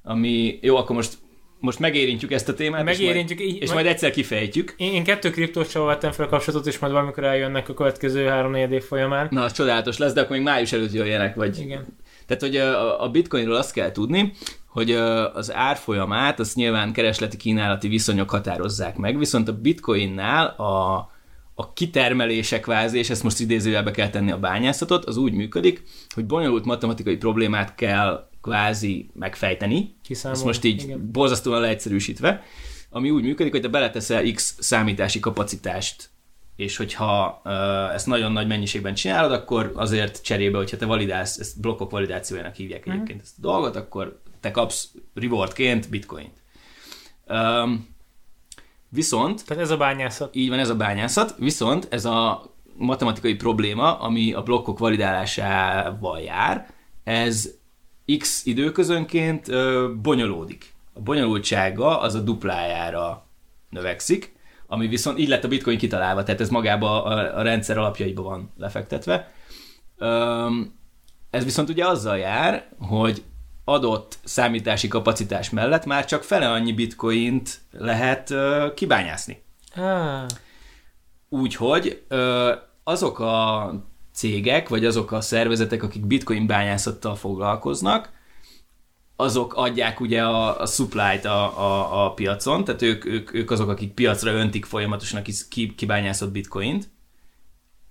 ami, 0.04 0.60
jó, 0.62 0.76
akkor 0.76 0.96
most, 0.96 1.18
most 1.64 1.80
megérintjük 1.80 2.32
ezt 2.32 2.50
a 2.50 2.54
témát, 2.54 2.84
Megérintjük, 2.84 3.40
és, 3.40 3.46
így, 3.46 3.52
majd, 3.52 3.64
és 3.64 3.72
majd 3.72 3.86
egyszer 3.86 4.12
kifejtjük. 4.12 4.74
Én, 4.78 4.94
én 4.94 5.04
kettő 5.04 5.30
kriptósával 5.30 5.88
vettem 5.88 6.12
fel 6.12 6.26
a 6.26 6.30
kapcsolatot, 6.30 6.68
és 6.68 6.80
majd 6.80 6.94
valamikor 6.94 7.24
eljönnek 7.24 7.70
a 7.70 7.74
következő 7.74 8.26
három 8.26 8.54
év 8.54 8.84
folyamán. 8.84 9.28
Na, 9.32 9.44
az 9.44 9.52
csodálatos 9.52 9.98
lesz, 9.98 10.14
de 10.14 10.22
akkor 10.22 10.36
még 10.36 10.46
május 10.46 10.74
előtt 10.74 10.94
jöjjenek, 10.94 11.36
vagy... 11.36 11.60
Igen. 11.60 11.86
Tehát, 12.26 12.42
hogy 12.42 12.56
a, 12.56 13.04
a 13.04 13.10
bitcoinról 13.10 13.56
azt 13.56 13.74
kell 13.74 13.92
tudni, 13.92 14.34
hogy 14.68 14.92
az 15.34 15.54
árfolyamát 15.54 16.40
azt 16.40 16.56
nyilván 16.56 16.94
keresleti 16.94 17.38
kínálati 17.38 17.88
viszonyok 17.88 18.30
határozzák 18.30 18.98
meg, 18.98 19.18
viszont 19.18 19.48
a 19.48 19.60
bitcoinnál 19.60 20.46
a, 20.46 20.96
a 21.56 21.74
kitermelése 21.74 22.60
kvázi, 22.60 22.98
és 22.98 23.10
ezt 23.10 23.24
most 23.24 23.40
idézőjelbe 23.40 23.92
kell 23.92 24.10
tenni 24.10 24.32
a 24.32 24.40
bányászatot, 24.40 25.06
az 25.06 25.18
úgy 25.18 25.34
működik, 25.34 25.84
hogy 26.14 26.26
bonyolult 26.26 26.66
matematikai 26.66 27.18
problémát 27.18 27.76
kell 27.76 28.32
kvázi 28.44 29.10
megfejteni, 29.14 29.96
Kiszámolni, 30.02 30.38
ezt 30.38 30.46
most 30.46 30.64
így 30.64 30.84
igen. 30.84 31.12
borzasztóan 31.12 31.62
leegyszerűsítve, 31.62 32.44
ami 32.90 33.10
úgy 33.10 33.24
működik, 33.24 33.52
hogy 33.52 33.62
te 33.62 33.68
beleteszel 33.68 34.32
X 34.32 34.56
számítási 34.60 35.20
kapacitást, 35.20 36.10
és 36.56 36.78
hogyha 36.78 37.42
uh, 37.46 37.94
ezt 37.94 38.06
nagyon 38.06 38.32
nagy 38.32 38.48
mennyiségben 38.48 38.94
csinálod, 38.94 39.32
akkor 39.32 39.72
azért 39.76 40.24
cserébe, 40.24 40.58
hogyha 40.58 40.78
te 40.78 40.86
validálsz, 40.86 41.38
ezt 41.38 41.62
blokkok 41.62 41.92
validációjának 41.92 42.56
hívják 42.56 42.88
egyébként 42.88 43.22
ezt 43.22 43.38
a 43.38 43.42
dolgot, 43.42 43.76
akkor 43.76 44.22
te 44.40 44.52
kapsz 44.52 44.92
rewardként 45.14 45.90
bitcoint. 45.90 46.44
Um, 47.28 47.96
viszont 48.90 49.46
Tehát 49.46 49.64
ez 49.64 49.70
a 49.70 49.78
bányászat. 49.78 50.36
így 50.36 50.50
van, 50.50 50.60
ez 50.60 50.70
a 50.70 50.76
bányászat, 50.76 51.36
viszont 51.38 51.88
ez 51.90 52.06
a 52.06 52.52
matematikai 52.78 53.36
probléma, 53.36 54.00
ami 54.00 54.34
a 54.34 54.44
blokkok 54.44 54.80
validálásával 54.80 56.20
jár, 56.20 56.68
ez 57.04 57.62
x 58.18 58.46
időközönként 58.46 59.48
bonyolódik. 60.02 60.74
A 60.94 61.00
bonyolultsága 61.00 62.00
az 62.00 62.16
a 62.16 62.20
duplájára 62.20 63.26
növekszik, 63.70 64.36
ami 64.68 64.88
viszont 64.88 65.20
így 65.20 65.28
lett 65.28 65.44
a 65.44 65.48
bitcoin 65.48 65.78
kitalálva, 65.78 66.24
tehát 66.24 66.42
ez 66.42 66.50
magába 66.50 67.04
a, 67.04 67.38
a 67.38 67.42
rendszer 67.42 67.78
alapjaiba 67.78 68.22
van 68.22 68.52
lefektetve. 68.58 69.32
Ez 71.30 71.44
viszont 71.44 71.70
ugye 71.70 71.88
azzal 71.88 72.18
jár, 72.18 72.68
hogy 72.80 73.24
adott 73.66 74.18
számítási 74.24 74.88
kapacitás 74.88 75.50
mellett 75.50 75.86
már 75.86 76.06
csak 76.06 76.24
fele 76.24 76.50
annyi 76.50 76.74
bitcoint 76.74 77.60
lehet 77.72 78.34
kibányászni. 78.76 79.44
Ah, 79.76 80.26
Úgyhogy 81.30 82.04
azok 82.84 83.20
a 83.20 83.74
cégek, 84.14 84.70
vagy 84.70 84.86
azok 84.86 85.12
a 85.12 85.22
szervezetek, 85.22 85.84
akik 85.84 86.06
bitcoin 86.06 86.48
bányászattal 86.48 87.16
foglalkoznak, 87.16 88.12
azok 89.16 89.54
adják 89.54 90.00
ugye 90.00 90.24
a, 90.24 90.62
a 90.62 90.66
supply-t 90.66 91.26
a, 91.26 91.60
a, 91.60 92.06
a 92.06 92.14
piacon, 92.14 92.64
tehát 92.64 92.82
ők, 92.82 93.06
ők, 93.06 93.34
ők 93.34 93.52
azok, 93.52 93.70
akik 93.70 93.94
piacra 93.94 94.32
öntik 94.32 94.66
folyamatosan 94.66 95.22
a 95.26 95.50
kibányászott 95.76 96.32
bitcoint. 96.32 96.90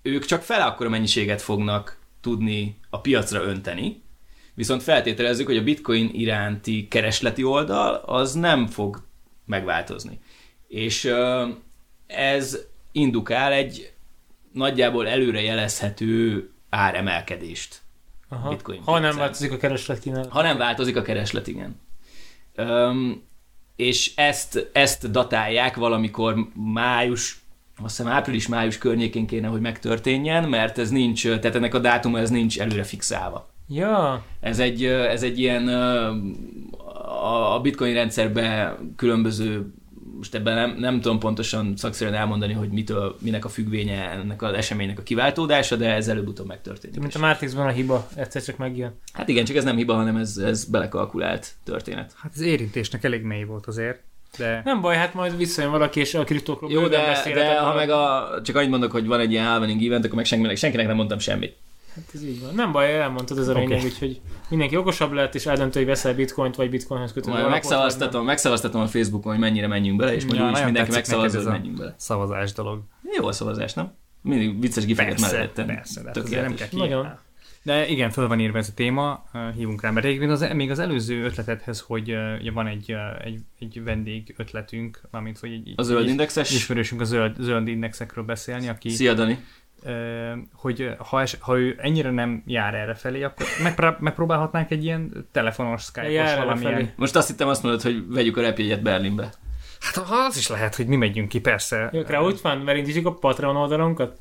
Ők 0.03 0.25
csak 0.25 0.43
fele 0.43 0.65
akkora 0.65 0.89
mennyiséget 0.89 1.43
fognak 1.43 1.99
tudni 2.21 2.79
a 2.91 3.01
piacra 3.01 3.43
önteni, 3.43 4.03
viszont 4.55 4.83
feltételezzük, 4.83 5.47
hogy 5.47 5.57
a 5.57 5.63
bitcoin 5.63 6.11
iránti 6.13 6.89
keresleti 6.89 7.45
oldal 7.45 7.95
az 7.95 8.33
nem 8.33 8.67
fog 8.67 9.03
megváltozni. 9.45 10.21
És 10.69 11.13
ez 12.07 12.59
indukál 12.93 13.53
egy 13.53 13.93
nagyjából 14.53 15.09
előre 15.09 15.43
jelezhető 15.43 16.51
áremelkedést. 16.71 17.81
aha. 18.29 18.49
Bitcoin 18.49 18.81
Ha 18.85 18.99
nem 18.99 19.17
változik 19.17 19.53
a 19.53 19.57
kereslet 19.57 19.99
kínálat. 19.99 20.31
Ha 20.31 20.43
nem 20.43 20.57
változik 20.57 20.97
a 20.97 21.03
kereslet, 21.03 21.47
igen. 21.47 21.81
Öm, 22.55 23.23
és 23.77 24.13
ezt, 24.15 24.69
ezt 24.73 25.11
datálják 25.11 25.77
valamikor 25.77 26.49
május, 26.73 27.41
azt 27.83 27.97
hiszem 27.97 28.13
április-május 28.13 28.79
környékén 28.79 29.27
kéne, 29.27 29.49
hogy 29.49 29.61
megtörténjen, 29.61 30.49
mert 30.49 30.79
ez 30.79 30.91
nincs, 30.91 31.23
tehát 31.23 31.55
ennek 31.55 31.75
a 31.75 31.79
dátuma 31.79 32.19
ez 32.19 32.31
nincs 32.31 32.61
előre 32.61 32.85
fixálva. 32.85 33.51
Ja, 33.69 34.25
Ez 34.41 34.59
egy, 34.59 34.85
ez 34.85 35.23
egy 35.23 35.39
ilyen 35.39 35.69
a 37.53 37.61
bitcoin 37.61 37.95
rendszerben 37.95 38.77
különböző 38.97 39.75
most 40.23 40.35
ebben 40.35 40.55
nem, 40.55 40.77
nem 40.79 41.01
tudom 41.01 41.19
pontosan 41.19 41.77
szakszerűen 41.77 42.17
elmondani, 42.17 42.53
hogy 42.53 42.69
mitől, 42.69 43.17
minek 43.21 43.45
a 43.45 43.49
függvénye 43.49 44.11
ennek 44.11 44.43
az 44.43 44.55
eseménynek 44.55 44.99
a 44.99 45.03
kiváltódása, 45.03 45.77
de 45.77 45.95
ez 45.95 46.09
előbb-utóbb 46.09 46.47
megtörténik. 46.47 47.01
mint 47.01 47.15
a 47.15 47.19
Matrixban 47.19 47.67
a 47.67 47.71
hiba, 47.71 48.09
egyszer 48.15 48.43
csak 48.43 48.57
megjön. 48.57 48.99
Hát 49.13 49.29
igen, 49.29 49.45
csak 49.45 49.57
ez 49.57 49.65
nem 49.65 49.77
hiba, 49.77 49.95
hanem 49.95 50.17
ez, 50.17 50.37
ez 50.37 50.65
belekalkulált 50.65 51.53
történet. 51.65 52.13
Hát 52.17 52.33
az 52.35 52.41
érintésnek 52.41 53.05
elég 53.05 53.23
mély 53.23 53.45
volt 53.45 53.67
azért, 53.67 54.01
de 54.37 54.63
Nem 54.65 54.81
baj, 54.81 54.97
hát 54.97 55.15
majd 55.15 55.37
visszajön 55.37 55.71
valaki, 55.71 56.01
és 56.01 56.15
a 56.15 56.25
kriptókról 56.25 56.71
Jó, 56.71 56.87
de, 56.87 57.23
de 57.35 57.59
ha 57.59 57.75
meg 57.75 57.91
a, 57.91 58.29
csak 58.45 58.57
annyit 58.57 58.71
mondok, 58.71 58.93
hogy 58.93 59.07
van 59.07 59.21
egy 59.21 59.33
ilyen 59.33 59.47
halvening 59.47 59.83
event, 59.85 60.05
akkor 60.05 60.17
meg 60.17 60.25
senkinek, 60.25 60.57
senkinek 60.57 60.87
nem 60.87 60.97
mondtam 60.97 61.19
semmit. 61.19 61.57
Hát 61.95 62.05
ez 62.15 62.25
így 62.25 62.41
van. 62.41 62.55
Nem 62.55 62.73
baj, 62.73 63.01
elmondtad 63.01 63.39
ez 63.39 63.49
a 63.49 63.53
lényeg, 63.53 63.83
úgyhogy 63.85 64.21
mindenki 64.49 64.77
okosabb 64.77 65.13
lett, 65.13 65.35
és 65.35 65.47
eldöntő, 65.47 65.79
hogy 65.79 65.89
veszel 65.89 66.15
bitcoint, 66.15 66.57
vagy 66.57 66.71
bitcoinhoz 66.71 67.13
kötődő 67.13 67.31
Majd 67.33 67.45
alapot, 67.45 67.63
megszavaztatom, 67.63 68.25
megszavaztatom 68.25 68.81
a 68.81 68.87
Facebookon, 68.87 69.33
hogy 69.33 69.41
mennyire 69.41 69.67
menjünk 69.67 69.99
bele, 69.99 70.15
és 70.15 70.25
majd 70.25 70.39
Ja, 70.39 70.49
úgyis 70.49 70.65
mindenki 70.65 70.91
megszavazza, 70.91 71.39
hogy 71.43 71.51
menjünk 71.51 71.77
bele. 71.79 71.95
szavazás 71.99 72.53
dolog. 72.53 72.83
Jó 73.19 73.27
a 73.27 73.33
szavazás, 73.33 73.73
nem? 73.75 73.93
Mindig 74.23 74.61
vicces 74.61 74.85
gifeket 74.85 75.15
Persze, 75.15 75.33
mellett 75.37 75.55
tenni. 75.55 75.75
persze, 75.75 76.03
de 76.03 76.11
hát 76.15 76.31
nem 76.31 76.55
kell 76.55 76.69
Nagyon. 76.73 77.19
De 77.65 77.87
igen, 77.89 78.11
föl 78.11 78.29
van 78.29 78.41
írva 78.41 78.59
ez 78.59 78.69
a 78.69 78.75
téma, 78.75 79.25
hívunk 79.57 79.83
rá, 79.83 79.91
mert 79.91 80.07
egyébként 80.07 80.31
az, 80.31 80.47
még 80.55 80.71
az 80.71 80.79
előző 80.79 81.25
ötletedhez, 81.25 81.81
hogy 81.81 82.17
ugye 82.41 82.51
van 82.53 82.67
egy, 82.67 82.95
egy, 83.25 83.39
egy 83.59 83.83
vendég 83.85 84.35
ötletünk, 84.37 85.01
mármint 85.11 85.39
hogy 85.39 85.53
egy, 85.53 85.73
A 85.77 85.83
zöld 85.83 86.09
indexes? 86.09 86.51
ismerősünk 86.51 87.01
a 87.01 87.05
zöld, 87.05 87.37
zöld 87.41 87.69
indexekről 87.69 88.25
beszélni, 88.25 88.69
aki, 88.69 88.89
Szia, 88.89 89.15
Dani. 89.15 89.39
Hogy 90.53 90.95
ha, 90.99 91.21
es, 91.21 91.37
ha 91.41 91.59
ő 91.59 91.77
ennyire 91.79 92.11
nem 92.11 92.43
jár 92.47 92.75
erre 92.75 92.95
felé, 92.95 93.23
akkor 93.23 93.47
megprá- 93.63 94.01
megpróbálhatnánk 94.01 94.71
egy 94.71 94.85
ilyen 94.85 95.29
telefonos, 95.33 95.83
Skype-os 95.83 96.35
valamilyen. 96.35 96.73
felé. 96.73 96.93
Most 96.97 97.17
azt 97.17 97.29
hittem 97.29 97.49
azt 97.49 97.63
mondod, 97.63 97.83
hogy 97.83 98.05
vegyük 98.09 98.37
a 98.37 98.41
repjegyet 98.41 98.83
Berlinbe. 98.83 99.33
Hát 99.81 99.97
az 100.29 100.37
is 100.37 100.49
lehet, 100.49 100.75
hogy 100.75 100.87
mi 100.87 100.97
megyünk 100.97 101.29
ki, 101.29 101.41
persze. 101.41 101.89
Jövök 101.93 102.11
rá, 102.11 102.21
úgy 102.21 102.39
van, 102.43 102.59
mert 102.59 102.79
indítsuk 102.79 103.07
a 103.07 103.15
Patreon 103.15 103.57
oldalunkat. 103.57 104.19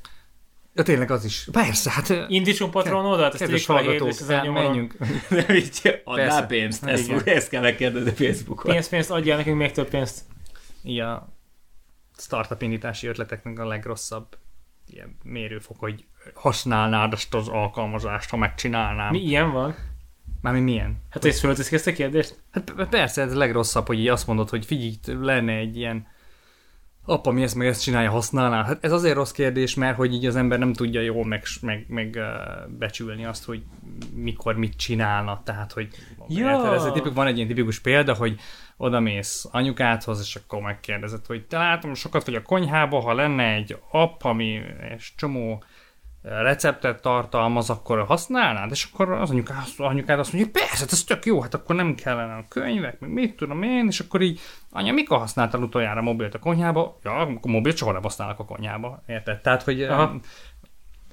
Ja, 0.74 0.84
tényleg 0.84 1.12
az 1.12 1.26
is. 1.26 1.48
Persze, 1.52 1.92
hát 1.92 2.26
Indítsunk 2.28 2.72
Patreon 2.72 3.06
oldalt, 3.06 3.34
ezt 3.34 3.44
tegyük 3.44 3.60
fel 3.60 3.76
a 3.76 3.80
hét, 3.80 4.02
és 4.06 4.20
ezen 4.20 4.46
nyomorok. 4.46 4.68
menjünk. 4.68 4.96
Nem 5.48 5.56
így, 5.56 6.02
Persze. 6.04 6.46
pénzt. 6.46 6.86
Ezt, 6.86 7.08
igen. 7.08 7.22
ezt 7.26 7.50
kell 7.50 7.62
megkérdezni 7.62 8.12
Facebookon. 8.12 8.72
Pénzt, 8.72 8.90
pénzt, 8.90 9.12
adjál 9.12 9.38
nekünk 9.38 9.58
még 9.58 9.72
több 9.72 9.90
pénzt. 9.90 10.22
Így 10.84 11.00
a 11.00 11.28
startup 12.18 12.62
indítási 12.62 13.08
ötleteknek 13.08 13.60
a 13.60 13.68
legrosszabb 13.68 14.38
ilyen 14.94 15.18
mérőfok, 15.24 15.80
hogy 15.80 16.06
használnád 16.34 17.14
ezt 17.14 17.34
az 17.34 17.48
alkalmazást, 17.48 18.30
ha 18.30 18.38
megcsinálnám. 18.38 19.12
Mi 19.12 19.20
ilyen 19.20 19.52
van? 19.52 19.76
Mármint 20.42 20.66
milyen? 20.66 21.02
Hát, 21.10 21.24
hogy 21.24 21.36
fölteszik 21.36 21.74
ezt 21.74 21.88
a 21.88 21.94
kérdést? 21.94 22.42
Hát 22.52 22.74
persze, 22.90 23.22
ez 23.22 23.34
a 23.34 23.38
legrosszabb, 23.38 23.88
hogy 23.88 24.00
így 24.00 24.08
azt 24.08 24.28
mondod, 24.28 24.50
hogy 24.50 24.66
figyelj, 24.66 25.00
lenne 25.06 25.54
egy 25.54 25.78
ilyen 25.78 26.08
apa, 27.06 27.32
mi 27.32 27.44
ezt 27.44 27.56
meg 27.56 27.68
ezt 27.68 27.82
csinálja, 27.82 28.12
használná. 28.12 28.66
Hát 28.66 28.84
ez 28.84 28.92
azért 28.92 29.16
rossz 29.16 29.32
kérdés, 29.32 29.76
mert 29.76 29.96
hogy 29.96 30.14
így 30.14 30.26
az 30.26 30.36
ember 30.36 30.60
nem 30.60 30.74
tudja 30.74 31.02
jól 31.02 31.26
meg, 31.26 31.44
meg, 31.62 31.86
meg 31.88 32.20
becsülni 32.68 33.26
azt, 33.26 33.46
hogy 33.46 33.64
mikor 34.16 34.56
mit 34.56 34.78
csinálna. 34.78 35.42
Tehát, 35.44 35.72
hogy 35.72 35.88
Ja. 36.28 36.74
ez 36.74 36.84
egy 36.84 36.92
tipik, 36.94 37.14
van 37.14 37.28
egy 37.28 37.36
ilyen 37.36 37.48
tipikus 37.48 37.80
példa, 37.80 38.14
hogy 38.14 38.40
odamész 38.78 39.48
anyukádhoz, 39.52 40.20
és 40.20 40.36
akkor 40.36 40.62
megkérdezed, 40.62 41.26
hogy 41.26 41.46
te 41.46 41.58
látom, 41.58 41.94
sokat 41.94 42.26
vagy 42.26 42.36
a 42.36 42.42
konyhába, 42.42 43.00
ha 43.00 43.14
lenne 43.14 43.54
egy 43.54 43.78
app, 43.92 44.24
ami 44.24 44.62
és 44.96 45.14
csomó 45.16 45.64
receptet 46.22 47.02
tartalmaz, 47.02 47.70
akkor 47.70 48.06
használnád? 48.06 48.72
És 48.72 48.88
akkor 48.92 49.12
az 49.12 49.30
anyukád, 49.30 49.58
az 49.58 49.74
anyukád 49.78 50.20
azt 50.20 50.34
mondja, 50.34 50.52
hogy 50.54 50.62
persze, 50.62 50.86
ez 50.90 51.04
tök 51.04 51.26
jó, 51.26 51.42
hát 51.42 51.54
akkor 51.54 51.76
nem 51.76 51.96
kellene 51.96 52.34
a 52.34 52.46
könyvek, 52.48 53.00
meg 53.00 53.10
mit 53.10 53.36
tudom 53.36 53.64
én, 53.64 53.88
és 53.88 54.00
akkor 54.00 54.22
így, 54.22 54.40
anya, 54.72 54.92
mikor 54.92 55.18
használtál 55.18 55.62
utoljára 55.62 56.02
mobilt 56.02 56.34
a 56.34 56.40
konyhába? 56.40 57.00
Ja, 57.04 57.12
akkor 57.12 57.52
mobilt 57.52 57.78
soha 57.78 57.92
nem 57.92 58.02
használok 58.02 58.40
a 58.40 58.46
konyhába, 58.46 59.04
érted? 59.08 59.42
Tehát, 59.42 59.64
hogy 59.64 59.84
Aha. 59.84 60.16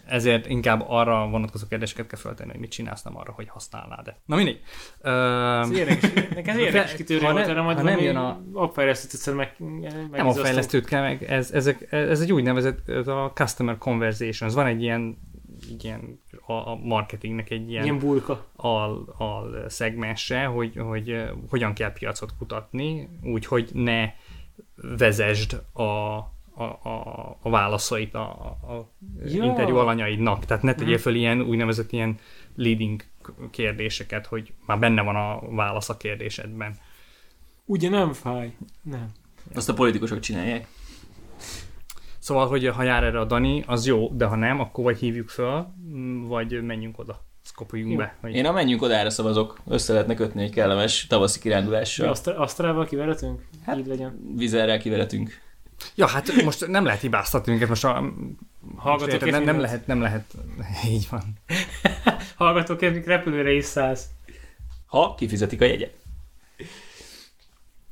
Ezért 0.09 0.47
inkább 0.47 0.85
arra 0.87 1.29
vonatkozó 1.29 1.67
kérdéseket 1.67 2.07
kell 2.07 2.19
feltenni, 2.19 2.51
hogy 2.51 2.61
mit 2.61 2.71
csinálsz, 2.71 3.03
nem 3.03 3.17
arra, 3.17 3.33
hogy 3.33 3.49
használnád-e. 3.49 4.19
Na 4.25 4.37
mindig. 4.37 4.61
Ez 5.03 5.71
érdekes, 5.71 6.13
nekem 6.35 6.57
ez 6.57 6.61
érdekes 6.65 7.21
ne- 7.21 7.31
volt, 7.33 7.47
erre 7.47 7.61
majd 7.61 7.77
ha 7.77 7.83
nem 7.83 7.99
jön 7.99 8.17
a- 8.17 8.41
appfejlesztőt 8.53 9.13
egyszer 9.13 9.35
meg, 9.35 9.55
nem 9.59 9.71
a 9.73 10.09
megizasztunk. 10.11 10.47
fejlesztőt 10.47 10.85
kell 10.85 11.03
meg, 11.03 11.23
ez, 11.23 11.51
ezek, 11.51 11.93
ez 11.93 12.21
egy 12.21 12.33
úgynevezett 12.33 12.89
ez 12.89 13.09
a 13.09 13.31
customer 13.35 13.79
conversation, 13.79 14.49
ez 14.49 14.55
van 14.55 14.67
egy 14.67 14.83
ilyen, 14.83 15.19
egy 15.71 15.85
ilyen 15.85 16.21
a, 16.47 16.53
a 16.53 16.75
marketingnek 16.83 17.51
egy 17.51 17.71
ilyen, 17.71 17.83
Ilyen 17.85 17.99
bulka. 17.99 18.45
al, 18.57 19.15
al 19.19 19.65
szegmense, 19.69 20.45
hogy, 20.45 20.77
hogy 20.77 21.11
eh, 21.11 21.29
hogyan 21.51 21.73
kell 21.75 21.93
piacot 21.93 22.31
kutatni, 22.39 23.09
úgy, 23.23 23.47
hogy 23.47 23.71
ne 23.73 24.13
vezesd 24.99 25.53
a, 25.73 25.83
a, 26.59 26.89
a, 26.89 27.37
a 27.43 27.51
válaszait 27.51 28.15
a, 28.15 28.21
a 28.45 28.91
Ja. 29.25 29.45
interjú 29.45 29.77
alanyaidnak. 29.77 30.45
Tehát 30.45 30.63
ne 30.63 30.75
tegyél 30.75 30.93
Mhm. 30.95 31.03
föl 31.03 31.15
ilyen 31.15 31.41
úgynevezett 31.43 31.93
ilyen 31.93 32.19
leading 32.57 33.03
kérdéseket, 33.51 34.27
hogy 34.27 34.53
már 34.67 34.79
benne 34.79 35.03
van 35.03 35.17
a 35.17 35.55
válasz 35.55 35.89
a 35.89 35.97
kérdésedben. 35.97 36.77
Ugye 37.65 37.89
nem 37.89 38.13
fáj? 38.13 38.57
Nem. 38.83 39.07
Azt 39.55 39.69
a 39.69 39.75
politikusok 39.75 40.21
csinálják. 40.21 40.67
Szóval, 42.19 42.49
hogy 42.49 42.67
ha 42.67 42.83
jár 42.83 43.05
erre 43.05 43.21
a 43.21 43.25
Dani, 43.25 43.65
az 43.67 43.87
jó, 43.87 44.09
de 44.15 44.25
ha 44.27 44.37
nem, 44.37 44.61
akkor 44.61 44.85
vagy 44.85 44.99
hívjuk 44.99 45.29
föl, 45.29 45.67
vagy 46.27 46.63
menjünk 46.63 46.99
oda. 46.99 47.27
kopuljunk 47.55 47.97
be. 47.97 48.17
Vagy... 48.21 48.35
Én 48.35 48.47
a 48.47 48.53
menjünk 48.53 48.83
odára 48.83 49.11
szavazok. 49.11 49.59
Össze 49.67 49.93
lehetne 49.93 50.15
kötni 50.15 50.43
egy 50.43 50.51
kellemes 50.53 51.07
tavaszi 51.07 51.39
Mi 51.39 51.45
kirándulással. 51.49 52.09
Astra- 52.09 52.37
Astrával 52.39 52.85
kiveretünk? 52.87 53.41
Hát- 53.65 53.79
Így 53.79 53.87
legyen. 53.87 54.33
Vizerrel 54.37 54.79
kiveretünk. 54.79 55.31
Ja, 55.95 56.07
hát 56.07 56.43
most 56.43 56.67
nem 56.67 56.85
lehet 56.85 57.01
hibáztatni 57.01 57.51
minket, 57.51 57.69
most 57.69 57.85
a... 57.85 58.13
Hallgatók, 58.77 59.13
érted, 59.13 59.31
nem, 59.31 59.45
nem 59.45 59.61
lehet, 59.61 59.87
nem 59.87 60.01
lehet, 60.01 60.35
így 60.95 61.07
van. 61.11 61.23
Hallgatók, 62.37 62.81
még 62.81 63.07
repülőre 63.07 63.53
is 63.53 63.65
szállsz. 63.65 64.05
Ha 64.87 65.15
kifizetik 65.15 65.61
a 65.61 65.65
jegyet. 65.65 65.95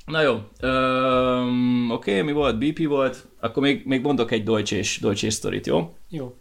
Na 0.07 0.23
jó, 0.23 0.41
Öm, 0.61 1.91
oké, 1.91 2.23
mi 2.23 2.33
volt? 2.33 2.59
BP 2.59 2.87
volt, 2.87 3.27
akkor 3.41 3.63
még, 3.63 3.87
még 3.87 4.03
mondok 4.03 4.31
egy 4.31 4.43
Deutsche-s, 4.43 4.99
Deutsche 4.99 5.31
sztorit, 5.31 5.67
jó? 5.67 5.97
Jó. 6.09 6.37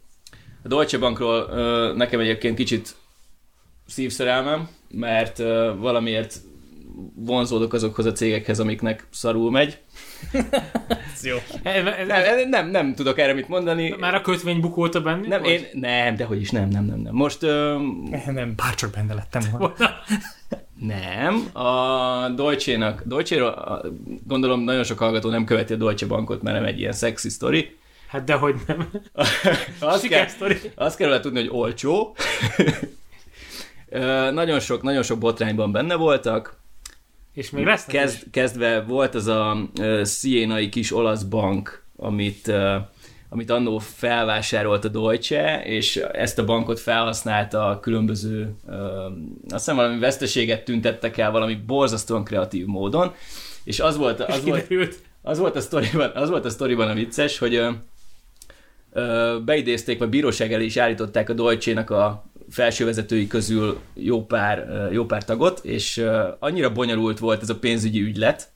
A 0.64 0.68
Deutsche 0.68 0.98
Bankról 0.98 1.48
ö, 1.50 1.94
nekem 1.96 2.20
egyébként 2.20 2.56
kicsit 2.56 2.96
szívszerelmem, 3.86 4.70
mert 4.90 5.40
ö, 5.40 5.74
valamiért 5.78 6.40
vonzódok 7.16 7.74
azokhoz 7.74 8.06
a 8.06 8.12
cégekhez, 8.12 8.60
amiknek 8.60 9.08
szarul 9.12 9.52
megy. 9.52 9.78
Ez 11.14 11.26
jó. 11.26 11.38
Nem, 11.64 11.84
nem, 12.08 12.50
nem, 12.50 12.70
nem 12.70 12.96
tudok 12.96 13.20
erre 13.20 13.34
mit 13.34 13.48
mondani. 13.48 13.96
Már 14.00 14.16
a 14.16 14.22
kötvény 14.22 14.60
bukóta 14.60 15.02
bennük 15.02 15.28
Nem, 15.28 15.44
én, 15.44 15.66
nem, 15.74 16.16
dehogy 16.16 16.42
is, 16.42 16.50
nem, 16.50 16.68
nem, 16.70 16.86
nem, 16.86 17.00
nem. 17.00 17.14
Most 17.14 17.44
ö, 17.44 17.78
Nem, 18.26 18.54
bárcsak 18.56 18.92
benne 18.92 19.14
lettem 19.14 19.42
volna. 19.52 19.76
nem, 20.80 21.64
a 21.64 22.30
Deutsche-nak, 22.30 23.02
Deutsche-ről 23.06 23.48
a- 23.48 23.86
gondolom 24.28 24.60
nagyon 24.60 24.84
sok 24.84 24.98
hallgató 24.98 25.30
nem 25.30 25.46
követi 25.46 25.74
a 25.74 25.76
Deutsche 25.76 26.08
Bankot, 26.08 26.42
mert 26.42 26.56
nem 26.58 26.66
egy 26.66 26.80
ilyen 26.80 26.92
szexi 26.92 27.30
sztori. 27.30 27.76
Hát 28.08 28.24
dehogy 28.24 28.56
nem. 28.68 28.90
Azt 29.80 30.08
kell, 30.08 30.28
azt 30.76 30.98
kell 30.98 31.20
tudni, 31.20 31.40
hogy 31.40 31.50
olcsó. 31.52 32.16
Ö, 33.90 34.32
nagyon 34.32 34.60
sok, 34.60 34.82
nagyon 34.82 35.04
sok 35.04 35.20
botrányban 35.20 35.72
benne 35.72 35.96
voltak. 35.96 36.58
És 37.36 37.50
még 37.50 37.66
lesz 37.66 37.86
Kezd, 37.86 38.24
kezdve 38.32 38.82
volt 38.82 39.16
az 39.16 39.28
a 39.28 39.58
uh, 39.80 40.04
sziénai 40.04 40.70
kis 40.70 40.94
olasz 40.94 41.24
bank, 41.24 41.84
amit, 41.96 42.48
uh, 42.48 42.76
amit 43.30 43.50
annó 43.50 43.78
felvásárolt 43.78 44.86
a 44.86 44.88
Deutsche, 44.88 45.64
és 45.64 45.96
ezt 45.96 46.40
a 46.40 46.46
bankot 46.46 46.80
felhasználta 46.80 47.66
a 47.66 47.80
különböző, 47.80 48.56
uh, 48.66 48.76
azt 49.44 49.66
hiszem 49.66 49.76
valami 49.76 50.00
veszteséget 50.00 50.66
tüntettek 50.66 51.18
el 51.18 51.32
valami 51.32 51.56
borzasztóan 51.56 52.24
kreatív 52.24 52.66
módon, 52.66 53.14
és 53.64 53.80
az 53.80 53.98
volt, 53.98 54.20
az 54.20 54.44
volt, 54.44 54.68
az 55.22 55.38
volt 55.40 55.56
a 55.56 55.62
sztoriban, 55.62 56.12
az 56.14 56.30
volt 56.30 56.46
a 56.46 56.50
sztoriban 56.50 56.90
a 56.90 56.94
vicces, 56.94 57.38
hogy 57.38 57.56
ö, 57.56 57.72
ö, 58.94 59.38
beidézték, 59.46 60.00
vagy 60.00 60.10
bíróság 60.10 60.54
elé 60.54 60.66
is 60.66 60.78
állították 60.78 61.30
a 61.30 61.34
Deutsche-nak 61.34 61.90
a 61.90 62.26
felsővezetői 62.50 63.28
közül 63.28 63.80
jó 63.94 64.26
pár, 64.26 64.88
jó 64.92 65.06
pár 65.06 65.26
tagot, 65.26 65.60
és 65.64 66.06
annyira 66.40 66.72
bonyolult 66.72 67.20
volt 67.20 67.42
ez 67.42 67.50
a 67.50 67.60
pénzügyi 67.60 68.02
ügylet, 68.02 68.50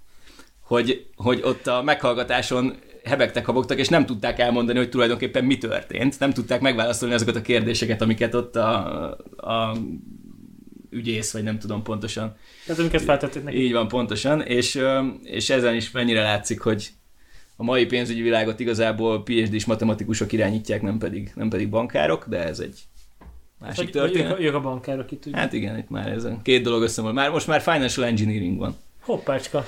hogy, 0.64 1.06
hogy 1.16 1.42
ott 1.44 1.68
a 1.68 1.84
meghallgatáson 1.84 2.76
hebegtek, 3.04 3.46
habogtak, 3.46 3.78
és 3.78 3.88
nem 3.88 4.06
tudták 4.06 4.40
elmondani, 4.40 4.78
hogy 4.78 4.90
tulajdonképpen 4.90 5.44
mi 5.44 5.58
történt. 5.58 6.20
Nem 6.20 6.32
tudták 6.32 6.62
megválaszolni 6.62 7.14
azokat 7.14 7.36
a 7.36 7.42
kérdéseket, 7.42 8.02
amiket 8.02 8.34
ott 8.34 8.56
a, 8.56 9.10
a 9.38 9.78
ügyész, 10.90 11.32
vagy 11.32 11.44
nem 11.44 11.60
tudom 11.60 11.84
pontosan 11.84 12.36
Tehát 12.66 12.82
amiket 12.82 13.02
feltették 13.02 13.44
neki. 13.44 13.64
így 13.64 13.72
van, 13.72 13.88
pontosan, 13.88 14.42
és, 14.42 14.80
és 15.24 15.50
ezen 15.50 15.76
is 15.76 15.92
mennyire 15.92 16.22
látszik, 16.22 16.62
hogy 16.62 16.90
a 17.56 17.64
mai 17.64 17.86
pénzügyi 17.86 18.22
világot 18.22 18.60
igazából 18.60 19.24
PhD-s 19.24 19.66
matematikusok 19.66 20.32
irányítják, 20.32 20.82
nem 20.82 20.98
pedig, 20.98 21.32
nem 21.36 21.50
pedig 21.50 21.70
bankárok, 21.70 22.26
de 22.28 22.44
ez 22.44 22.60
egy 22.60 22.80
másik 23.60 23.94
Vagy, 23.94 23.94
vagy 23.94 24.04
ők, 24.04 24.12
történet. 24.12 24.38
a- 24.38 24.42
ők 24.42 24.54
a 24.54 24.62
bankárok, 24.62 25.06
tudja. 25.20 25.38
Hát 25.38 25.54
igen, 25.54 25.78
itt 25.78 25.90
már 25.90 26.08
ez 26.08 26.24
a 26.24 26.40
két 26.44 26.64
dolog 26.64 26.82
összemol. 26.82 27.14
Már, 27.14 27.30
most 27.32 27.48
már 27.48 27.62
financial 27.62 28.06
engineering 28.06 28.58
van. 28.58 28.76
Hoppácska. 29.02 29.66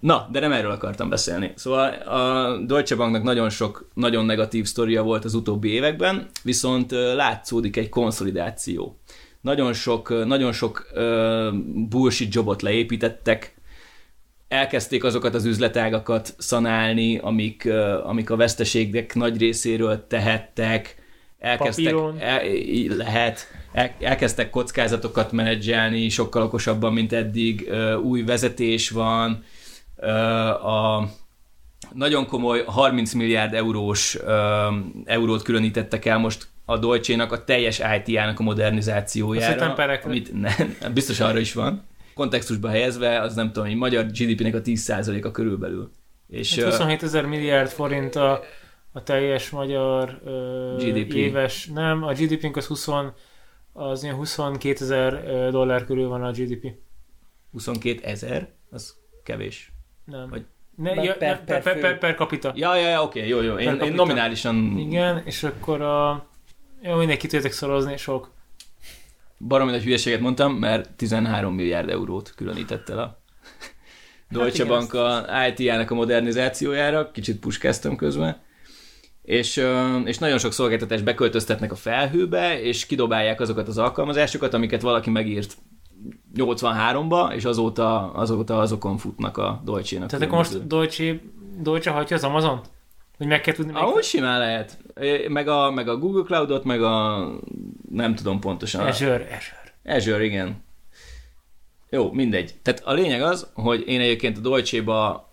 Na, 0.00 0.28
de 0.32 0.40
nem 0.40 0.52
erről 0.52 0.70
akartam 0.70 1.08
beszélni. 1.08 1.52
Szóval 1.54 1.88
a 1.92 2.56
Deutsche 2.66 2.96
Banknak 2.96 3.22
nagyon 3.22 3.50
sok, 3.50 3.88
nagyon 3.94 4.24
negatív 4.24 4.64
sztoria 4.66 5.02
volt 5.02 5.24
az 5.24 5.34
utóbbi 5.34 5.68
években, 5.68 6.26
viszont 6.42 6.90
látszódik 6.90 7.76
egy 7.76 7.88
konszolidáció. 7.88 8.98
Nagyon 9.40 9.72
sok, 9.72 10.26
nagyon 10.26 10.52
sok 10.52 10.86
ö, 10.94 11.48
bullshit 11.88 12.34
jobot 12.34 12.62
leépítettek, 12.62 13.54
elkezdték 14.48 15.04
azokat 15.04 15.34
az 15.34 15.44
üzletágakat 15.44 16.34
szanálni, 16.38 17.18
amik, 17.18 17.68
amik 18.04 18.30
a 18.30 18.36
veszteségek 18.36 19.14
nagy 19.14 19.38
részéről 19.38 20.06
tehettek, 20.06 20.96
elkezdtek, 21.38 21.84
Papíron. 21.84 22.18
el, 22.18 22.42
lehet, 22.96 23.46
el, 23.72 23.94
elkezdtek 24.00 24.50
kockázatokat 24.50 25.32
menedzselni 25.32 26.08
sokkal 26.08 26.42
okosabban, 26.42 26.92
mint 26.92 27.12
eddig, 27.12 27.70
új 28.02 28.22
vezetés 28.22 28.90
van, 28.90 29.44
a 30.62 31.04
nagyon 31.94 32.26
komoly 32.26 32.62
30 32.66 33.12
milliárd 33.12 33.54
eurós 33.54 34.18
eurót 35.04 35.42
különítettek 35.42 36.04
el 36.04 36.18
most 36.18 36.46
a 36.64 36.78
Deutsche-nak 36.78 37.32
a 37.32 37.44
teljes 37.44 37.80
IT-jának 37.96 38.40
a 38.40 38.42
modernizációjára. 38.42 39.74
Amit 40.04 40.40
nem, 40.40 40.76
biztos 40.94 41.20
arra 41.20 41.38
is 41.38 41.52
van. 41.52 41.86
Kontextusba 42.14 42.68
helyezve, 42.68 43.20
az 43.20 43.34
nem 43.34 43.46
tudom, 43.46 43.68
hogy 43.68 43.76
magyar 43.76 44.06
GDP-nek 44.06 44.54
a 44.54 44.60
10%-a 44.60 45.30
körülbelül. 45.30 45.90
És 46.28 46.54
Hát 46.54 46.64
ö, 46.64 46.68
27 46.68 47.02
ezer 47.02 47.26
milliárd 47.26 47.68
forint 47.68 48.16
a, 48.16 48.42
a 48.98 49.02
teljes 49.02 49.50
magyar 49.50 50.20
ö, 50.24 50.74
GDP. 50.78 51.12
éves, 51.14 51.66
nem, 51.66 52.02
a 52.02 52.12
GDP-nk 52.12 52.56
az 52.56 52.66
20, 52.66 52.88
az 53.72 54.02
ilyen 54.02 54.14
22 54.14 54.84
ezer 54.84 55.22
dollár 55.50 55.84
körül 55.84 56.08
van 56.08 56.22
a 56.22 56.30
GDP. 56.30 56.72
22 57.52 58.00
ezer, 58.02 58.48
az 58.70 58.96
kevés. 59.24 59.72
Nem. 60.04 60.28
Vagy- 60.30 60.44
ne, 60.76 60.92
Per- 60.92 61.04
ja, 61.04 61.14
per- 61.16 61.44
per, 61.44 61.62
per, 61.62 61.78
per 61.80 61.98
per, 61.98 62.14
capita. 62.14 62.52
Ja, 62.54 62.76
ja, 62.76 62.88
ja, 62.88 63.02
oké, 63.02 63.26
jó, 63.28 63.40
jó. 63.40 63.54
Per 63.54 63.62
Én, 63.62 63.80
én 63.80 63.92
nominálisan 63.92 64.78
Igen, 64.78 65.22
és 65.24 65.42
akkor 65.42 65.80
a... 65.80 66.26
Jó, 66.82 66.96
mindenki 66.96 67.26
tudjátok 67.26 67.52
szorozni, 67.52 67.96
sok. 67.96 68.30
baromi 69.38 69.70
nagy 69.70 69.82
hülyeséget 69.82 70.20
mondtam, 70.20 70.52
mert 70.54 70.90
13 70.90 71.54
milliárd 71.54 71.88
eurót 71.88 72.32
különített 72.36 72.88
el 72.88 72.98
a 72.98 73.18
Deutsche 74.30 74.64
igen, 74.64 74.76
Bank 74.76 74.94
a 74.94 75.24
IT-jának 75.48 75.90
a 75.90 75.94
modernizációjára, 75.94 77.10
kicsit 77.10 77.40
puskáztam 77.40 77.96
közben, 77.96 78.40
és, 79.28 79.64
és 80.04 80.18
nagyon 80.18 80.38
sok 80.38 80.52
szolgáltatást 80.52 81.04
beköltöztetnek 81.04 81.72
a 81.72 81.74
felhőbe, 81.74 82.60
és 82.60 82.86
kidobálják 82.86 83.40
azokat 83.40 83.68
az 83.68 83.78
alkalmazásokat, 83.78 84.54
amiket 84.54 84.82
valaki 84.82 85.10
megírt 85.10 85.56
83-ba, 86.36 87.32
és 87.34 87.44
azóta, 87.44 88.12
azóta 88.12 88.58
azokon 88.58 88.96
futnak 88.96 89.36
a 89.36 89.62
Deutsche-nak. 89.64 90.08
Tehát 90.08 90.26
akkor 90.26 90.38
most 90.38 90.66
Deutsche, 90.66 91.20
Deutsche 91.60 91.90
hagyja 91.90 92.16
az 92.16 92.24
Amazon? 92.24 92.60
Hogy 93.16 93.26
meg 93.26 93.40
kell 93.40 93.54
tudni, 93.54 93.72
Ahogy 93.74 94.04
simán 94.04 94.38
lehet. 94.38 94.78
Meg 95.28 95.48
a, 95.48 95.70
meg 95.70 95.88
a 95.88 95.96
Google 95.96 96.22
Cloudot, 96.22 96.64
meg 96.64 96.82
a 96.82 97.26
nem 97.90 98.14
tudom 98.14 98.40
pontosan. 98.40 98.86
Azure, 98.86 99.12
Azure. 99.14 99.96
Azure, 99.96 100.24
igen. 100.24 100.64
Jó, 101.90 102.12
mindegy. 102.12 102.54
Tehát 102.62 102.82
a 102.84 102.92
lényeg 102.92 103.22
az, 103.22 103.50
hogy 103.54 103.82
én 103.86 104.00
egyébként 104.00 104.36
a 104.36 104.40
Deutsche-ba, 104.40 105.27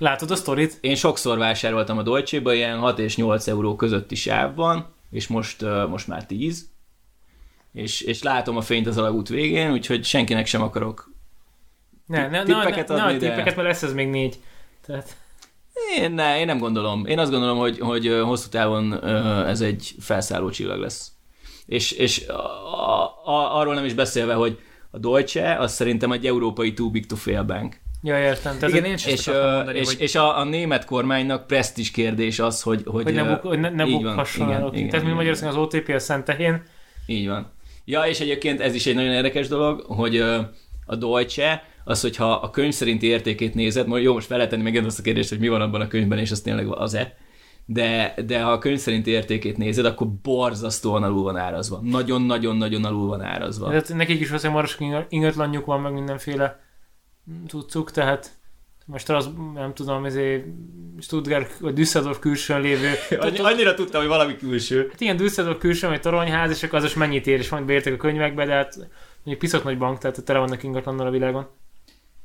Látod 0.00 0.30
a 0.30 0.36
sztorit? 0.36 0.78
én 0.80 0.94
sokszor 0.94 1.38
vásároltam 1.38 1.98
a 1.98 2.02
Deutsche-ba, 2.02 2.52
ilyen 2.52 2.78
6 2.78 2.98
és 2.98 3.16
8 3.16 3.46
euró 3.46 3.76
közötti 3.76 4.14
sávban, 4.14 4.94
és 5.10 5.26
most, 5.26 5.64
most 5.88 6.06
már 6.06 6.26
10. 6.26 6.68
És, 7.72 8.00
és 8.00 8.22
látom 8.22 8.56
a 8.56 8.60
fényt 8.60 8.86
az 8.86 8.98
alagút 8.98 9.28
végén, 9.28 9.72
úgyhogy 9.72 10.04
senkinek 10.04 10.46
sem 10.46 10.62
akarok. 10.62 11.12
Ne, 12.06 12.20
ne, 12.20 12.28
ne, 12.28 12.42
ne, 12.42 12.44
Tippeket 12.44 12.88
ne, 12.88 12.94
ne, 12.94 13.02
adni, 13.02 13.16
a 13.16 13.18
de- 13.18 13.28
tippeket, 13.28 13.56
mert 13.56 13.68
lesz 13.68 13.82
ez 13.82 13.92
még 13.92 14.08
négy. 14.08 14.38
Tehát 14.86 15.16
Én, 15.98 16.12
ne, 16.12 16.38
én 16.38 16.46
nem 16.46 16.58
gondolom. 16.58 17.06
Én 17.06 17.18
azt 17.18 17.30
gondolom, 17.30 17.58
hogy, 17.58 17.78
hogy 17.78 18.20
hosszú 18.22 18.48
távon 18.48 19.04
ez 19.46 19.60
egy 19.60 19.94
felszálló 20.00 20.50
csillag 20.50 20.80
lesz. 20.80 21.12
És, 21.66 21.90
és 21.90 22.28
a, 22.28 23.02
a, 23.28 23.58
arról 23.58 23.74
nem 23.74 23.84
is 23.84 23.94
beszélve, 23.94 24.34
hogy 24.34 24.58
a 24.90 24.98
Deutsche, 24.98 25.56
az 25.58 25.72
szerintem 25.72 26.12
egy 26.12 26.26
európai 26.26 26.72
too 26.72 26.90
big 26.90 27.06
to 27.06 27.16
fail 27.16 27.42
bank. 27.42 27.79
Ja, 28.02 28.18
értem. 28.18 28.58
Tehát, 28.58 28.74
Igen, 28.74 28.84
én 28.84 28.96
És, 29.06 29.26
ö, 29.26 29.54
mondani, 29.54 29.78
és, 29.78 29.86
hogy 29.86 30.00
és 30.00 30.14
a, 30.14 30.38
a 30.38 30.44
német 30.44 30.84
kormánynak 30.84 31.46
presztis 31.46 31.90
kérdés 31.90 32.38
az, 32.38 32.62
hogy... 32.62 32.82
Hogy, 32.86 33.02
hogy 33.02 33.14
ne, 33.14 33.24
buk, 33.24 33.40
hogy 33.40 33.60
ne, 33.60 33.70
ne 33.70 33.86
így 33.86 33.92
van, 33.92 34.02
bukhasson 34.02 34.48
igen, 34.48 34.60
igen, 34.74 34.88
Tehát, 34.88 35.04
igen. 35.04 35.16
Magyarországon 35.16 35.56
az 35.56 35.62
OTP 35.62 35.88
a 35.88 35.98
Szentehén. 35.98 36.62
Így 37.06 37.28
van. 37.28 37.52
Ja, 37.84 38.02
és 38.02 38.20
egyébként 38.20 38.60
ez 38.60 38.74
is 38.74 38.86
egy 38.86 38.94
nagyon 38.94 39.12
érdekes 39.12 39.48
dolog, 39.48 39.80
hogy 39.80 40.16
a 40.86 40.96
Deutsche, 40.96 41.64
az, 41.84 42.00
hogyha 42.00 42.32
a 42.32 42.50
könyv 42.50 42.72
szerinti 42.72 43.06
értékét 43.06 43.54
nézed, 43.54 43.86
majd 43.86 44.02
jó, 44.02 44.12
most 44.12 44.26
fel 44.26 44.36
lehet 44.36 44.52
tenni 44.52 44.62
megint 44.62 44.86
azt 44.86 44.98
a 44.98 45.02
kérdést, 45.02 45.28
hogy 45.28 45.38
mi 45.38 45.48
van 45.48 45.60
abban 45.60 45.80
a 45.80 45.88
könyvben, 45.88 46.18
és 46.18 46.30
az 46.30 46.40
tényleg 46.40 46.66
az-e, 46.66 47.16
de, 47.64 48.14
de 48.26 48.42
ha 48.42 48.50
a 48.50 48.58
könyv 48.58 48.78
szerinti 48.78 49.10
értékét 49.10 49.56
nézed, 49.56 49.84
akkor 49.84 50.06
borzasztóan 50.22 51.02
alul 51.02 51.22
van 51.22 51.36
árazva. 51.36 51.80
Nagyon-nagyon-nagyon 51.82 52.84
alul 52.84 53.06
van 53.06 53.20
árazva. 53.20 53.68
Tehát 53.68 53.94
nekik 53.94 54.20
is 54.20 54.26
valószínűleg 54.28 54.62
maras 54.62 55.06
ingatlanjuk 55.08 55.64
van, 55.64 55.80
meg 55.80 55.92
mindenféle 55.92 56.69
cuccuk, 57.48 57.90
tehát 57.90 58.38
most 58.86 59.10
az, 59.10 59.30
nem 59.54 59.74
tudom, 59.74 60.04
ezért 60.04 60.44
Stuttgart 61.00 61.58
vagy 61.58 61.72
Düsseldorf 61.74 62.18
külsőn 62.18 62.60
lévő. 62.60 62.92
Annyi, 63.20 63.38
annyira 63.38 63.74
tudtam, 63.74 64.00
hogy 64.00 64.10
valami 64.10 64.36
külső. 64.36 64.88
Hát 64.90 65.00
igen, 65.00 65.16
Düsseldorf 65.16 65.58
külsőn, 65.58 65.90
vagy 65.90 66.00
toronyház, 66.00 66.50
és 66.50 66.62
akkor 66.62 66.78
az 66.78 66.84
is 66.84 66.94
mennyit 66.94 67.26
ér, 67.26 67.38
és 67.38 67.48
majd 67.48 67.64
beértek 67.64 67.92
a 67.92 67.96
könyvekbe, 67.96 68.44
de 68.44 68.52
hát 68.52 68.88
még 69.24 69.36
piszok 69.36 69.64
nagy 69.64 69.78
bank, 69.78 69.98
tehát 69.98 70.24
tele 70.24 70.38
vannak 70.38 70.62
ingatlannal 70.62 71.06
a 71.06 71.10
világon. 71.10 71.48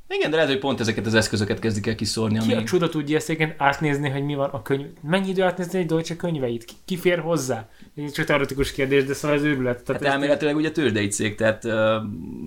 Igen, 0.08 0.30
de 0.30 0.36
lehet, 0.36 0.50
hogy 0.50 0.60
pont 0.60 0.80
ezeket 0.80 1.06
az 1.06 1.14
eszközöket 1.14 1.58
kezdik 1.58 1.86
el 1.86 1.94
kiszórni, 1.94 2.38
Ki 2.38 2.54
a 2.54 2.62
csuda 2.62 2.88
tudja 2.88 3.16
ezt 3.16 3.28
egyébként 3.28 3.60
átnézni, 3.60 4.08
hogy 4.08 4.22
mi 4.24 4.34
van 4.34 4.50
a 4.50 4.62
könyv? 4.62 4.86
Mennyi 5.02 5.28
idő 5.28 5.42
átnézni 5.42 5.78
egy 5.78 5.86
Deutsche 5.86 6.16
könyveit? 6.16 6.64
Ki, 6.64 6.74
ki 6.84 6.96
fér 6.96 7.18
hozzá? 7.18 7.68
Ez 7.96 8.12
csak 8.12 8.26
teoretikus 8.26 8.72
kérdés, 8.72 9.04
de 9.04 9.14
szóval 9.14 9.36
ez 9.36 9.42
őrület. 9.42 9.82
Tehát 9.84 10.02
Hát 10.02 10.12
elméletileg 10.12 10.56
ugye 10.56 10.70
tőzsdei 10.70 11.08
cég, 11.08 11.34
tehát 11.34 11.64
ö, 11.64 11.96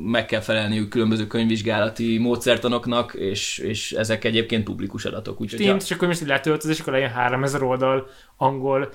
meg 0.06 0.26
kell 0.26 0.42
felelniük 0.42 0.90
különböző 0.90 1.28
könyvvizsgálati 1.28 2.18
módszertanoknak, 2.18 3.14
és, 3.14 3.58
és 3.58 3.92
ezek 3.92 4.24
egyébként 4.24 4.64
publikus 4.64 5.06
adatok. 5.06 5.42
Úgyhogy 5.42 5.60
Steam, 5.60 5.80
csak 5.80 6.00
hogy 6.00 6.08
most 6.08 6.22
így 6.22 6.28
letöltöd, 6.28 6.70
és 6.70 6.80
akkor 6.80 6.94
legyen 6.94 7.10
3000 7.10 7.64
oldal 7.64 8.08
angol, 8.38 8.90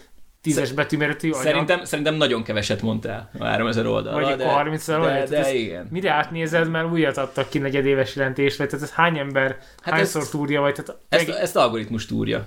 tízes 0.44 0.72
betűméretű 0.72 1.30
anyag. 1.30 1.42
Szerintem, 1.44 1.84
szerintem 1.84 2.14
nagyon 2.14 2.42
keveset 2.42 2.82
mondtál 2.82 3.30
a 3.38 3.44
3000 3.44 3.86
oldalra. 3.86 4.26
Vagy 4.26 4.36
de, 4.36 4.44
akkor 4.44 4.54
30 4.54 4.86
de, 4.86 4.96
oldal, 4.96 5.24
de, 5.26 5.38
ez- 5.38 5.52
igen. 5.52 5.86
Mire 5.90 6.10
átnézed, 6.10 6.70
mert 6.70 6.90
újat 6.90 7.16
adtak 7.16 7.48
ki 7.48 7.58
negyedéves 7.58 8.16
jelentésre, 8.16 8.66
tehát 8.66 8.84
ez 8.84 8.90
hány 8.92 9.18
ember, 9.18 9.50
hát 9.50 9.68
Hát 9.82 9.94
hányszor 9.94 10.20
ezt- 10.20 10.30
túrja, 10.30 10.60
vagy 10.60 10.74
tehát 10.74 11.00
Ezt, 11.08 11.26
meg- 11.26 11.36
ezt 11.36 11.56
algoritmus 11.56 12.06
túrja, 12.06 12.46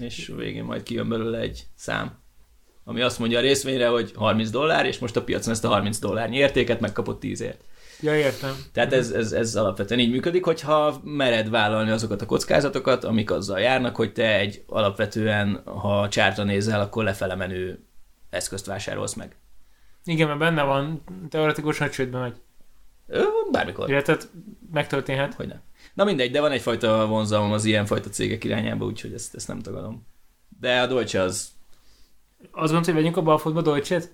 és 0.00 0.32
végén 0.36 0.64
majd 0.64 0.82
kijön 0.82 1.08
belőle 1.08 1.38
egy 1.38 1.62
szám, 1.76 2.18
ami 2.84 3.00
azt 3.00 3.18
mondja 3.18 3.38
a 3.38 3.42
részvényre, 3.42 3.86
hogy 3.88 4.12
30 4.14 4.50
dollár, 4.50 4.86
és 4.86 4.98
most 4.98 5.16
a 5.16 5.22
piacon 5.22 5.52
ezt 5.52 5.64
a 5.64 5.68
30 5.68 5.98
dollárnyi 5.98 6.36
értéket 6.36 6.80
megkapott 6.80 7.20
10ért. 7.20 7.60
Ja, 8.00 8.16
értem. 8.16 8.54
Tehát 8.72 8.92
ez, 8.92 9.10
ez, 9.10 9.32
ez 9.32 9.56
alapvetően 9.56 10.00
így 10.00 10.10
működik, 10.10 10.44
hogyha 10.44 11.00
mered 11.04 11.50
vállalni 11.50 11.90
azokat 11.90 12.22
a 12.22 12.26
kockázatokat, 12.26 13.04
amik 13.04 13.30
azzal 13.30 13.60
járnak, 13.60 13.96
hogy 13.96 14.12
te 14.12 14.38
egy 14.38 14.64
alapvetően, 14.66 15.62
ha 15.64 16.08
csártra 16.08 16.44
nézel, 16.44 16.80
akkor 16.80 17.04
lefele 17.04 17.34
menő 17.34 17.84
eszközt 18.30 18.66
vásárolsz 18.66 19.14
meg. 19.14 19.36
Igen, 20.04 20.26
mert 20.26 20.38
benne 20.38 20.62
van, 20.62 21.02
teoretikusan 21.28 21.90
csődbe 21.90 22.18
megy. 22.18 22.36
Ö, 23.06 23.22
Bármikor. 23.50 23.90
Illetve 23.90 24.16
megtörténhet. 24.72 25.34
Hogy 25.34 25.46
nem. 25.46 25.60
Na 25.94 26.04
mindegy, 26.04 26.30
de 26.30 26.40
van 26.40 26.52
egyfajta 26.52 27.06
vonzalom 27.06 27.52
az 27.52 27.64
ilyenfajta 27.64 28.08
cégek 28.08 28.44
irányába, 28.44 28.84
úgyhogy 28.84 29.12
ezt, 29.12 29.34
ezt 29.34 29.48
nem 29.48 29.60
tagadom. 29.60 30.06
De 30.60 30.80
a 30.80 30.86
Deutsche 30.86 31.20
az... 31.20 31.54
Azt 32.38 32.50
gondolod, 32.50 32.84
hogy 32.84 32.94
vegyünk 32.94 33.16
a 33.16 33.22
Balfotba 33.22 33.62
Deutsche-t? 33.62 34.10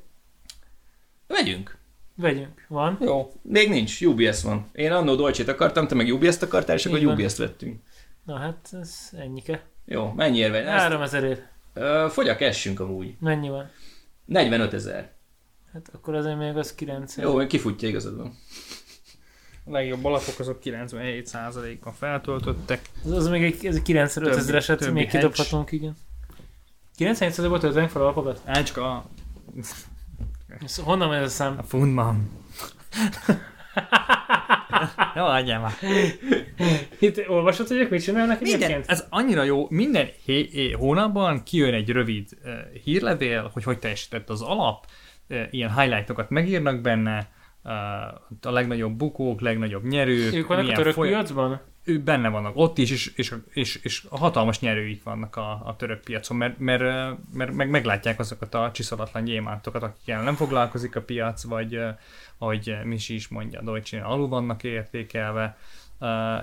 Vegyünk. 1.26 1.80
Vegyünk. 2.22 2.64
Van. 2.68 2.98
Jó. 3.00 3.32
Még 3.42 3.68
nincs, 3.68 4.00
UBS 4.00 4.42
van. 4.42 4.66
Én 4.72 4.92
annó 4.92 5.14
Deutsche-t 5.14 5.48
akartam, 5.48 5.86
te 5.86 5.94
meg 5.94 6.12
UBS-t 6.12 6.42
akartál, 6.42 6.76
és 6.76 6.86
akkor 6.86 7.04
van. 7.04 7.20
UBS-t 7.20 7.36
vettünk. 7.36 7.80
Na 8.24 8.36
hát, 8.38 8.68
ez 8.80 9.08
ennyike. 9.18 9.62
Jó, 9.84 10.12
mennyiért? 10.16 10.54
Ezt, 10.54 10.66
3000 10.68 11.24
ér. 11.24 11.42
ö, 11.74 12.06
fogyak 12.10 12.40
essünk 12.40 12.80
amúgy. 12.80 13.14
Mennyi 13.20 13.48
van? 13.48 13.70
45 14.24 14.72
ezer. 14.74 15.10
Hát 15.72 15.90
akkor 15.92 16.14
azért 16.14 16.38
még 16.38 16.56
az 16.56 16.74
9 16.74 17.16
Jó, 17.16 17.46
kifutja 17.46 17.88
igazad 17.88 18.16
van. 18.16 18.34
A 19.64 19.70
legjobb 19.70 20.04
alapok 20.04 20.38
azok 20.38 20.58
97%-ban 20.64 21.92
feltöltöttek. 21.92 22.80
Az, 23.04 23.10
az 23.10 23.28
még 23.28 23.42
egy, 23.42 23.66
ez 23.66 23.74
egy 23.74 23.82
95 23.82 24.28
Többi- 24.30 24.42
ezer 24.44 24.54
eset, 24.54 24.78
többi 24.78 24.92
még 24.92 25.04
hedge. 25.04 25.18
kidobhatunk, 25.18 25.72
igen. 25.72 25.96
97 26.96 27.46
volt 27.46 27.60
töltenek 27.60 27.90
fel 27.90 28.02
alapokat? 28.02 28.40
Ácska, 28.44 29.04
Ez 29.58 29.70
Honnan 30.84 31.08
megy 31.08 31.18
ez 31.18 31.24
a 31.24 31.28
szám? 31.28 31.54
a 31.58 31.62
fundman. 31.62 32.30
Jó, 35.16 35.24
adjál 35.24 35.60
már. 35.60 35.72
Itt 36.98 37.28
olvasod, 37.28 37.68
hogy 37.68 37.76
ők 37.76 37.90
mit 37.90 38.02
csinálnak 38.02 38.40
Minden, 38.40 38.62
egyébként? 38.62 38.90
ez 38.90 39.06
annyira 39.10 39.42
jó, 39.42 39.66
minden 39.70 40.08
hé, 40.24 40.48
hé, 40.52 40.70
hónapban 40.70 41.42
kijön 41.42 41.74
egy 41.74 41.90
rövid 41.90 42.28
uh, 42.44 42.52
hírlevél, 42.84 43.50
hogy 43.52 43.64
hogy 43.64 43.78
teljesített 43.78 44.30
az 44.30 44.42
alap, 44.42 44.86
uh, 45.28 45.42
ilyen 45.50 45.78
highlightokat 45.78 46.30
megírnak 46.30 46.80
benne, 46.80 47.28
uh, 47.64 47.72
a 48.42 48.50
legnagyobb 48.50 48.92
bukók, 48.92 49.40
legnagyobb 49.40 49.84
nyerők, 49.84 50.34
Ők 50.34 50.46
vannak 50.46 50.70
a 50.70 50.72
török 50.72 50.92
foly- 50.92 51.08
piacban? 51.08 51.60
Ők 51.84 52.02
benne 52.02 52.28
vannak 52.28 52.56
ott 52.56 52.78
is, 52.78 52.90
és, 52.90 53.12
és, 53.16 53.34
és, 53.52 53.80
és 53.82 54.06
hatalmas 54.10 54.60
nyerőik 54.60 55.02
vannak 55.02 55.36
a, 55.36 55.50
a 55.50 55.76
török 55.76 56.00
piacon, 56.00 56.36
mert, 56.36 56.58
mert, 56.58 56.82
mert 57.32 57.52
meg, 57.52 57.70
meglátják 57.70 58.18
azokat 58.18 58.54
a 58.54 58.70
csiszolatlan 58.72 59.24
gyémántokat, 59.24 59.82
akikkel 59.82 60.22
nem 60.22 60.34
foglalkozik 60.34 60.96
a 60.96 61.02
piac, 61.02 61.44
vagy 61.44 61.80
ahogy 62.38 62.76
Misi 62.84 63.14
is 63.14 63.28
mondja, 63.28 63.60
a 63.60 63.62
Deutsche 63.62 64.02
alul 64.02 64.28
vannak 64.28 64.62
értékelve, 64.62 65.56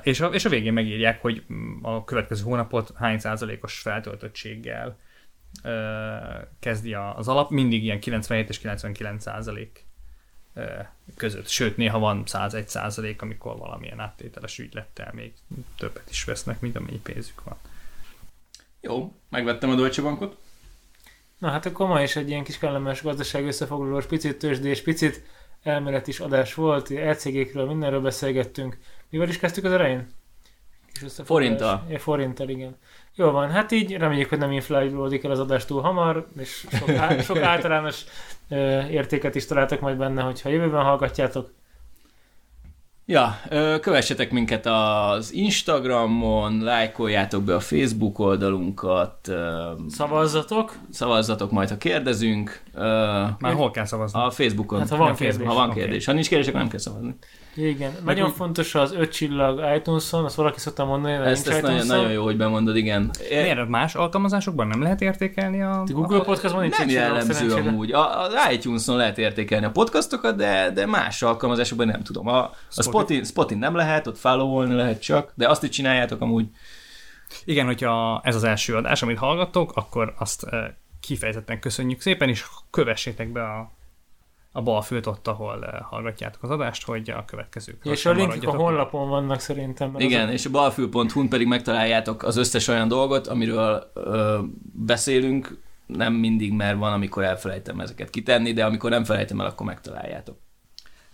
és 0.02 0.20
a, 0.20 0.28
és 0.28 0.46
a 0.46 0.50
végén 0.50 0.74
megírják, 0.74 1.22
hogy 1.22 1.44
a 1.82 2.04
következő 2.04 2.44
hónapot 2.44 2.94
hány 2.96 3.20
százalékos 3.20 3.80
feltöltöttséggel 3.80 4.98
kezdi 6.60 6.94
az 6.94 7.28
alap, 7.28 7.50
mindig 7.50 7.84
ilyen 7.84 8.00
97 8.00 8.50
és 8.50 8.60
99 8.60 9.24
százalék 9.24 9.89
között. 11.16 11.48
Sőt, 11.48 11.78
néha 11.78 12.00
van 12.00 12.24
101 12.26 12.68
százalék, 12.68 13.22
amikor 13.22 13.58
valamilyen 13.58 14.00
áttételes 14.00 14.60
ügylettel 14.60 15.12
még 15.14 15.34
többet 15.78 16.10
is 16.10 16.24
vesznek, 16.24 16.60
mint 16.60 16.76
amennyi 16.76 17.00
pénzük 17.00 17.44
van. 17.44 17.58
Jó, 18.82 19.16
megvettem 19.30 19.70
a 19.70 19.76
Deutsche 19.76 20.02
Bankot. 20.02 20.38
Na 21.38 21.50
hát 21.50 21.66
akkor 21.66 21.88
ma 21.88 22.02
is 22.02 22.16
egy 22.16 22.30
ilyen 22.30 22.44
kis 22.44 22.58
kellemes 22.58 23.02
gazdaság 23.02 23.46
összefoglalós, 23.46 24.06
picit 24.06 24.38
tőzsdés, 24.38 24.82
picit 24.82 25.24
elmélet 25.64 26.08
is 26.08 26.20
adás 26.20 26.54
volt, 26.54 26.90
LCG-kről, 26.90 27.66
mindenről 27.66 28.02
beszélgettünk. 28.02 28.78
Mivel 29.10 29.28
is 29.28 29.38
kezdtük 29.38 29.64
az 29.64 29.72
elején? 29.72 30.08
Kis 31.00 31.08
összefoglalás. 31.08 31.48
Forinttal. 31.58 31.86
Ja, 31.90 32.00
forinttal, 32.00 32.50
igen. 32.50 32.76
Jó 33.16 33.32
van, 33.32 33.50
hát 33.50 33.72
így 33.72 33.92
reméljük, 33.98 34.30
hogy 34.30 34.38
nem 34.38 34.52
inflálódik 34.52 35.24
el 35.24 35.32
az 35.32 35.40
adás 35.40 35.66
túl 35.66 35.82
hamar, 35.82 36.28
és 36.40 36.66
sok, 36.72 36.90
á, 36.90 37.20
sok 37.22 37.38
általános 37.42 38.04
ö, 38.50 38.88
értéket 38.88 39.36
is 39.36 39.46
találtak 39.46 39.80
majd 39.80 39.98
benne, 39.98 40.22
hogyha 40.22 40.50
jövőben 40.50 40.84
hallgatjátok. 40.84 41.52
Ja, 43.06 43.40
ö, 43.50 43.76
kövessetek 43.82 44.32
minket 44.32 44.66
az 44.66 45.34
Instagramon, 45.34 46.64
lájkoljátok 46.64 47.44
be 47.44 47.56
a 47.56 47.60
Facebook 47.60 48.20
oldalunkat, 48.20 49.28
ö, 49.28 49.72
Szavazzatok. 49.90 50.74
szavazzatok 50.90 51.52
majd, 51.52 51.70
ha 51.70 51.78
kérdezünk. 51.78 52.62
Ö, 52.74 52.82
Már 53.40 53.54
hol 53.54 53.72
kell 53.72 53.86
szavazni? 53.86 54.20
A 54.20 54.30
Facebookon. 54.32 54.80
Hát, 54.80 54.90
ha 54.90 54.98
van 54.98 55.16
kérdés. 55.16 55.48
Ha 55.48 55.54
van 55.54 55.72
kérdés. 55.72 56.06
Ha 56.06 56.12
nincs 56.12 56.28
kérdés, 56.28 56.48
akkor 56.48 56.60
nem 56.60 56.70
kell 56.70 56.80
szavazni. 56.80 57.16
Igen, 57.56 57.92
nagyon 58.04 58.26
úgy- 58.28 58.36
fontos 58.36 58.76
az 58.76 58.94
öt 58.94 59.12
csillag 59.12 59.76
iTunes-on, 59.76 60.26
azt 60.26 60.36
valaki 60.36 60.60
szokta 60.60 60.86
mondani, 60.86 61.16
hogy 61.16 61.26
Ezt, 61.28 61.48
ezt 61.48 61.62
nagyon, 61.62 61.86
nagyon 61.86 62.12
jó, 62.12 62.24
hogy 62.24 62.38
bemondod, 62.38 62.76
igen. 62.76 63.12
Miért 63.30 63.68
más 63.68 63.96
alkalmazásokban 63.96 64.68
nem 64.68 64.82
lehet 64.82 65.02
értékelni 65.02 65.62
a... 65.62 65.82
A 65.82 65.84
Google 65.84 66.22
Podcastban 66.22 66.62
nincs 66.62 66.78
nem 66.78 66.90
jellemző 66.90 67.54
amúgy. 67.54 67.92
A, 67.92 68.22
az 68.22 68.34
iTunes-on 68.52 68.98
lehet 68.98 69.18
értékelni 69.18 69.66
a 69.66 69.72
podcastokat, 69.72 70.36
de, 70.36 70.72
de 70.72 70.86
más 70.86 71.22
alkalmazásokban 71.22 71.88
nem 71.88 72.04
tudom. 72.04 72.28
A, 72.28 72.40
a 72.76 72.82
Spotin, 72.82 73.24
Spotin 73.24 73.58
nem 73.58 73.76
lehet, 73.76 74.08
ott 74.08 74.18
followolni 74.18 74.74
lehet 74.74 75.02
csak, 75.02 75.32
de 75.36 75.50
azt 75.50 75.64
is 75.64 75.70
csináljátok 75.70 76.22
amúgy. 76.22 76.48
Igen, 77.46 77.66
hogyha 77.66 78.22
ez 78.24 78.36
az 78.36 78.44
első 78.44 78.76
adás, 78.76 79.02
amit 79.02 79.18
hallgattok, 79.18 79.72
akkor 79.76 80.14
azt 80.18 80.44
eh, 80.44 80.68
kifejezetten 81.00 81.60
köszönjük 81.60 82.02
szépen, 82.02 82.30
és 82.30 82.46
kövessétek 82.70 83.32
be 83.32 83.44
a, 83.44 83.72
a 84.52 84.62
bal 84.62 84.82
főt 84.82 85.06
ott, 85.06 85.28
ahol 85.28 85.66
eh, 85.66 85.80
hallgatjátok 85.82 86.44
az 86.44 86.50
adást, 86.50 86.86
hogy 86.86 87.10
a 87.10 87.26
következők. 87.26 87.86
És 87.86 88.06
a 88.06 88.12
linkek 88.12 88.48
a 88.48 88.56
honlapon 88.56 89.10
vannak 89.10 89.40
szerintem. 89.40 89.96
Igen, 89.98 90.22
azok- 90.22 90.34
és 90.34 90.46
a 90.46 90.50
balfül.hu-n 90.50 91.28
pedig 91.30 91.48
megtaláljátok 91.48 92.24
az 92.24 92.38
összes 92.38 92.68
olyan 92.68 92.88
dolgot, 92.88 93.28
amiről 93.28 93.92
ö, 93.94 94.40
beszélünk, 94.74 95.62
nem 95.86 96.14
mindig, 96.14 96.54
mert 96.54 96.78
van, 96.78 96.94
amikor 96.94 97.24
elfelejtem 97.24 97.80
ezeket 97.80 98.10
kitenni, 98.10 98.54
de 98.54 98.66
amikor 98.66 98.90
nem 98.90 99.04
felejtem 99.04 99.40
el, 99.40 99.46
akkor 99.46 99.66
megtaláljátok. 99.66 100.38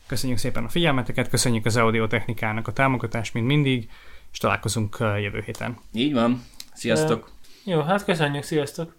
Köszönjük 0.07 0.37
szépen 0.39 0.63
a 0.63 0.69
figyelmeteket, 0.69 1.29
köszönjük 1.29 1.65
az 1.65 1.77
Audio 1.77 2.07
Technikának 2.07 2.67
a 2.67 2.73
támogatást, 2.73 3.33
mint 3.33 3.45
mindig, 3.47 3.89
és 4.31 4.37
találkozunk 4.37 4.97
jövő 4.99 5.41
héten. 5.45 5.77
Így 5.93 6.13
van. 6.13 6.43
Sziasztok! 6.73 7.31
Jó, 7.63 7.81
hát 7.81 8.05
köszönjük, 8.05 8.43
sziasztok! 8.43 8.95